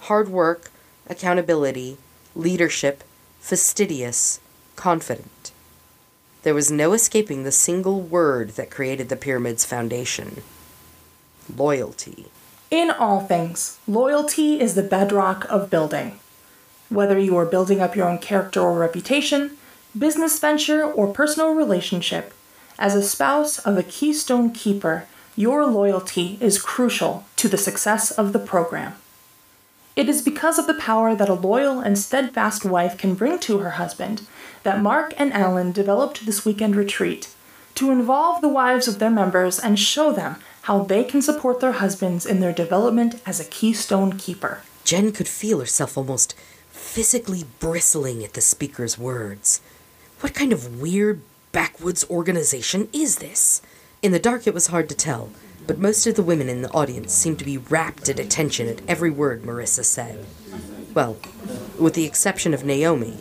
hard 0.00 0.28
work, 0.28 0.70
accountability, 1.08 1.98
leadership, 2.34 3.04
fastidious, 3.40 4.40
confident. 4.74 5.52
There 6.42 6.54
was 6.54 6.70
no 6.70 6.92
escaping 6.92 7.42
the 7.42 7.52
single 7.52 8.00
word 8.00 8.50
that 8.50 8.70
created 8.70 9.08
the 9.08 9.16
pyramid's 9.16 9.64
foundation 9.64 10.42
loyalty. 11.54 12.26
In 12.70 12.90
all 12.90 13.20
things, 13.20 13.78
loyalty 13.86 14.60
is 14.60 14.74
the 14.74 14.82
bedrock 14.82 15.46
of 15.48 15.70
building. 15.70 16.18
Whether 16.88 17.18
you 17.18 17.36
are 17.36 17.46
building 17.46 17.80
up 17.80 17.94
your 17.94 18.08
own 18.08 18.18
character 18.18 18.60
or 18.60 18.78
reputation, 18.78 19.56
business 19.96 20.38
venture, 20.38 20.84
or 20.84 21.12
personal 21.12 21.50
relationship, 21.50 22.32
as 22.78 22.94
a 22.94 23.02
spouse 23.02 23.58
of 23.58 23.76
a 23.76 23.82
Keystone 23.82 24.52
Keeper, 24.52 25.06
your 25.34 25.66
loyalty 25.66 26.38
is 26.40 26.60
crucial 26.60 27.24
to 27.36 27.48
the 27.48 27.58
success 27.58 28.10
of 28.10 28.32
the 28.32 28.38
program. 28.38 28.94
It 29.94 30.08
is 30.08 30.20
because 30.20 30.58
of 30.58 30.66
the 30.66 30.74
power 30.74 31.14
that 31.14 31.28
a 31.28 31.34
loyal 31.34 31.80
and 31.80 31.98
steadfast 31.98 32.64
wife 32.64 32.98
can 32.98 33.14
bring 33.14 33.38
to 33.40 33.58
her 33.58 33.70
husband 33.70 34.26
that 34.62 34.82
Mark 34.82 35.14
and 35.16 35.32
Alan 35.32 35.72
developed 35.72 36.26
this 36.26 36.44
weekend 36.44 36.76
retreat 36.76 37.34
to 37.76 37.90
involve 37.90 38.40
the 38.40 38.48
wives 38.48 38.88
of 38.88 38.98
their 38.98 39.10
members 39.10 39.58
and 39.58 39.78
show 39.78 40.12
them 40.12 40.36
how 40.62 40.82
they 40.82 41.04
can 41.04 41.22
support 41.22 41.60
their 41.60 41.72
husbands 41.72 42.26
in 42.26 42.40
their 42.40 42.52
development 42.52 43.22
as 43.24 43.38
a 43.38 43.44
Keystone 43.44 44.18
Keeper. 44.18 44.62
Jen 44.84 45.12
could 45.12 45.28
feel 45.28 45.60
herself 45.60 45.96
almost 45.96 46.34
physically 46.70 47.44
bristling 47.60 48.24
at 48.24 48.34
the 48.34 48.40
speaker's 48.40 48.98
words. 48.98 49.60
What 50.20 50.34
kind 50.34 50.52
of 50.52 50.80
weird 50.80 51.20
backwoods 51.56 52.04
organization 52.10 52.86
is 52.92 53.16
this? 53.16 53.62
In 54.02 54.12
the 54.12 54.18
dark, 54.18 54.46
it 54.46 54.52
was 54.52 54.66
hard 54.66 54.90
to 54.90 54.94
tell, 54.94 55.30
but 55.66 55.78
most 55.78 56.06
of 56.06 56.14
the 56.14 56.22
women 56.22 56.50
in 56.50 56.60
the 56.60 56.70
audience 56.72 57.14
seemed 57.14 57.38
to 57.38 57.46
be 57.46 57.56
rapt 57.56 58.10
at 58.10 58.18
attention 58.18 58.68
at 58.68 58.82
every 58.86 59.08
word 59.08 59.42
Marissa 59.42 59.82
said. 59.82 60.26
Well, 60.92 61.16
with 61.80 61.94
the 61.94 62.04
exception 62.04 62.52
of 62.52 62.62
Naomi, 62.62 63.16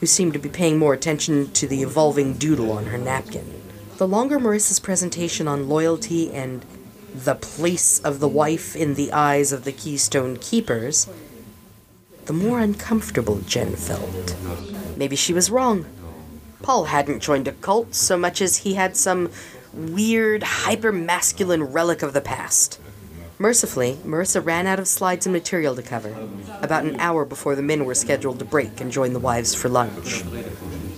who 0.00 0.06
seemed 0.06 0.32
to 0.32 0.40
be 0.40 0.48
paying 0.48 0.78
more 0.78 0.94
attention 0.94 1.52
to 1.52 1.68
the 1.68 1.82
evolving 1.82 2.32
doodle 2.32 2.72
on 2.72 2.86
her 2.86 2.98
napkin. 2.98 3.62
The 3.98 4.08
longer 4.08 4.40
Marissa's 4.40 4.80
presentation 4.80 5.46
on 5.46 5.68
loyalty 5.68 6.32
and 6.32 6.64
the 7.14 7.36
place 7.36 8.00
of 8.00 8.18
the 8.18 8.26
wife 8.26 8.74
in 8.74 8.96
the 8.96 9.12
eyes 9.12 9.52
of 9.52 9.62
the 9.62 9.70
Keystone 9.70 10.38
Keepers, 10.38 11.08
the 12.24 12.32
more 12.32 12.58
uncomfortable 12.58 13.42
Jen 13.46 13.76
felt. 13.76 14.34
Maybe 14.96 15.14
she 15.14 15.32
was 15.32 15.52
wrong. 15.52 15.86
Paul 16.62 16.84
hadn't 16.84 17.20
joined 17.20 17.48
a 17.48 17.52
cult 17.52 17.94
so 17.94 18.16
much 18.16 18.40
as 18.40 18.58
he 18.58 18.74
had 18.74 18.96
some 18.96 19.30
weird, 19.72 20.42
hyper 20.42 20.92
masculine 20.92 21.64
relic 21.64 22.02
of 22.02 22.12
the 22.12 22.20
past. 22.20 22.80
Mercifully, 23.38 23.98
Marissa 24.04 24.44
ran 24.44 24.66
out 24.66 24.78
of 24.78 24.88
slides 24.88 25.26
and 25.26 25.32
material 25.32 25.76
to 25.76 25.82
cover, 25.82 26.16
about 26.62 26.84
an 26.84 26.98
hour 26.98 27.26
before 27.26 27.54
the 27.54 27.62
men 27.62 27.84
were 27.84 27.94
scheduled 27.94 28.38
to 28.38 28.46
break 28.46 28.80
and 28.80 28.90
join 28.90 29.12
the 29.12 29.18
wives 29.18 29.54
for 29.54 29.68
lunch. 29.68 30.24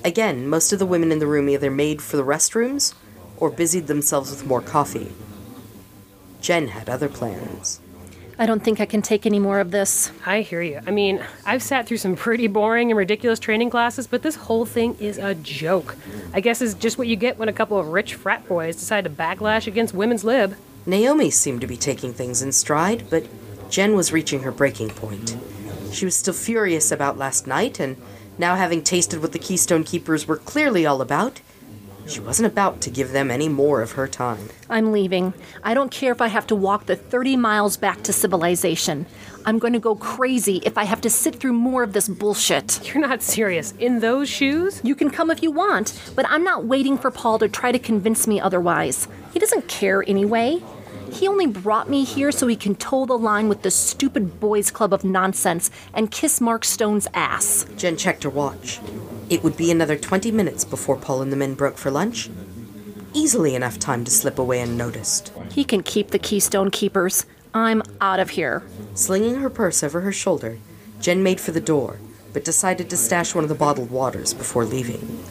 Again, 0.05 0.47
most 0.47 0.73
of 0.73 0.79
the 0.79 0.87
women 0.87 1.11
in 1.11 1.19
the 1.19 1.27
room 1.27 1.49
either 1.49 1.71
made 1.71 2.01
for 2.01 2.17
the 2.17 2.25
restrooms 2.25 2.95
or 3.37 3.51
busied 3.51 3.89
themselves 3.89 4.31
with 4.31 4.47
more 4.47 4.63
coffee. 4.63 5.13
Jen 6.41 6.69
had 6.69 6.89
other 6.89 7.09
plans. 7.09 7.81
I 8.41 8.47
don't 8.47 8.63
think 8.63 8.81
I 8.81 8.87
can 8.87 9.03
take 9.03 9.27
any 9.27 9.41
more 9.41 9.59
of 9.59 9.73
this. 9.73 10.13
I 10.25 10.43
hear 10.43 10.63
you. 10.63 10.81
I 10.87 10.93
mean, 10.93 11.25
I've 11.45 11.63
sat 11.63 11.89
through 11.89 11.97
some 11.97 12.15
pretty 12.15 12.47
boring 12.47 12.93
and 12.93 12.97
ridiculous 12.97 13.41
training 13.41 13.69
classes, 13.71 14.07
but 14.07 14.23
this 14.23 14.37
whole 14.37 14.65
thing 14.65 14.97
is 15.01 15.19
a 15.19 15.35
joke. 15.35 15.97
I 16.33 16.41
guess 16.41 16.63
it's 16.63 16.75
just 16.75 16.99
what 16.99 17.09
you 17.09 17.17
get 17.17 17.37
when 17.37 17.49
a 17.49 17.53
couple 17.53 17.79
of 17.79 17.89
rich 17.89 18.15
frat 18.15 18.47
boys 18.47 18.77
decide 18.77 19.05
to 19.05 19.11
backlash 19.11 19.67
against 19.67 19.93
women's 19.93 20.23
lib. 20.23 20.55
Naomi 20.87 21.31
seemed 21.31 21.61
to 21.63 21.67
be 21.67 21.77
taking 21.77 22.13
things 22.13 22.41
in 22.41 22.53
stride, 22.53 23.05
but 23.11 23.27
Jen 23.71 23.97
was 23.97 24.13
reaching 24.13 24.45
her 24.45 24.53
breaking 24.53 24.91
point. 24.91 25.37
She 25.93 26.05
was 26.05 26.15
still 26.15 26.33
furious 26.33 26.93
about 26.93 27.19
last 27.19 27.49
night, 27.49 27.81
and 27.81 27.97
now 28.39 28.55
having 28.55 28.85
tasted 28.85 29.21
what 29.21 29.33
the 29.33 29.41
Keystone 29.41 29.83
Keepers 29.83 30.29
were 30.29 30.37
clearly 30.37 30.87
all 30.87 31.03
about, 31.03 31.41
she 32.09 32.21
wasn't 32.21 32.47
about 32.47 32.81
to 32.81 32.91
give 32.91 33.13
them 33.13 33.31
any 33.31 33.49
more 33.49 33.83
of 33.83 33.93
her 33.93 34.09
time. 34.09 34.49
I'm 34.71 34.93
leaving. 34.93 35.35
I 35.63 35.75
don't 35.75 35.91
care 35.91 36.11
if 36.11 36.23
I 36.23 36.29
have 36.29 36.47
to 36.49 36.57
walk 36.57 36.87
the 36.87 36.97
30 36.97 37.37
miles 37.37 37.77
back 37.77 38.03
to 38.05 38.13
civilization. 38.13 39.07
I'm 39.45 39.59
going 39.59 39.75
to 39.75 39.79
go 39.79 39.95
crazy 39.95 40.63
if 40.65 40.79
I 40.79 40.85
have 40.85 41.03
to 41.03 41.11
sit 41.11 41.37
through 41.37 41.53
more 41.53 41.83
of 41.83 41.93
this 41.93 42.09
bullshit. 42.09 42.81
You're 42.87 43.07
not 43.07 43.23
serious. 43.23 43.73
In 43.79 44.01
those 44.01 44.29
shoes? 44.29 44.81
You 44.83 44.95
can 44.95 45.11
come 45.11 45.31
if 45.31 45.43
you 45.43 45.51
want, 45.51 46.13
but 46.17 46.27
I'm 46.29 46.43
not 46.43 46.65
waiting 46.65 46.97
for 46.97 47.11
Paul 47.11 47.39
to 47.41 47.49
try 47.49 47.73
to 47.73 47.79
convince 47.79 48.27
me 48.27 48.41
otherwise. 48.41 49.07
He 49.33 49.39
doesn't 49.39 49.69
care 49.69 50.03
anyway. 50.09 50.63
He 51.13 51.29
only 51.29 51.47
brought 51.47 51.89
me 51.89 52.05
here 52.05 52.33
so 52.33 52.47
he 52.47 52.57
can 52.57 52.75
toe 52.75 53.07
the 53.07 53.19
line 53.19 53.49
with 53.49 53.63
this 53.63 53.75
stupid 53.75 54.41
boys' 54.41 54.71
club 54.71 54.93
of 54.93 55.05
nonsense 55.05 55.71
and 55.95 56.11
kiss 56.11 56.41
Mark 56.41 56.65
Stone's 56.65 57.07
ass. 57.15 57.67
Jen 57.77 57.97
checked 57.97 58.25
her 58.25 58.31
watch. 58.31 58.81
It 59.31 59.45
would 59.45 59.59
be 59.59 59.71
another 59.71 59.97
20 59.97 60.33
minutes 60.33 60.65
before 60.65 60.97
Paul 60.97 61.21
and 61.21 61.31
the 61.31 61.37
men 61.37 61.53
broke 61.53 61.77
for 61.77 61.91
lunch. 61.91 62.31
Easily 63.13 63.55
enough 63.55 63.79
time 63.79 64.03
to 64.05 64.11
slip 64.11 64.39
away 64.39 64.59
unnoticed. 64.59 65.33
He 65.53 65.65
can 65.65 65.83
keep 65.83 66.11
the 66.11 66.19
Keystone 66.19 66.71
Keepers. 66.71 67.27
I'm 67.53 67.83
out 68.01 68.21
of 68.21 68.31
here. 68.31 68.63
Slinging 68.95 69.37
her 69.37 69.51
purse 69.51 69.83
over 69.83 70.01
her 70.01 70.13
shoulder, 70.13 70.59
Jen 71.01 71.23
made 71.23 71.41
for 71.41 71.53
the 71.53 71.61
door, 71.61 71.99
but 72.33 72.45
decided 72.45 72.89
to 72.89 72.97
stash 72.97 73.35
one 73.35 73.45
of 73.45 73.51
the 73.51 73.55
bottled 73.55 73.91
waters 73.91 74.33
before 74.33 74.65
leaving. 74.65 75.23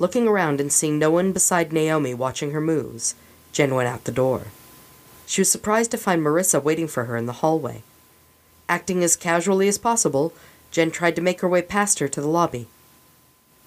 Looking 0.00 0.26
around 0.26 0.60
and 0.60 0.72
seeing 0.72 0.98
no 0.98 1.12
one 1.12 1.30
beside 1.30 1.72
Naomi 1.72 2.14
watching 2.14 2.50
her 2.50 2.60
moves, 2.60 3.14
Jen 3.52 3.76
went 3.76 3.88
out 3.88 4.04
the 4.04 4.12
door. 4.12 4.46
She 5.26 5.40
was 5.40 5.50
surprised 5.50 5.92
to 5.92 5.98
find 5.98 6.20
Marissa 6.20 6.60
waiting 6.60 6.88
for 6.88 7.04
her 7.04 7.16
in 7.16 7.26
the 7.26 7.34
hallway. 7.34 7.84
Acting 8.68 9.04
as 9.04 9.14
casually 9.14 9.68
as 9.68 9.78
possible, 9.78 10.32
Jen 10.72 10.90
tried 10.90 11.14
to 11.14 11.22
make 11.22 11.42
her 11.42 11.48
way 11.48 11.62
past 11.62 12.00
her 12.00 12.08
to 12.08 12.20
the 12.20 12.28
lobby 12.28 12.66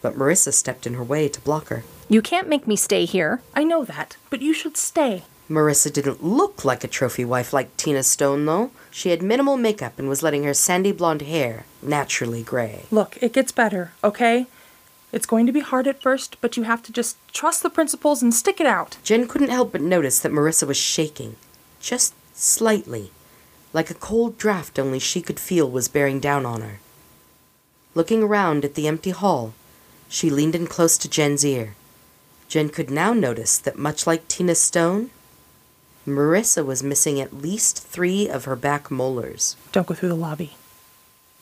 but 0.04 0.16
Marissa 0.16 0.54
stepped 0.54 0.86
in 0.86 0.94
her 0.94 1.04
way 1.04 1.28
to 1.28 1.42
block 1.42 1.70
her. 1.70 1.84
You 2.08 2.22
can't 2.22 2.50
make 2.50 2.68
me 2.68 2.76
stay 2.76 3.06
here. 3.06 3.42
I 3.56 3.64
know 3.64 3.84
that, 3.86 4.18
but 4.30 4.44
you 4.44 4.54
should 4.54 4.78
stay. 4.78 5.24
Marissa 5.50 5.92
didn't 5.92 6.24
look 6.24 6.64
like 6.64 6.84
a 6.84 6.88
trophy 6.88 7.26
wife 7.26 7.54
like 7.54 7.76
Tina 7.78 8.04
Stone, 8.04 8.46
though. 8.46 8.72
She 8.92 9.10
had 9.10 9.22
minimal 9.22 9.58
makeup 9.58 9.98
and 9.98 10.08
was 10.08 10.22
letting 10.22 10.44
her 10.44 10.54
sandy 10.54 10.92
blonde 10.92 11.24
hair 11.24 11.66
naturally 11.82 12.44
gray. 12.44 12.84
Look, 12.92 13.18
it 13.22 13.34
gets 13.34 13.52
better, 13.52 13.94
okay? 14.04 14.48
It's 15.12 15.26
going 15.26 15.46
to 15.46 15.52
be 15.52 15.60
hard 15.60 15.88
at 15.88 16.02
first, 16.02 16.38
but 16.42 16.58
you 16.58 16.64
have 16.64 16.82
to 16.84 16.92
just 16.92 17.18
trust 17.34 17.62
the 17.64 17.70
principles 17.70 18.22
and 18.22 18.34
stick 18.34 18.60
it 18.60 18.68
out. 18.68 18.98
Jen 19.04 19.28
couldn't 19.28 19.50
help 19.50 19.72
but 19.72 19.82
notice 19.82 20.20
that 20.20 20.32
Marissa 20.32 20.68
was 20.68 20.78
shaking, 20.78 21.36
just 21.80 22.14
slightly, 22.36 23.12
like 23.74 23.90
a 23.90 23.96
cold 23.96 24.38
draft 24.38 24.80
only 24.80 25.00
she 25.00 25.22
could 25.22 25.40
feel 25.40 25.70
was 25.70 25.88
bearing 25.88 26.20
down 26.20 26.46
on 26.46 26.62
her. 26.62 26.80
Looking 27.96 28.24
around 28.24 28.66
at 28.66 28.74
the 28.74 28.88
empty 28.88 29.12
hall, 29.12 29.54
she 30.14 30.30
leaned 30.30 30.54
in 30.54 30.68
close 30.68 30.96
to 30.96 31.10
Jen's 31.10 31.44
ear. 31.44 31.74
Jen 32.48 32.70
could 32.70 32.92
now 32.92 33.14
notice 33.14 33.58
that, 33.58 33.80
much 33.80 34.06
like 34.06 34.28
Tina 34.28 34.54
Stone, 34.54 35.10
Marissa 36.06 36.64
was 36.64 36.84
missing 36.84 37.20
at 37.20 37.34
least 37.34 37.84
three 37.84 38.30
of 38.30 38.46
her 38.46 38.56
back 38.56 38.92
molars. 38.92 39.58
Don't 39.72 39.88
go 39.88 39.96
through 39.96 40.10
the 40.10 40.16
lobby. 40.16 40.54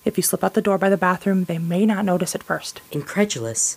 If 0.05 0.15
you 0.15 0.23
slip 0.23 0.41
out 0.41 0.53
the 0.53 0.61
door 0.61 0.77
by 0.77 0.87
the 0.87 0.95
bathroom, 0.95 1.43
they 1.43 1.57
may 1.57 1.85
not 1.85 2.05
notice 2.05 2.33
at 2.33 2.43
first. 2.43 2.79
Incredulous, 2.91 3.75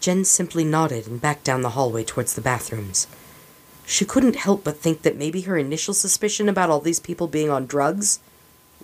Jen 0.00 0.24
simply 0.24 0.64
nodded 0.64 1.06
and 1.06 1.20
backed 1.20 1.44
down 1.44 1.60
the 1.60 1.76
hallway 1.76 2.02
towards 2.02 2.32
the 2.32 2.40
bathrooms. 2.40 3.06
She 3.84 4.06
couldn't 4.06 4.36
help 4.36 4.64
but 4.64 4.78
think 4.78 5.02
that 5.02 5.18
maybe 5.18 5.42
her 5.42 5.58
initial 5.58 5.92
suspicion 5.92 6.48
about 6.48 6.70
all 6.70 6.80
these 6.80 7.00
people 7.00 7.26
being 7.26 7.50
on 7.50 7.66
drugs 7.66 8.18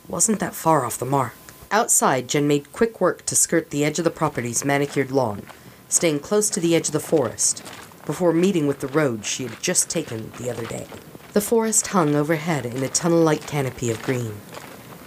wasn't 0.09 0.41
that 0.41 0.55
far 0.55 0.85
off 0.85 0.99
the 0.99 1.07
mark. 1.07 1.33
Outside, 1.71 2.29
Jen 2.29 2.49
made 2.49 2.73
quick 2.73 2.99
work 2.99 3.27
to 3.27 3.37
skirt 3.37 3.69
the 3.69 3.85
edge 3.85 3.99
of 3.99 4.05
the 4.05 4.11
property's 4.11 4.65
manicured 4.65 5.11
lawn, 5.11 5.43
staying 5.89 6.21
close 6.21 6.49
to 6.51 6.61
the 6.61 6.75
edge 6.75 6.89
of 6.89 6.93
the 6.93 7.01
forest, 7.01 7.63
before 8.07 8.33
meeting 8.33 8.67
with 8.67 8.81
the 8.81 8.87
road 8.87 9.27
she 9.27 9.43
had 9.43 9.61
just 9.61 9.91
taken 9.91 10.33
the 10.39 10.51
other 10.51 10.65
day. 10.65 10.87
The 11.35 11.43
forest 11.43 11.89
hung 11.89 12.15
overhead 12.15 12.65
in 12.65 12.83
a 12.83 12.89
tunnel 12.89 13.21
like 13.21 13.47
canopy 13.47 13.91
of 13.91 14.03
green. 14.03 14.37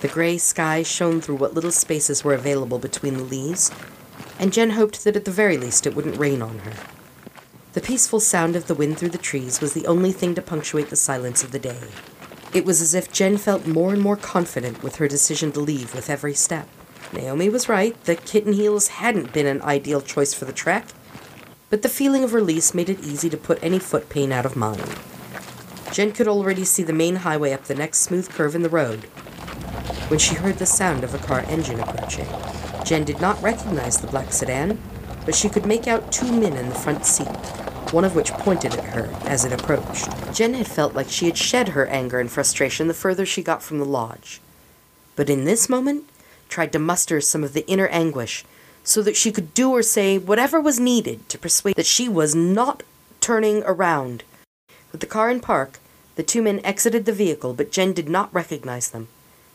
The 0.02 0.08
gray 0.08 0.38
sky 0.38 0.84
shone 0.84 1.20
through 1.20 1.38
what 1.38 1.56
little 1.56 1.72
spaces 1.72 2.24
were 2.24 2.36
available 2.36 2.78
between 2.78 3.16
the 3.18 3.24
leaves, 3.24 3.72
and 4.38 4.54
Jen 4.54 4.72
hoped 4.72 5.04
that 5.04 5.16
at 5.16 5.26
the 5.26 5.32
very 5.32 5.58
least 5.58 5.88
it 5.88 5.96
wouldn't 5.96 6.20
rain 6.20 6.44
on 6.44 6.60
her. 6.60 6.74
The 7.74 7.82
peaceful 7.82 8.20
sound 8.20 8.56
of 8.56 8.68
the 8.68 8.76
wind 8.76 9.00
through 9.00 9.10
the 9.10 9.18
trees 9.18 9.62
was 9.62 9.74
the 9.74 9.88
only 9.88 10.12
thing 10.12 10.36
to 10.36 10.42
punctuate 10.44 10.90
the 10.92 10.96
silence 10.96 11.44
of 11.44 11.52
the 11.52 11.60
day. 11.60 11.80
It 12.54 12.66
was 12.66 12.82
as 12.82 12.94
if 12.94 13.14
Jen 13.14 13.38
felt 13.38 13.66
more 13.66 13.94
and 13.94 14.02
more 14.02 14.18
confident 14.18 14.84
with 14.84 14.98
her 14.98 15.08
decision 15.08 15.54
to 15.54 15.62
leave 15.62 15.96
with 15.96 16.10
every 16.10 16.34
step. 16.34 16.68
Naomi 17.14 17.48
was 17.48 17.70
right, 17.70 18.02
the 18.04 18.16
kitten 18.16 18.52
heels 18.54 18.90
hadn't 18.90 19.32
been 19.32 19.46
an 19.46 19.62
ideal 19.62 20.02
choice 20.02 20.34
for 20.34 20.44
the 20.44 20.52
trek, 20.52 20.88
but 21.70 21.82
the 21.82 21.88
feeling 21.90 22.26
of 22.26 22.34
release 22.34 22.74
made 22.74 22.90
it 22.90 23.04
easy 23.06 23.30
to 23.30 23.38
put 23.38 23.64
any 23.64 23.80
foot 23.80 24.10
pain 24.10 24.34
out 24.34 24.46
of 24.46 24.58
mind. 24.58 24.84
Jen 25.94 26.12
could 26.12 26.28
already 26.28 26.66
see 26.66 26.84
the 26.84 26.92
main 26.92 27.18
highway 27.18 27.54
up 27.54 27.64
the 27.66 27.76
next 27.76 28.00
smooth 28.00 28.30
curve 28.30 28.54
in 28.54 28.64
the 28.64 28.70
road 28.70 29.06
when 30.10 30.20
she 30.20 30.36
heard 30.36 30.58
the 30.58 30.66
sound 30.66 31.06
of 31.06 31.14
a 31.14 31.20
car 31.20 31.46
engine 31.48 31.80
approaching. 31.80 32.28
Jen 32.84 33.06
did 33.06 33.22
not 33.22 33.42
recognize 33.42 34.02
the 34.02 34.08
black 34.08 34.34
sedan, 34.34 34.78
but 35.26 35.36
she 35.36 35.48
could 35.48 35.66
make 35.66 35.88
out 35.88 36.12
two 36.12 36.30
men 36.30 36.58
in 36.58 36.68
the 36.68 36.76
front 36.76 37.06
seat 37.06 37.28
one 37.92 38.06
of 38.06 38.16
which 38.16 38.32
pointed 38.34 38.74
at 38.74 38.94
her 38.94 39.10
as 39.26 39.46
it 39.46 39.52
approached. 39.52 40.10
Jen 40.34 40.54
had 40.54 40.68
felt 40.68 40.94
like 40.94 41.10
she 41.10 41.26
had 41.26 41.38
shed 41.38 41.70
her 41.70 41.86
anger 41.88 42.20
and 42.20 42.32
frustration 42.32 42.88
the 42.88 42.94
further 42.94 43.26
she 43.26 43.44
got 43.44 43.62
from 43.62 43.80
the 43.80 43.86
lodge, 43.86 44.42
but 45.16 45.30
in 45.30 45.46
this 45.46 45.70
moment 45.70 46.06
tried 46.50 46.72
to 46.72 46.80
muster 46.80 47.22
some 47.22 47.44
of 47.44 47.54
the 47.54 47.68
inner 47.68 47.88
anguish 47.88 48.46
so 48.84 49.02
that 49.02 49.16
she 49.16 49.32
could 49.32 49.54
do 49.54 49.72
or 49.72 49.84
say 49.84 50.18
whatever 50.18 50.60
was 50.60 50.80
needed 50.80 51.28
to 51.30 51.38
persuade 51.38 51.76
that 51.76 51.86
she 51.86 52.10
was 52.10 52.34
not 52.34 52.84
turning 53.20 53.64
around. 53.64 54.24
With 54.92 55.02
the 55.02 55.08
car 55.08 55.30
in 55.30 55.40
park, 55.40 55.80
the 56.16 56.24
two 56.24 56.42
men 56.42 56.60
exited 56.64 57.06
the 57.06 57.14
vehicle, 57.14 57.54
but 57.54 57.72
Jen 57.72 57.94
did 57.94 58.10
not 58.10 58.34
recognize 58.34 58.90
them. 58.90 59.08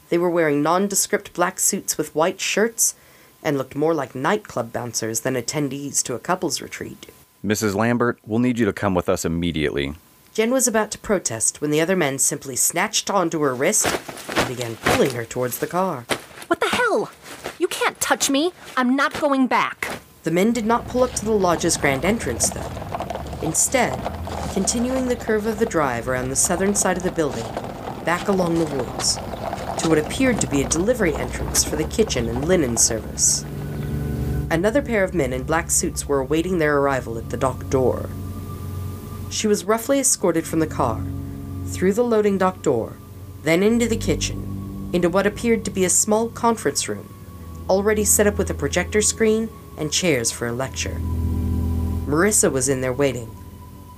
They 0.09 0.19
were 0.19 0.31
wearing 0.31 0.63
nondescript 0.63 1.35
black 1.35 1.59
suits 1.59 1.99
with 1.99 2.15
white 2.15 2.41
shirts 2.41 2.95
and 3.43 3.59
looked 3.59 3.75
more 3.75 3.95
like 3.95 4.15
nightclub 4.15 4.73
bouncers 4.73 5.21
than 5.21 5.35
attendees 5.35 6.03
to 6.05 6.15
a 6.15 6.19
couples 6.19 6.63
retreat. 6.63 7.07
Mrs. 7.47 7.75
Lampert, 7.75 8.17
we'll 8.27 8.41
need 8.41 8.59
you 8.59 8.67
to 8.67 8.73
come 8.73 8.93
with 8.93 9.09
us 9.09 9.25
immediately. 9.25 9.95
Jen 10.35 10.51
was 10.51 10.67
about 10.67 10.91
to 10.91 10.99
protest 10.99 11.61
when 11.61 11.71
the 11.71 11.81
other 11.81 11.95
men 11.95 12.19
simply 12.19 12.57
snatched 12.57 13.09
onto 13.09 13.41
her 13.41 13.55
wrist 13.55 13.87
and 14.37 14.49
began 14.49 14.75
pulling 14.75 15.13
her 15.13 15.25
towards 15.25 15.59
the 15.61 15.69
car. 15.69 16.07
What 16.49 16.59
the 16.59 16.75
hell? 16.75 17.09
You 17.61 17.69
can't 17.69 18.01
touch 18.01 18.29
me. 18.29 18.51
I'm 18.77 18.97
not 18.97 19.21
going 19.21 19.47
back. 19.47 20.01
The 20.25 20.33
men 20.33 20.53
did 20.53 20.67
not 20.67 20.89
pull 20.89 21.05
up 21.05 21.13
to 21.13 21.25
the 21.25 21.31
lodge's 21.31 21.77
grand 21.77 22.05
entrance, 22.05 22.51
though. 22.51 23.39
Instead, 23.43 23.95
continuing 24.53 25.07
the 25.07 25.15
curve 25.15 25.47
of 25.47 25.61
the 25.61 25.67
drive 25.67 26.09
around 26.09 26.31
the 26.31 26.35
southern 26.35 26.75
side 26.75 26.97
of 26.97 27.05
the 27.05 27.13
building, 27.13 27.47
back 28.05 28.27
along 28.27 28.59
the 28.59 28.75
woods, 28.75 29.19
to 29.81 29.89
what 29.89 29.99
appeared 29.99 30.41
to 30.41 30.49
be 30.49 30.63
a 30.63 30.69
delivery 30.69 31.15
entrance 31.15 31.63
for 31.63 31.77
the 31.77 31.85
kitchen 31.85 32.29
and 32.29 32.49
linen 32.49 32.77
service. 32.77 33.45
Another 34.51 34.81
pair 34.81 35.03
of 35.03 35.13
men 35.13 35.33
in 35.33 35.43
black 35.43 35.71
suits 35.71 36.07
were 36.07 36.21
awaiting 36.21 36.59
their 36.59 36.79
arrival 36.79 37.19
at 37.19 37.31
the 37.31 37.37
dock 37.37 37.69
door. 37.69 38.09
She 39.29 39.49
was 39.49 39.65
roughly 39.65 39.99
escorted 39.99 40.47
from 40.47 40.61
the 40.61 40.69
car, 40.69 41.03
through 41.67 41.95
the 41.95 42.05
loading 42.05 42.39
dock 42.39 42.63
door, 42.63 42.97
then 43.43 43.65
into 43.65 43.89
the 43.89 43.97
kitchen, 43.97 44.91
into 44.93 45.09
what 45.09 45.27
appeared 45.27 45.65
to 45.65 45.71
be 45.73 45.85
a 45.85 45.91
small 45.91 46.29
conference 46.29 46.89
room, 46.89 47.13
already 47.69 48.05
set 48.05 48.29
up 48.29 48.39
with 48.39 48.49
a 48.49 48.55
projector 48.55 49.03
screen 49.03 49.49
and 49.77 49.93
chairs 49.93 50.31
for 50.31 50.47
a 50.47 50.53
lecture. 50.53 51.01
Marissa 52.07 52.51
was 52.51 52.69
in 52.69 52.81
there 52.81 52.93
waiting, 52.93 53.29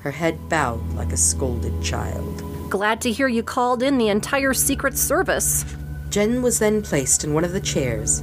her 0.01 0.13
head 0.13 0.49
bowed 0.49 0.95
like 0.95 1.13
a 1.13 1.17
scolded 1.19 1.83
child. 1.83 2.43
Glad 2.71 3.03
to 3.03 3.13
hear 3.13 3.29
you 3.29 3.43
called 3.43 3.83
in 3.83 3.99
the 3.99 4.09
entire 4.09 4.55
Secret 4.55 4.97
Service. 4.97 5.67
Jen 6.09 6.41
was 6.41 6.59
then 6.59 6.81
placed 6.81 7.23
in 7.23 7.35
one 7.35 7.45
of 7.45 7.53
the 7.53 7.61
chairs 7.61 8.23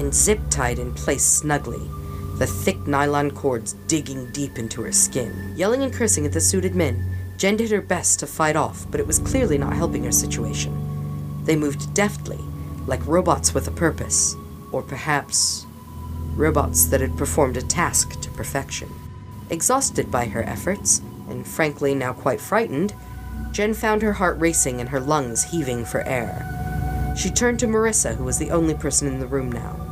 and 0.00 0.14
zip 0.14 0.40
tied 0.48 0.78
in 0.78 0.94
place 0.94 1.24
snugly, 1.24 1.88
the 2.38 2.46
thick 2.46 2.86
nylon 2.86 3.30
cords 3.30 3.74
digging 3.86 4.30
deep 4.32 4.58
into 4.58 4.80
her 4.80 4.92
skin. 4.92 5.52
Yelling 5.54 5.82
and 5.82 5.92
cursing 5.92 6.24
at 6.24 6.32
the 6.32 6.40
suited 6.40 6.74
men, 6.74 7.04
Jen 7.36 7.58
did 7.58 7.70
her 7.70 7.82
best 7.82 8.18
to 8.20 8.26
fight 8.26 8.56
off, 8.56 8.86
but 8.90 8.98
it 8.98 9.06
was 9.06 9.18
clearly 9.18 9.58
not 9.58 9.74
helping 9.74 10.02
her 10.04 10.10
situation. 10.10 10.74
They 11.44 11.54
moved 11.54 11.92
deftly, 11.92 12.40
like 12.86 13.06
robots 13.06 13.52
with 13.52 13.68
a 13.68 13.72
purpose, 13.72 14.34
or 14.72 14.82
perhaps 14.82 15.66
robots 16.34 16.86
that 16.86 17.02
had 17.02 17.18
performed 17.18 17.58
a 17.58 17.62
task 17.62 18.18
to 18.22 18.30
perfection. 18.30 18.88
Exhausted 19.50 20.10
by 20.10 20.24
her 20.24 20.42
efforts, 20.44 21.02
and 21.28 21.46
frankly 21.46 21.94
now 21.94 22.14
quite 22.14 22.40
frightened, 22.40 22.94
Jen 23.52 23.74
found 23.74 24.00
her 24.00 24.14
heart 24.14 24.38
racing 24.40 24.80
and 24.80 24.88
her 24.88 25.00
lungs 25.00 25.44
heaving 25.44 25.84
for 25.84 26.02
air. 26.02 27.14
She 27.18 27.28
turned 27.28 27.58
to 27.60 27.66
Marissa, 27.66 28.16
who 28.16 28.24
was 28.24 28.38
the 28.38 28.50
only 28.50 28.74
person 28.74 29.08
in 29.08 29.20
the 29.20 29.26
room 29.26 29.52
now. 29.52 29.89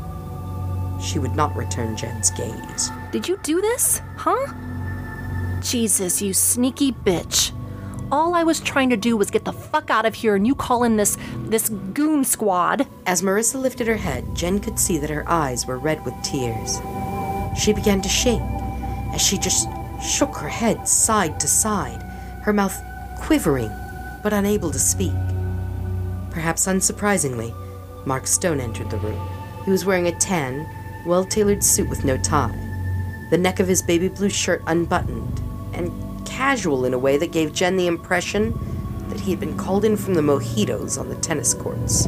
She 1.01 1.19
would 1.19 1.35
not 1.35 1.55
return 1.57 1.97
Jen's 1.97 2.31
gaze. 2.31 2.91
Did 3.13 3.29
you 3.29 3.39
do 3.43 3.61
this? 3.61 4.01
Huh? 4.17 4.53
Jesus, 5.61 6.21
you 6.23 6.33
sneaky 6.33 6.93
bitch. 6.93 7.53
All 8.11 8.35
I 8.35 8.43
was 8.43 8.61
trying 8.61 8.91
to 8.91 8.97
do 8.97 9.17
was 9.17 9.31
get 9.31 9.45
the 9.45 9.53
fuck 9.53 9.91
out 9.91 10.07
of 10.07 10.15
here 10.15 10.35
and 10.35 10.47
you 10.47 10.55
call 10.55 10.85
in 10.85 10.97
this 10.97 11.19
this 11.45 11.69
goon 11.69 12.25
squad. 12.25 12.87
As 13.07 13.23
Marissa 13.23 13.61
lifted 13.61 13.87
her 13.87 13.97
head, 13.97 14.25
Jen 14.35 14.61
could 14.61 14.79
see 14.79 14.99
that 14.99 15.11
her 15.11 15.29
eyes 15.29 15.67
were 15.67 15.79
red 15.79 16.03
with 16.05 16.15
tears. 16.23 16.79
She 17.59 17.73
began 17.73 18.01
to 18.03 18.09
shake 18.09 18.41
as 19.13 19.21
she 19.21 19.37
just 19.37 19.69
shook 20.03 20.35
her 20.37 20.49
head 20.49 20.89
side 20.89 21.39
to 21.41 21.49
side, 21.49 22.03
her 22.43 22.53
mouth 22.53 22.81
quivering 23.19 23.71
but 24.23 24.33
unable 24.33 24.71
to 24.71 24.79
speak. 24.79 25.13
Perhaps 26.31 26.67
unsurprisingly, 26.67 27.55
Mark 28.07 28.27
Stone 28.27 28.61
entered 28.61 28.91
the 28.91 28.97
room. 28.99 29.29
He 29.65 29.71
was 29.71 29.85
wearing 29.85 30.07
a 30.07 30.19
tan, 30.19 30.67
well 31.09 31.25
tailored 31.25 31.65
suit 31.65 31.89
with 31.89 32.05
no 32.05 32.19
tie, 32.19 32.55
the 33.31 33.39
neck 33.39 33.59
of 33.59 33.67
his 33.67 33.81
baby 33.81 34.09
blue 34.09 34.29
shirt 34.29 34.63
unbuttoned, 34.67 35.41
and 35.73 35.91
casual 36.27 36.85
in 36.85 36.93
a 36.93 36.99
way 36.99 37.17
that 37.17 37.33
gave 37.33 37.55
Jen 37.55 37.77
the 37.77 37.87
impression 37.87 38.53
that 39.09 39.19
he 39.19 39.31
had 39.31 39.41
been 39.41 39.57
called 39.57 39.87
in 39.87 39.97
from 39.97 40.15
the 40.15 40.21
mojitos 40.21 41.01
on 41.01 41.09
the 41.09 41.15
tennis 41.17 41.55
courts. 41.55 42.07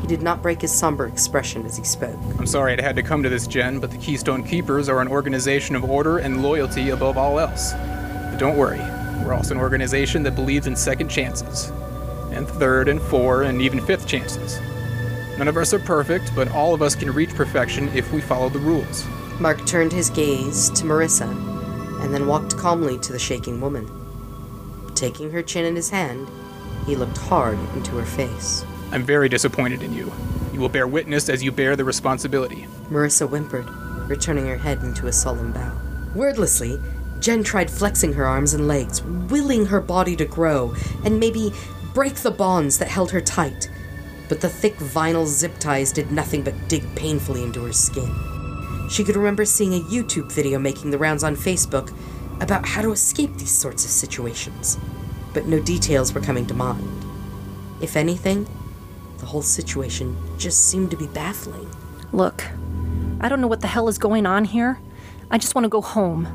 He 0.00 0.08
did 0.08 0.22
not 0.22 0.42
break 0.42 0.60
his 0.60 0.72
somber 0.72 1.06
expression 1.06 1.64
as 1.64 1.76
he 1.76 1.84
spoke. 1.84 2.18
I'm 2.36 2.46
sorry 2.46 2.74
it 2.74 2.80
had 2.80 2.96
to 2.96 3.02
come 3.02 3.22
to 3.22 3.28
this, 3.28 3.46
Jen, 3.46 3.78
but 3.78 3.92
the 3.92 3.96
Keystone 3.96 4.42
Keepers 4.42 4.88
are 4.88 5.00
an 5.00 5.08
organization 5.08 5.76
of 5.76 5.84
order 5.84 6.18
and 6.18 6.42
loyalty 6.42 6.90
above 6.90 7.16
all 7.16 7.38
else. 7.38 7.72
But 7.72 8.38
don't 8.38 8.58
worry, 8.58 8.80
we're 9.24 9.34
also 9.34 9.54
an 9.54 9.60
organization 9.60 10.24
that 10.24 10.34
believes 10.34 10.66
in 10.66 10.74
second 10.74 11.08
chances, 11.08 11.70
and 12.32 12.46
third 12.48 12.88
and 12.88 13.00
four 13.00 13.44
and 13.44 13.62
even 13.62 13.80
fifth 13.80 14.06
chances. 14.06 14.58
None 15.38 15.48
of 15.48 15.56
us 15.56 15.74
are 15.74 15.80
perfect, 15.80 16.34
but 16.34 16.50
all 16.52 16.74
of 16.74 16.82
us 16.82 16.94
can 16.94 17.10
reach 17.12 17.34
perfection 17.34 17.88
if 17.94 18.12
we 18.12 18.20
follow 18.20 18.48
the 18.48 18.58
rules. 18.58 19.04
Mark 19.40 19.66
turned 19.66 19.92
his 19.92 20.10
gaze 20.10 20.70
to 20.70 20.84
Marissa 20.84 21.28
and 22.02 22.14
then 22.14 22.26
walked 22.26 22.56
calmly 22.56 22.98
to 22.98 23.12
the 23.12 23.18
shaking 23.18 23.60
woman. 23.60 23.90
Taking 24.94 25.30
her 25.32 25.42
chin 25.42 25.64
in 25.64 25.74
his 25.74 25.90
hand, 25.90 26.28
he 26.86 26.94
looked 26.94 27.18
hard 27.18 27.58
into 27.74 27.96
her 27.96 28.04
face. 28.04 28.64
I'm 28.92 29.02
very 29.02 29.28
disappointed 29.28 29.82
in 29.82 29.92
you. 29.92 30.12
You 30.52 30.60
will 30.60 30.68
bear 30.68 30.86
witness 30.86 31.28
as 31.28 31.42
you 31.42 31.50
bear 31.50 31.74
the 31.74 31.84
responsibility. 31.84 32.66
Marissa 32.90 33.28
whimpered, 33.28 33.68
returning 34.08 34.46
her 34.46 34.56
head 34.56 34.84
into 34.84 35.08
a 35.08 35.12
solemn 35.12 35.50
bow. 35.52 35.72
Wordlessly, 36.14 36.80
Jen 37.18 37.42
tried 37.42 37.70
flexing 37.70 38.12
her 38.12 38.24
arms 38.26 38.54
and 38.54 38.68
legs, 38.68 39.02
willing 39.02 39.66
her 39.66 39.80
body 39.80 40.14
to 40.14 40.24
grow 40.24 40.74
and 41.04 41.18
maybe 41.18 41.52
break 41.92 42.14
the 42.16 42.30
bonds 42.30 42.78
that 42.78 42.88
held 42.88 43.10
her 43.10 43.20
tight. 43.20 43.68
But 44.28 44.40
the 44.40 44.48
thick 44.48 44.76
vinyl 44.76 45.26
zip 45.26 45.58
ties 45.58 45.92
did 45.92 46.10
nothing 46.10 46.42
but 46.42 46.68
dig 46.68 46.82
painfully 46.94 47.42
into 47.42 47.64
her 47.64 47.72
skin. 47.72 48.10
She 48.90 49.04
could 49.04 49.16
remember 49.16 49.44
seeing 49.44 49.74
a 49.74 49.84
YouTube 49.84 50.32
video 50.32 50.58
making 50.58 50.90
the 50.90 50.98
rounds 50.98 51.24
on 51.24 51.36
Facebook 51.36 51.94
about 52.40 52.66
how 52.66 52.82
to 52.82 52.92
escape 52.92 53.34
these 53.36 53.50
sorts 53.50 53.84
of 53.84 53.90
situations, 53.90 54.78
but 55.32 55.46
no 55.46 55.60
details 55.60 56.12
were 56.12 56.20
coming 56.20 56.46
to 56.46 56.54
mind. 56.54 57.04
If 57.80 57.96
anything, 57.96 58.46
the 59.18 59.26
whole 59.26 59.42
situation 59.42 60.16
just 60.38 60.68
seemed 60.68 60.90
to 60.90 60.96
be 60.96 61.06
baffling. 61.06 61.68
Look, 62.12 62.44
I 63.20 63.28
don't 63.28 63.40
know 63.40 63.46
what 63.46 63.60
the 63.60 63.66
hell 63.66 63.88
is 63.88 63.98
going 63.98 64.26
on 64.26 64.44
here. 64.44 64.78
I 65.30 65.38
just 65.38 65.54
want 65.54 65.64
to 65.64 65.70
go 65.70 65.80
home. 65.80 66.26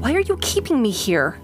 Why 0.00 0.14
are 0.14 0.20
you 0.20 0.36
keeping 0.38 0.80
me 0.80 0.90
here? 0.90 1.38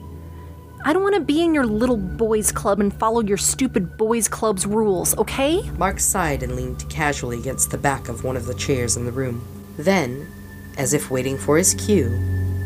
I 0.87 0.93
don't 0.93 1.03
want 1.03 1.15
to 1.15 1.21
be 1.23 1.43
in 1.43 1.55
your 1.55 1.65
little 1.65 1.97
boys' 1.97 2.53
club 2.53 2.79
and 2.79 2.93
follow 2.93 3.23
your 3.23 3.39
stupid 3.39 3.97
boys' 3.97 4.29
club's 4.29 4.67
rules, 4.67 5.17
okay? 5.17 5.63
Mark 5.79 5.99
sighed 5.99 6.43
and 6.43 6.55
leaned 6.55 6.87
casually 6.91 7.39
against 7.39 7.71
the 7.71 7.79
back 7.79 8.11
of 8.11 8.23
one 8.23 8.37
of 8.37 8.45
the 8.45 8.53
chairs 8.53 8.95
in 8.95 9.07
the 9.07 9.11
room. 9.11 9.43
Then, 9.79 10.29
as 10.77 10.93
if 10.93 11.11
waiting 11.11 11.39
for 11.39 11.57
his 11.57 11.73
cue, 11.73 12.21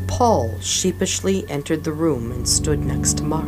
Paul 0.08 0.58
sheepishly 0.58 1.48
entered 1.48 1.84
the 1.84 1.92
room 1.92 2.32
and 2.32 2.48
stood 2.48 2.80
next 2.80 3.18
to 3.18 3.22
Mark. 3.22 3.46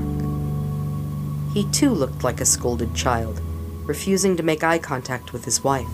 He 1.52 1.68
too 1.72 1.90
looked 1.90 2.22
like 2.22 2.40
a 2.40 2.46
scolded 2.46 2.94
child, 2.94 3.40
refusing 3.86 4.36
to 4.36 4.44
make 4.44 4.62
eye 4.62 4.78
contact 4.78 5.32
with 5.32 5.46
his 5.46 5.64
wife. 5.64 5.88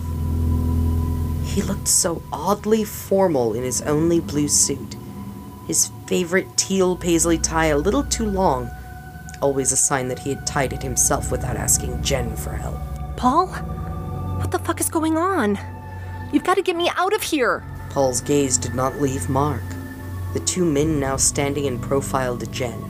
He 1.43 1.63
looked 1.63 1.87
so 1.87 2.21
oddly 2.31 2.83
formal 2.83 3.55
in 3.55 3.63
his 3.63 3.81
only 3.81 4.19
blue 4.19 4.47
suit, 4.47 4.95
his 5.65 5.89
favorite 6.07 6.47
teal 6.57 6.95
paisley 6.95 7.37
tie 7.37 7.67
a 7.67 7.77
little 7.77 8.03
too 8.03 8.25
long, 8.25 8.69
always 9.41 9.71
a 9.71 9.77
sign 9.77 10.07
that 10.07 10.19
he 10.19 10.29
had 10.33 10.47
tied 10.47 10.73
it 10.73 10.81
himself 10.81 11.31
without 11.31 11.55
asking 11.55 12.01
Jen 12.01 12.35
for 12.35 12.53
help. 12.53 12.79
Paul? 13.17 13.47
What 14.37 14.51
the 14.51 14.59
fuck 14.59 14.79
is 14.79 14.89
going 14.89 15.17
on? 15.17 15.59
You've 16.31 16.43
got 16.43 16.55
to 16.55 16.61
get 16.61 16.75
me 16.75 16.89
out 16.95 17.13
of 17.13 17.21
here! 17.23 17.63
Paul's 17.89 18.21
gaze 18.21 18.57
did 18.57 18.75
not 18.75 19.01
leave 19.01 19.29
Mark. 19.29 19.63
The 20.33 20.39
two 20.41 20.65
men 20.65 20.99
now 20.99 21.17
standing 21.17 21.65
in 21.65 21.79
profile 21.79 22.37
to 22.37 22.47
Jen, 22.47 22.83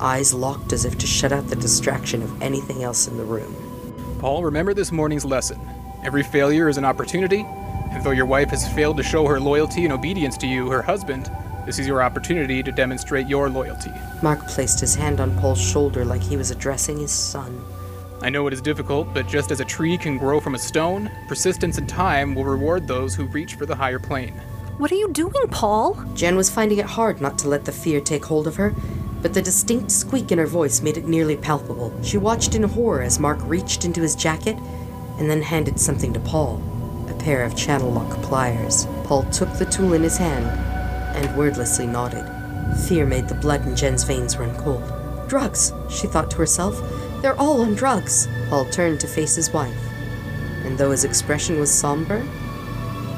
eyes 0.00 0.32
locked 0.32 0.72
as 0.72 0.84
if 0.84 0.96
to 0.98 1.06
shut 1.06 1.32
out 1.32 1.48
the 1.48 1.56
distraction 1.56 2.22
of 2.22 2.42
anything 2.42 2.82
else 2.82 3.08
in 3.08 3.16
the 3.16 3.24
room. 3.24 3.54
Paul, 4.20 4.44
remember 4.44 4.74
this 4.74 4.92
morning's 4.92 5.24
lesson. 5.24 5.60
Every 6.04 6.22
failure 6.22 6.68
is 6.68 6.76
an 6.76 6.84
opportunity, 6.84 7.44
and 7.90 8.04
though 8.04 8.12
your 8.12 8.26
wife 8.26 8.50
has 8.50 8.72
failed 8.74 8.96
to 8.98 9.02
show 9.02 9.26
her 9.26 9.40
loyalty 9.40 9.84
and 9.84 9.92
obedience 9.92 10.36
to 10.38 10.46
you, 10.46 10.70
her 10.70 10.82
husband, 10.82 11.30
this 11.68 11.78
is 11.78 11.86
your 11.86 12.02
opportunity 12.02 12.62
to 12.62 12.72
demonstrate 12.72 13.28
your 13.28 13.50
loyalty. 13.50 13.92
Mark 14.22 14.46
placed 14.48 14.80
his 14.80 14.94
hand 14.94 15.20
on 15.20 15.38
Paul's 15.38 15.60
shoulder 15.60 16.02
like 16.02 16.22
he 16.22 16.34
was 16.34 16.50
addressing 16.50 16.96
his 16.98 17.10
son. 17.10 17.62
I 18.22 18.30
know 18.30 18.46
it 18.46 18.54
is 18.54 18.62
difficult, 18.62 19.12
but 19.12 19.28
just 19.28 19.50
as 19.50 19.60
a 19.60 19.66
tree 19.66 19.98
can 19.98 20.16
grow 20.16 20.40
from 20.40 20.54
a 20.54 20.58
stone, 20.58 21.10
persistence 21.28 21.76
and 21.76 21.86
time 21.86 22.34
will 22.34 22.46
reward 22.46 22.88
those 22.88 23.14
who 23.14 23.26
reach 23.26 23.56
for 23.56 23.66
the 23.66 23.74
higher 23.74 23.98
plane. 23.98 24.32
What 24.78 24.90
are 24.90 24.94
you 24.94 25.12
doing, 25.12 25.46
Paul? 25.50 26.02
Jen 26.14 26.36
was 26.36 26.48
finding 26.48 26.78
it 26.78 26.86
hard 26.86 27.20
not 27.20 27.38
to 27.40 27.48
let 27.48 27.66
the 27.66 27.72
fear 27.72 28.00
take 28.00 28.24
hold 28.24 28.46
of 28.46 28.56
her, 28.56 28.74
but 29.20 29.34
the 29.34 29.42
distinct 29.42 29.90
squeak 29.90 30.32
in 30.32 30.38
her 30.38 30.46
voice 30.46 30.80
made 30.80 30.96
it 30.96 31.06
nearly 31.06 31.36
palpable. 31.36 31.92
She 32.02 32.16
watched 32.16 32.54
in 32.54 32.62
horror 32.62 33.02
as 33.02 33.20
Mark 33.20 33.40
reached 33.42 33.84
into 33.84 34.00
his 34.00 34.16
jacket 34.16 34.56
and 35.18 35.30
then 35.30 35.42
handed 35.42 35.78
something 35.78 36.14
to 36.14 36.20
Paul 36.20 36.62
a 37.10 37.14
pair 37.18 37.44
of 37.44 37.54
channel 37.54 37.90
lock 37.90 38.22
pliers. 38.22 38.86
Paul 39.04 39.24
took 39.24 39.52
the 39.58 39.66
tool 39.66 39.92
in 39.92 40.02
his 40.02 40.16
hand 40.16 40.77
and 41.18 41.36
wordlessly 41.36 41.86
nodded. 41.86 42.24
Fear 42.86 43.06
made 43.06 43.28
the 43.28 43.34
blood 43.34 43.66
in 43.66 43.74
Jen's 43.74 44.04
veins 44.04 44.36
run 44.38 44.56
cold. 44.56 44.82
Drugs, 45.28 45.72
she 45.90 46.06
thought 46.06 46.30
to 46.30 46.36
herself. 46.36 46.80
They're 47.20 47.38
all 47.38 47.62
on 47.62 47.74
drugs. 47.74 48.28
Paul 48.48 48.64
turned 48.66 49.00
to 49.00 49.08
face 49.08 49.34
his 49.34 49.52
wife, 49.52 49.76
and 50.64 50.78
though 50.78 50.92
his 50.92 51.04
expression 51.04 51.58
was 51.58 51.70
somber, 51.70 52.20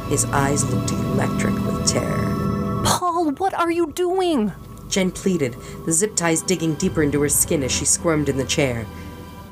his 0.09 0.25
eyes 0.27 0.65
looked 0.65 0.91
electric 0.91 1.55
with 1.55 1.87
terror. 1.87 2.83
Paul, 2.85 3.33
what 3.33 3.55
are 3.55 3.71
you 3.71 3.93
doing? 3.93 4.53
Jen 4.89 5.11
pleaded, 5.11 5.57
the 5.85 5.93
zip 5.93 6.17
ties 6.17 6.43
digging 6.43 6.75
deeper 6.75 7.03
into 7.03 7.21
her 7.21 7.29
skin 7.29 7.63
as 7.63 7.71
she 7.71 7.85
squirmed 7.85 8.29
in 8.29 8.39
the 8.39 8.45
chair. 8.45 8.87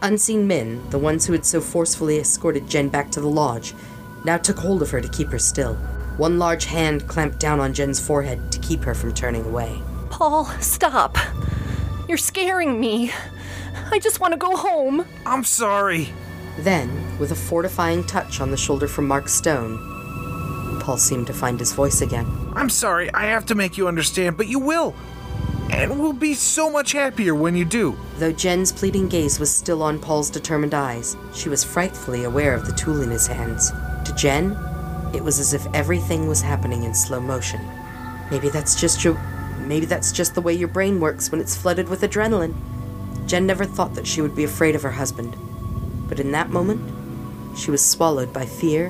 Unseen 0.03 0.47
men, 0.49 0.83
the 0.91 0.99
ones 0.99 1.27
who 1.27 1.33
had 1.33 1.45
so 1.45 1.61
forcefully 1.61 2.19
escorted 2.19 2.69
Jen 2.69 2.89
back 2.89 3.11
to 3.11 3.21
the 3.21 3.29
lodge, 3.29 3.75
now 4.25 4.37
took 4.37 4.59
hold 4.59 4.83
of 4.83 4.91
her 4.91 5.01
to 5.01 5.09
keep 5.09 5.29
her 5.29 5.39
still. 5.39 5.79
One 6.19 6.39
large 6.39 6.65
hand 6.65 7.07
clamped 7.07 7.39
down 7.39 7.61
on 7.61 7.73
Jen's 7.73 8.01
forehead 8.01 8.51
to 8.51 8.59
keep 8.59 8.83
her 8.83 8.93
from 8.93 9.15
turning 9.15 9.45
away. 9.45 9.81
Paul, 10.11 10.47
stop. 10.61 11.17
You're 12.09 12.19
scaring 12.19 12.81
me. 12.81 13.13
I 13.93 14.01
just 14.01 14.19
want 14.19 14.33
to 14.33 14.39
go 14.39 14.57
home. 14.57 15.07
I'm 15.25 15.45
sorry. 15.45 16.09
Then, 16.59 17.17
with 17.21 17.31
a 17.31 17.37
fortifying 17.37 18.03
touch 18.03 18.41
on 18.41 18.51
the 18.51 18.57
shoulder 18.57 18.89
from 18.89 19.07
Mark 19.07 19.29
Stone, 19.29 19.79
Paul 20.81 20.97
seemed 20.99 21.29
to 21.29 21.33
find 21.33 21.61
his 21.61 21.73
voice 21.73 22.01
again. 22.01 22.27
I'm 22.53 22.69
sorry, 22.69 23.15
I 23.15 23.27
have 23.27 23.47
to 23.47 23.55
make 23.55 23.79
you 23.79 23.87
understand, 23.87 24.37
but 24.37 24.49
you 24.49 24.59
will. 24.59 24.97
And 25.71 26.01
we'll 26.01 26.15
be 26.15 26.35
so 26.35 26.69
much 26.69 26.93
happier 26.93 27.37
when 27.37 27.55
you 27.55 27.65
do. 27.65 27.97
Though 28.17 28.33
Jen's 28.33 28.73
pleading 28.73 29.09
gaze 29.09 29.39
was 29.39 29.55
still 29.55 29.85
on 29.85 30.01
Paul's 30.01 30.31
determined 30.31 30.75
eyes, 30.75 31.17
she 31.33 31.49
was 31.49 31.63
frightfully 31.63 32.25
aware 32.25 32.55
of 32.55 32.67
the 32.67 32.73
tool 32.73 33.03
in 33.03 33.11
his 33.11 33.29
hands. 33.29 33.71
To 34.05 34.13
Jen, 34.17 34.57
it 35.15 35.23
was 35.23 35.39
as 35.39 35.55
if 35.55 35.67
everything 35.75 36.29
was 36.29 36.43
happening 36.43 36.85
in 36.85 36.95
slow 36.95 37.21
motion. 37.21 37.61
Maybe 38.31 38.49
that's 38.49 38.79
just 38.79 39.05
your 39.05 39.15
maybe 39.61 39.87
that's 39.87 40.13
just 40.13 40.35
the 40.35 40.41
way 40.41 40.55
your 40.55 40.69
brain 40.69 41.01
works 41.01 41.31
when 41.31 41.41
it's 41.41 41.57
flooded 41.57 41.89
with 41.89 42.03
adrenaline. 42.03 42.55
Jen 43.27 43.47
never 43.47 43.65
thought 43.65 43.95
that 43.95 44.07
she 44.07 44.23
would 44.23 44.35
be 44.35 44.45
afraid 44.45 44.75
of 44.75 44.83
her 44.83 44.93
husband, 44.93 45.37
but 46.09 46.21
in 46.21 46.33
that 46.33 46.51
moment, 46.51 46.81
she 47.59 47.71
was 47.71 47.85
swallowed 47.85 48.33
by 48.33 48.47
fear 48.47 48.87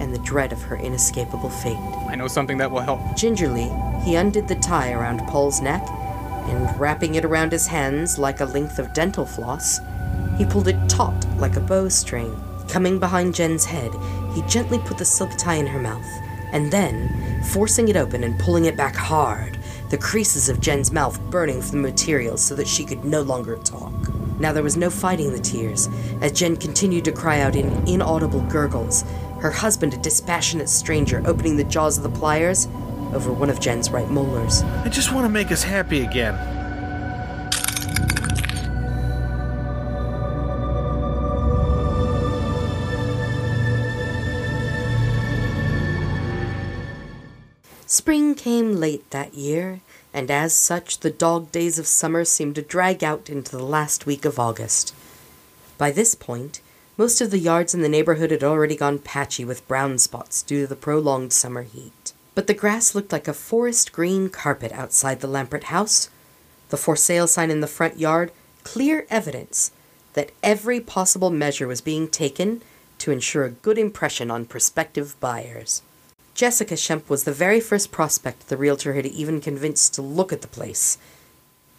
and 0.00 0.12
the 0.12 0.18
dread 0.18 0.52
of 0.52 0.60
her 0.62 0.76
inescapable 0.76 1.48
fate. 1.48 1.78
I 2.08 2.16
know 2.16 2.28
something 2.28 2.58
that 2.58 2.70
will 2.70 2.80
help. 2.80 3.00
Gingerly, 3.16 3.70
he 4.04 4.16
undid 4.16 4.48
the 4.48 4.56
tie 4.56 4.92
around 4.92 5.26
Paul's 5.28 5.60
neck, 5.60 5.82
and 5.88 6.78
wrapping 6.78 7.14
it 7.14 7.24
around 7.24 7.52
his 7.52 7.66
hands 7.66 8.18
like 8.18 8.40
a 8.40 8.44
length 8.44 8.78
of 8.78 8.92
dental 8.92 9.24
floss, 9.24 9.80
he 10.36 10.44
pulled 10.44 10.68
it 10.68 10.88
taut 10.88 11.14
like 11.38 11.56
a 11.56 11.60
bowstring. 11.60 12.38
Coming 12.68 12.98
behind 12.98 13.34
Jen's 13.34 13.64
head, 13.64 13.92
he 14.34 14.42
gently 14.42 14.78
put 14.80 14.98
the 14.98 15.04
silk 15.04 15.30
tie 15.36 15.54
in 15.54 15.66
her 15.66 15.80
mouth, 15.80 16.06
and 16.52 16.70
then, 16.70 17.42
forcing 17.44 17.88
it 17.88 17.96
open 17.96 18.24
and 18.24 18.38
pulling 18.38 18.66
it 18.66 18.76
back 18.76 18.94
hard, 18.94 19.58
the 19.90 19.98
creases 19.98 20.48
of 20.48 20.60
Jen's 20.60 20.92
mouth 20.92 21.20
burning 21.30 21.60
from 21.62 21.82
the 21.82 21.88
material 21.88 22.36
so 22.36 22.54
that 22.54 22.68
she 22.68 22.84
could 22.84 23.04
no 23.04 23.22
longer 23.22 23.56
talk. 23.58 23.92
Now 24.40 24.52
there 24.52 24.62
was 24.62 24.76
no 24.76 24.90
fighting 24.90 25.32
the 25.32 25.38
tears, 25.38 25.88
as 26.20 26.32
Jen 26.32 26.56
continued 26.56 27.04
to 27.04 27.12
cry 27.12 27.40
out 27.40 27.54
in 27.54 27.70
inaudible 27.88 28.40
gurgles, 28.42 29.04
her 29.40 29.50
husband 29.50 29.94
a 29.94 29.98
dispassionate 29.98 30.68
stranger 30.68 31.22
opening 31.26 31.56
the 31.56 31.64
jaws 31.64 31.96
of 31.96 32.02
the 32.02 32.18
pliers 32.18 32.66
over 33.12 33.32
one 33.32 33.50
of 33.50 33.60
Jen's 33.60 33.90
right 33.90 34.08
molars. 34.10 34.62
I 34.62 34.88
just 34.88 35.12
want 35.12 35.24
to 35.26 35.28
make 35.28 35.52
us 35.52 35.62
happy 35.62 36.00
again. 36.02 36.34
Spring 47.94 48.34
came 48.34 48.74
late 48.74 49.08
that 49.12 49.34
year, 49.34 49.80
and 50.12 50.28
as 50.28 50.52
such 50.52 50.98
the 50.98 51.12
dog 51.12 51.52
days 51.52 51.78
of 51.78 51.86
summer 51.86 52.24
seemed 52.24 52.56
to 52.56 52.60
drag 52.60 53.04
out 53.04 53.30
into 53.30 53.56
the 53.56 53.62
last 53.62 54.04
week 54.04 54.24
of 54.24 54.36
August. 54.36 54.92
By 55.78 55.92
this 55.92 56.16
point, 56.16 56.60
most 56.96 57.20
of 57.20 57.30
the 57.30 57.38
yards 57.38 57.72
in 57.72 57.82
the 57.82 57.88
neighborhood 57.88 58.32
had 58.32 58.42
already 58.42 58.74
gone 58.74 58.98
patchy 58.98 59.44
with 59.44 59.68
brown 59.68 59.98
spots 59.98 60.42
due 60.42 60.62
to 60.62 60.66
the 60.66 60.74
prolonged 60.74 61.32
summer 61.32 61.62
heat. 61.62 62.12
But 62.34 62.48
the 62.48 62.52
grass 62.52 62.96
looked 62.96 63.12
like 63.12 63.28
a 63.28 63.32
forest 63.32 63.92
green 63.92 64.28
carpet 64.28 64.72
outside 64.72 65.20
the 65.20 65.28
Lampert 65.28 65.70
house, 65.70 66.10
the 66.70 66.76
for 66.76 66.96
sale 66.96 67.28
sign 67.28 67.48
in 67.48 67.60
the 67.60 67.68
front 67.68 67.96
yard 67.96 68.32
clear 68.64 69.06
evidence 69.08 69.70
that 70.14 70.32
every 70.42 70.80
possible 70.80 71.30
measure 71.30 71.68
was 71.68 71.80
being 71.80 72.08
taken 72.08 72.60
to 72.98 73.12
ensure 73.12 73.44
a 73.44 73.50
good 73.50 73.78
impression 73.78 74.32
on 74.32 74.46
prospective 74.46 75.14
buyers. 75.20 75.82
Jessica 76.34 76.74
Shemp 76.74 77.08
was 77.08 77.22
the 77.22 77.32
very 77.32 77.60
first 77.60 77.92
prospect 77.92 78.48
the 78.48 78.56
realtor 78.56 78.94
had 78.94 79.06
even 79.06 79.40
convinced 79.40 79.94
to 79.94 80.02
look 80.02 80.32
at 80.32 80.42
the 80.42 80.48
place. 80.48 80.98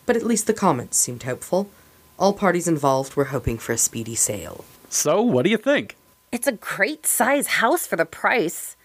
But 0.06 0.16
at 0.16 0.24
least 0.24 0.48
the 0.48 0.54
comments 0.54 0.98
seemed 0.98 1.24
hopeful. 1.24 1.70
All 2.18 2.32
parties 2.32 2.66
involved 2.66 3.16
were 3.16 3.26
hoping 3.26 3.58
for 3.58 3.74
a 3.74 3.78
speedy 3.78 4.16
sale. 4.16 4.64
So, 4.88 5.22
what 5.22 5.44
do 5.44 5.50
you 5.50 5.58
think? 5.58 5.98
It's 6.32 6.48
a 6.48 6.54
great 6.54 7.06
size 7.06 7.48
house 7.48 7.86
for 7.86 7.98
the 7.98 8.06
price. 8.06 8.78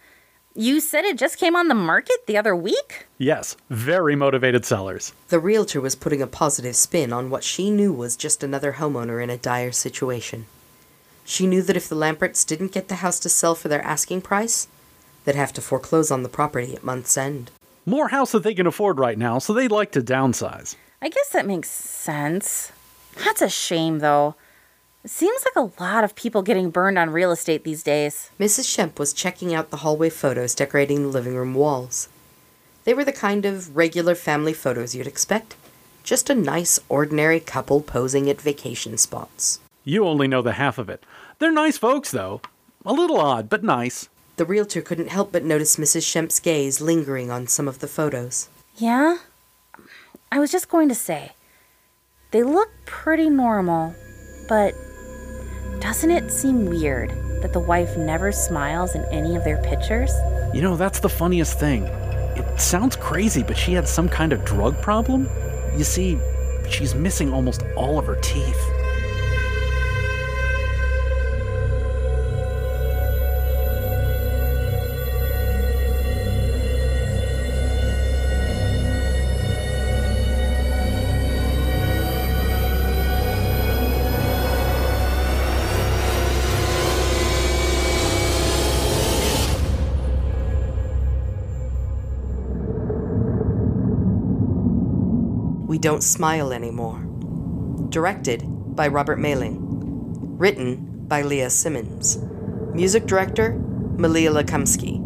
You 0.56 0.80
said 0.80 1.04
it 1.04 1.16
just 1.16 1.38
came 1.38 1.54
on 1.54 1.68
the 1.68 1.74
market 1.76 2.26
the 2.26 2.36
other 2.36 2.56
week? 2.56 3.06
Yes, 3.16 3.56
very 3.68 4.16
motivated 4.16 4.64
sellers. 4.64 5.12
The 5.28 5.38
realtor 5.38 5.80
was 5.80 5.94
putting 5.94 6.20
a 6.20 6.26
positive 6.26 6.74
spin 6.74 7.12
on 7.12 7.30
what 7.30 7.44
she 7.44 7.70
knew 7.70 7.92
was 7.92 8.16
just 8.16 8.42
another 8.42 8.72
homeowner 8.72 9.22
in 9.22 9.30
a 9.30 9.36
dire 9.36 9.70
situation. 9.70 10.46
She 11.24 11.46
knew 11.46 11.62
that 11.62 11.76
if 11.76 11.88
the 11.88 11.94
Lamperts 11.94 12.44
didn't 12.44 12.72
get 12.72 12.88
the 12.88 12.96
house 12.96 13.20
to 13.20 13.28
sell 13.28 13.54
for 13.54 13.68
their 13.68 13.84
asking 13.84 14.22
price, 14.22 14.66
they'd 15.24 15.34
have 15.34 15.52
to 15.54 15.60
foreclose 15.60 16.10
on 16.10 16.22
the 16.22 16.28
property 16.28 16.74
at 16.74 16.84
month's 16.84 17.16
end. 17.16 17.50
More 17.86 18.08
house 18.08 18.32
that 18.32 18.42
they 18.42 18.54
can 18.54 18.66
afford 18.66 18.98
right 18.98 19.18
now, 19.18 19.38
so 19.38 19.52
they'd 19.52 19.70
like 19.70 19.92
to 19.92 20.00
downsize. 20.00 20.76
I 21.02 21.08
guess 21.08 21.30
that 21.30 21.46
makes 21.46 21.70
sense. 21.70 22.72
That's 23.24 23.42
a 23.42 23.48
shame, 23.48 24.00
though. 24.00 24.34
It 25.02 25.10
seems 25.10 25.42
like 25.44 25.56
a 25.56 25.82
lot 25.82 26.04
of 26.04 26.14
people 26.14 26.42
getting 26.42 26.70
burned 26.70 26.98
on 26.98 27.08
real 27.08 27.32
estate 27.32 27.64
these 27.64 27.82
days. 27.82 28.30
Mrs. 28.38 28.66
Shemp 28.66 28.98
was 28.98 29.14
checking 29.14 29.54
out 29.54 29.70
the 29.70 29.78
hallway 29.78 30.10
photos 30.10 30.54
decorating 30.54 31.02
the 31.02 31.08
living 31.08 31.34
room 31.34 31.54
walls. 31.54 32.08
They 32.84 32.92
were 32.92 33.04
the 33.04 33.12
kind 33.12 33.46
of 33.46 33.74
regular 33.74 34.14
family 34.14 34.52
photos 34.52 34.94
you'd 34.94 35.06
expect. 35.06 35.56
Just 36.04 36.28
a 36.28 36.34
nice, 36.34 36.80
ordinary 36.88 37.40
couple 37.40 37.80
posing 37.80 38.28
at 38.28 38.40
vacation 38.40 38.98
spots. 38.98 39.60
You 39.84 40.06
only 40.06 40.28
know 40.28 40.42
the 40.42 40.52
half 40.52 40.76
of 40.76 40.90
it. 40.90 41.04
They're 41.38 41.50
nice 41.50 41.78
folks, 41.78 42.10
though. 42.10 42.42
A 42.84 42.92
little 42.92 43.18
odd, 43.18 43.48
but 43.48 43.64
nice. 43.64 44.08
The 44.36 44.44
realtor 44.44 44.80
couldn't 44.80 45.08
help 45.08 45.32
but 45.32 45.44
notice 45.44 45.76
Mrs. 45.76 46.08
Shemp's 46.10 46.40
gaze 46.40 46.80
lingering 46.80 47.30
on 47.30 47.46
some 47.46 47.68
of 47.68 47.80
the 47.80 47.88
photos. 47.88 48.48
Yeah? 48.76 49.18
I 50.32 50.38
was 50.38 50.50
just 50.50 50.68
going 50.68 50.88
to 50.88 50.94
say, 50.94 51.32
they 52.30 52.42
look 52.42 52.70
pretty 52.86 53.28
normal, 53.28 53.94
but 54.48 54.72
doesn't 55.80 56.10
it 56.10 56.30
seem 56.30 56.66
weird 56.66 57.10
that 57.42 57.52
the 57.52 57.60
wife 57.60 57.96
never 57.96 58.32
smiles 58.32 58.94
in 58.94 59.04
any 59.06 59.34
of 59.36 59.44
their 59.44 59.60
pictures? 59.62 60.12
You 60.54 60.62
know, 60.62 60.76
that's 60.76 61.00
the 61.00 61.08
funniest 61.08 61.58
thing. 61.58 61.84
It 62.36 62.60
sounds 62.60 62.96
crazy, 62.96 63.42
but 63.42 63.56
she 63.56 63.72
had 63.72 63.88
some 63.88 64.08
kind 64.08 64.32
of 64.32 64.44
drug 64.44 64.80
problem? 64.80 65.28
You 65.76 65.84
see, 65.84 66.18
she's 66.68 66.94
missing 66.94 67.32
almost 67.32 67.62
all 67.76 67.98
of 67.98 68.06
her 68.06 68.16
teeth. 68.22 68.60
Don't 95.80 96.02
Smile 96.02 96.52
Anymore. 96.52 97.00
Directed 97.88 98.44
by 98.76 98.86
Robert 98.88 99.18
Mailing. 99.18 99.56
Written 100.36 101.06
by 101.08 101.22
Leah 101.22 101.48
Simmons. 101.48 102.18
Music 102.74 103.06
director 103.06 103.54
Malia 103.96 104.30
Lakumsky. 104.30 105.00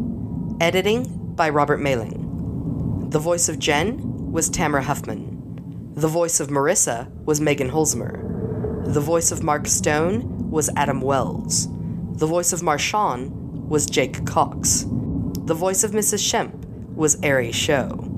Editing 0.60 1.04
by 1.36 1.48
Robert 1.48 1.80
Mailing. 1.80 3.08
The 3.10 3.20
voice 3.20 3.48
of 3.48 3.60
Jen 3.60 4.32
was 4.32 4.50
Tamara 4.50 4.82
Huffman. 4.82 5.92
The 5.94 6.08
voice 6.08 6.40
of 6.40 6.48
Marissa 6.48 7.08
was 7.24 7.40
Megan 7.40 7.70
Holzmer. 7.70 8.92
The 8.92 9.00
voice 9.00 9.30
of 9.30 9.44
Mark 9.44 9.68
Stone 9.68 10.50
was 10.50 10.70
Adam 10.74 11.00
Wells. 11.00 11.68
The 12.14 12.26
voice 12.26 12.52
of 12.52 12.62
Marshawn 12.62 13.30
was 13.68 13.86
Jake 13.86 14.26
Cox. 14.26 14.86
The 14.88 15.54
voice 15.54 15.84
of 15.84 15.92
Mrs. 15.92 16.18
Shemp 16.18 16.52
was 16.96 17.22
Ari 17.22 17.52
Show. 17.52 18.10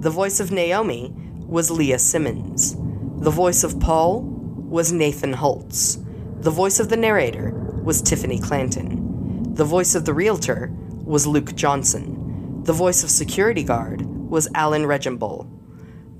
The 0.00 0.10
voice 0.10 0.40
of 0.40 0.52
Naomi 0.52 1.14
was 1.46 1.70
Leah 1.70 1.98
Simmons. 1.98 2.76
The 3.22 3.30
voice 3.30 3.62
of 3.62 3.78
Paul 3.78 4.22
was 4.22 4.92
Nathan 4.92 5.32
Holtz. 5.32 5.98
The 6.40 6.50
voice 6.50 6.80
of 6.80 6.88
the 6.88 6.96
narrator 6.96 7.52
was 7.84 8.02
Tiffany 8.02 8.40
Clanton. 8.40 9.54
The 9.54 9.64
voice 9.64 9.94
of 9.94 10.04
the 10.04 10.12
realtor 10.12 10.72
was 11.04 11.26
Luke 11.26 11.54
Johnson. 11.54 12.62
The 12.64 12.72
voice 12.72 13.04
of 13.04 13.10
security 13.10 13.62
guard 13.62 14.04
was 14.04 14.48
Alan 14.54 14.82
Regimbol. 14.82 15.48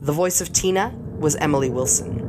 The 0.00 0.12
voice 0.12 0.40
of 0.40 0.52
Tina 0.52 0.94
was 1.18 1.34
Emily 1.36 1.70
Wilson. 1.70 2.22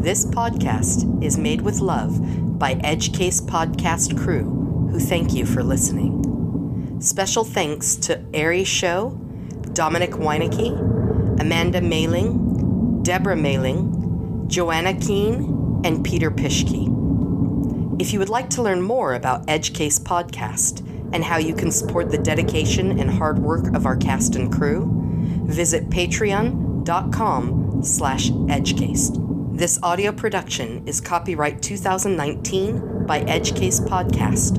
This 0.00 0.24
podcast 0.24 1.22
is 1.22 1.36
made 1.36 1.62
with 1.62 1.80
love 1.80 2.58
by 2.58 2.76
Edgecase 2.76 3.40
Podcast 3.42 4.16
crew, 4.16 4.88
who 4.90 5.00
thank 5.00 5.34
you 5.34 5.44
for 5.44 5.64
listening. 5.64 7.00
Special 7.00 7.42
thanks 7.42 7.96
to 7.96 8.24
Ari 8.32 8.64
Show, 8.64 9.20
Dominic 9.78 10.10
Weinecke, 10.10 11.40
Amanda 11.40 11.80
Mailing, 11.80 13.00
Deborah 13.04 13.36
Mailing, 13.36 14.48
Joanna 14.48 14.92
Keene, 14.92 15.80
and 15.84 16.04
Peter 16.04 16.32
Pischke. 16.32 18.00
If 18.00 18.12
you 18.12 18.18
would 18.18 18.28
like 18.28 18.50
to 18.50 18.62
learn 18.62 18.82
more 18.82 19.14
about 19.14 19.46
Edgecase 19.46 20.00
Podcast 20.00 20.80
and 21.12 21.22
how 21.22 21.36
you 21.36 21.54
can 21.54 21.70
support 21.70 22.10
the 22.10 22.18
dedication 22.18 22.98
and 22.98 23.08
hard 23.08 23.38
work 23.38 23.72
of 23.72 23.86
our 23.86 23.96
cast 23.96 24.34
and 24.34 24.52
crew, 24.52 24.90
visit 25.46 25.88
patreon.com 25.90 27.80
slash 27.84 28.30
edgecase. 28.30 29.56
This 29.56 29.78
audio 29.84 30.10
production 30.10 30.88
is 30.88 31.00
copyright 31.00 31.62
2019 31.62 33.06
by 33.06 33.20
Edgecase 33.20 33.78
Podcast, 33.86 34.58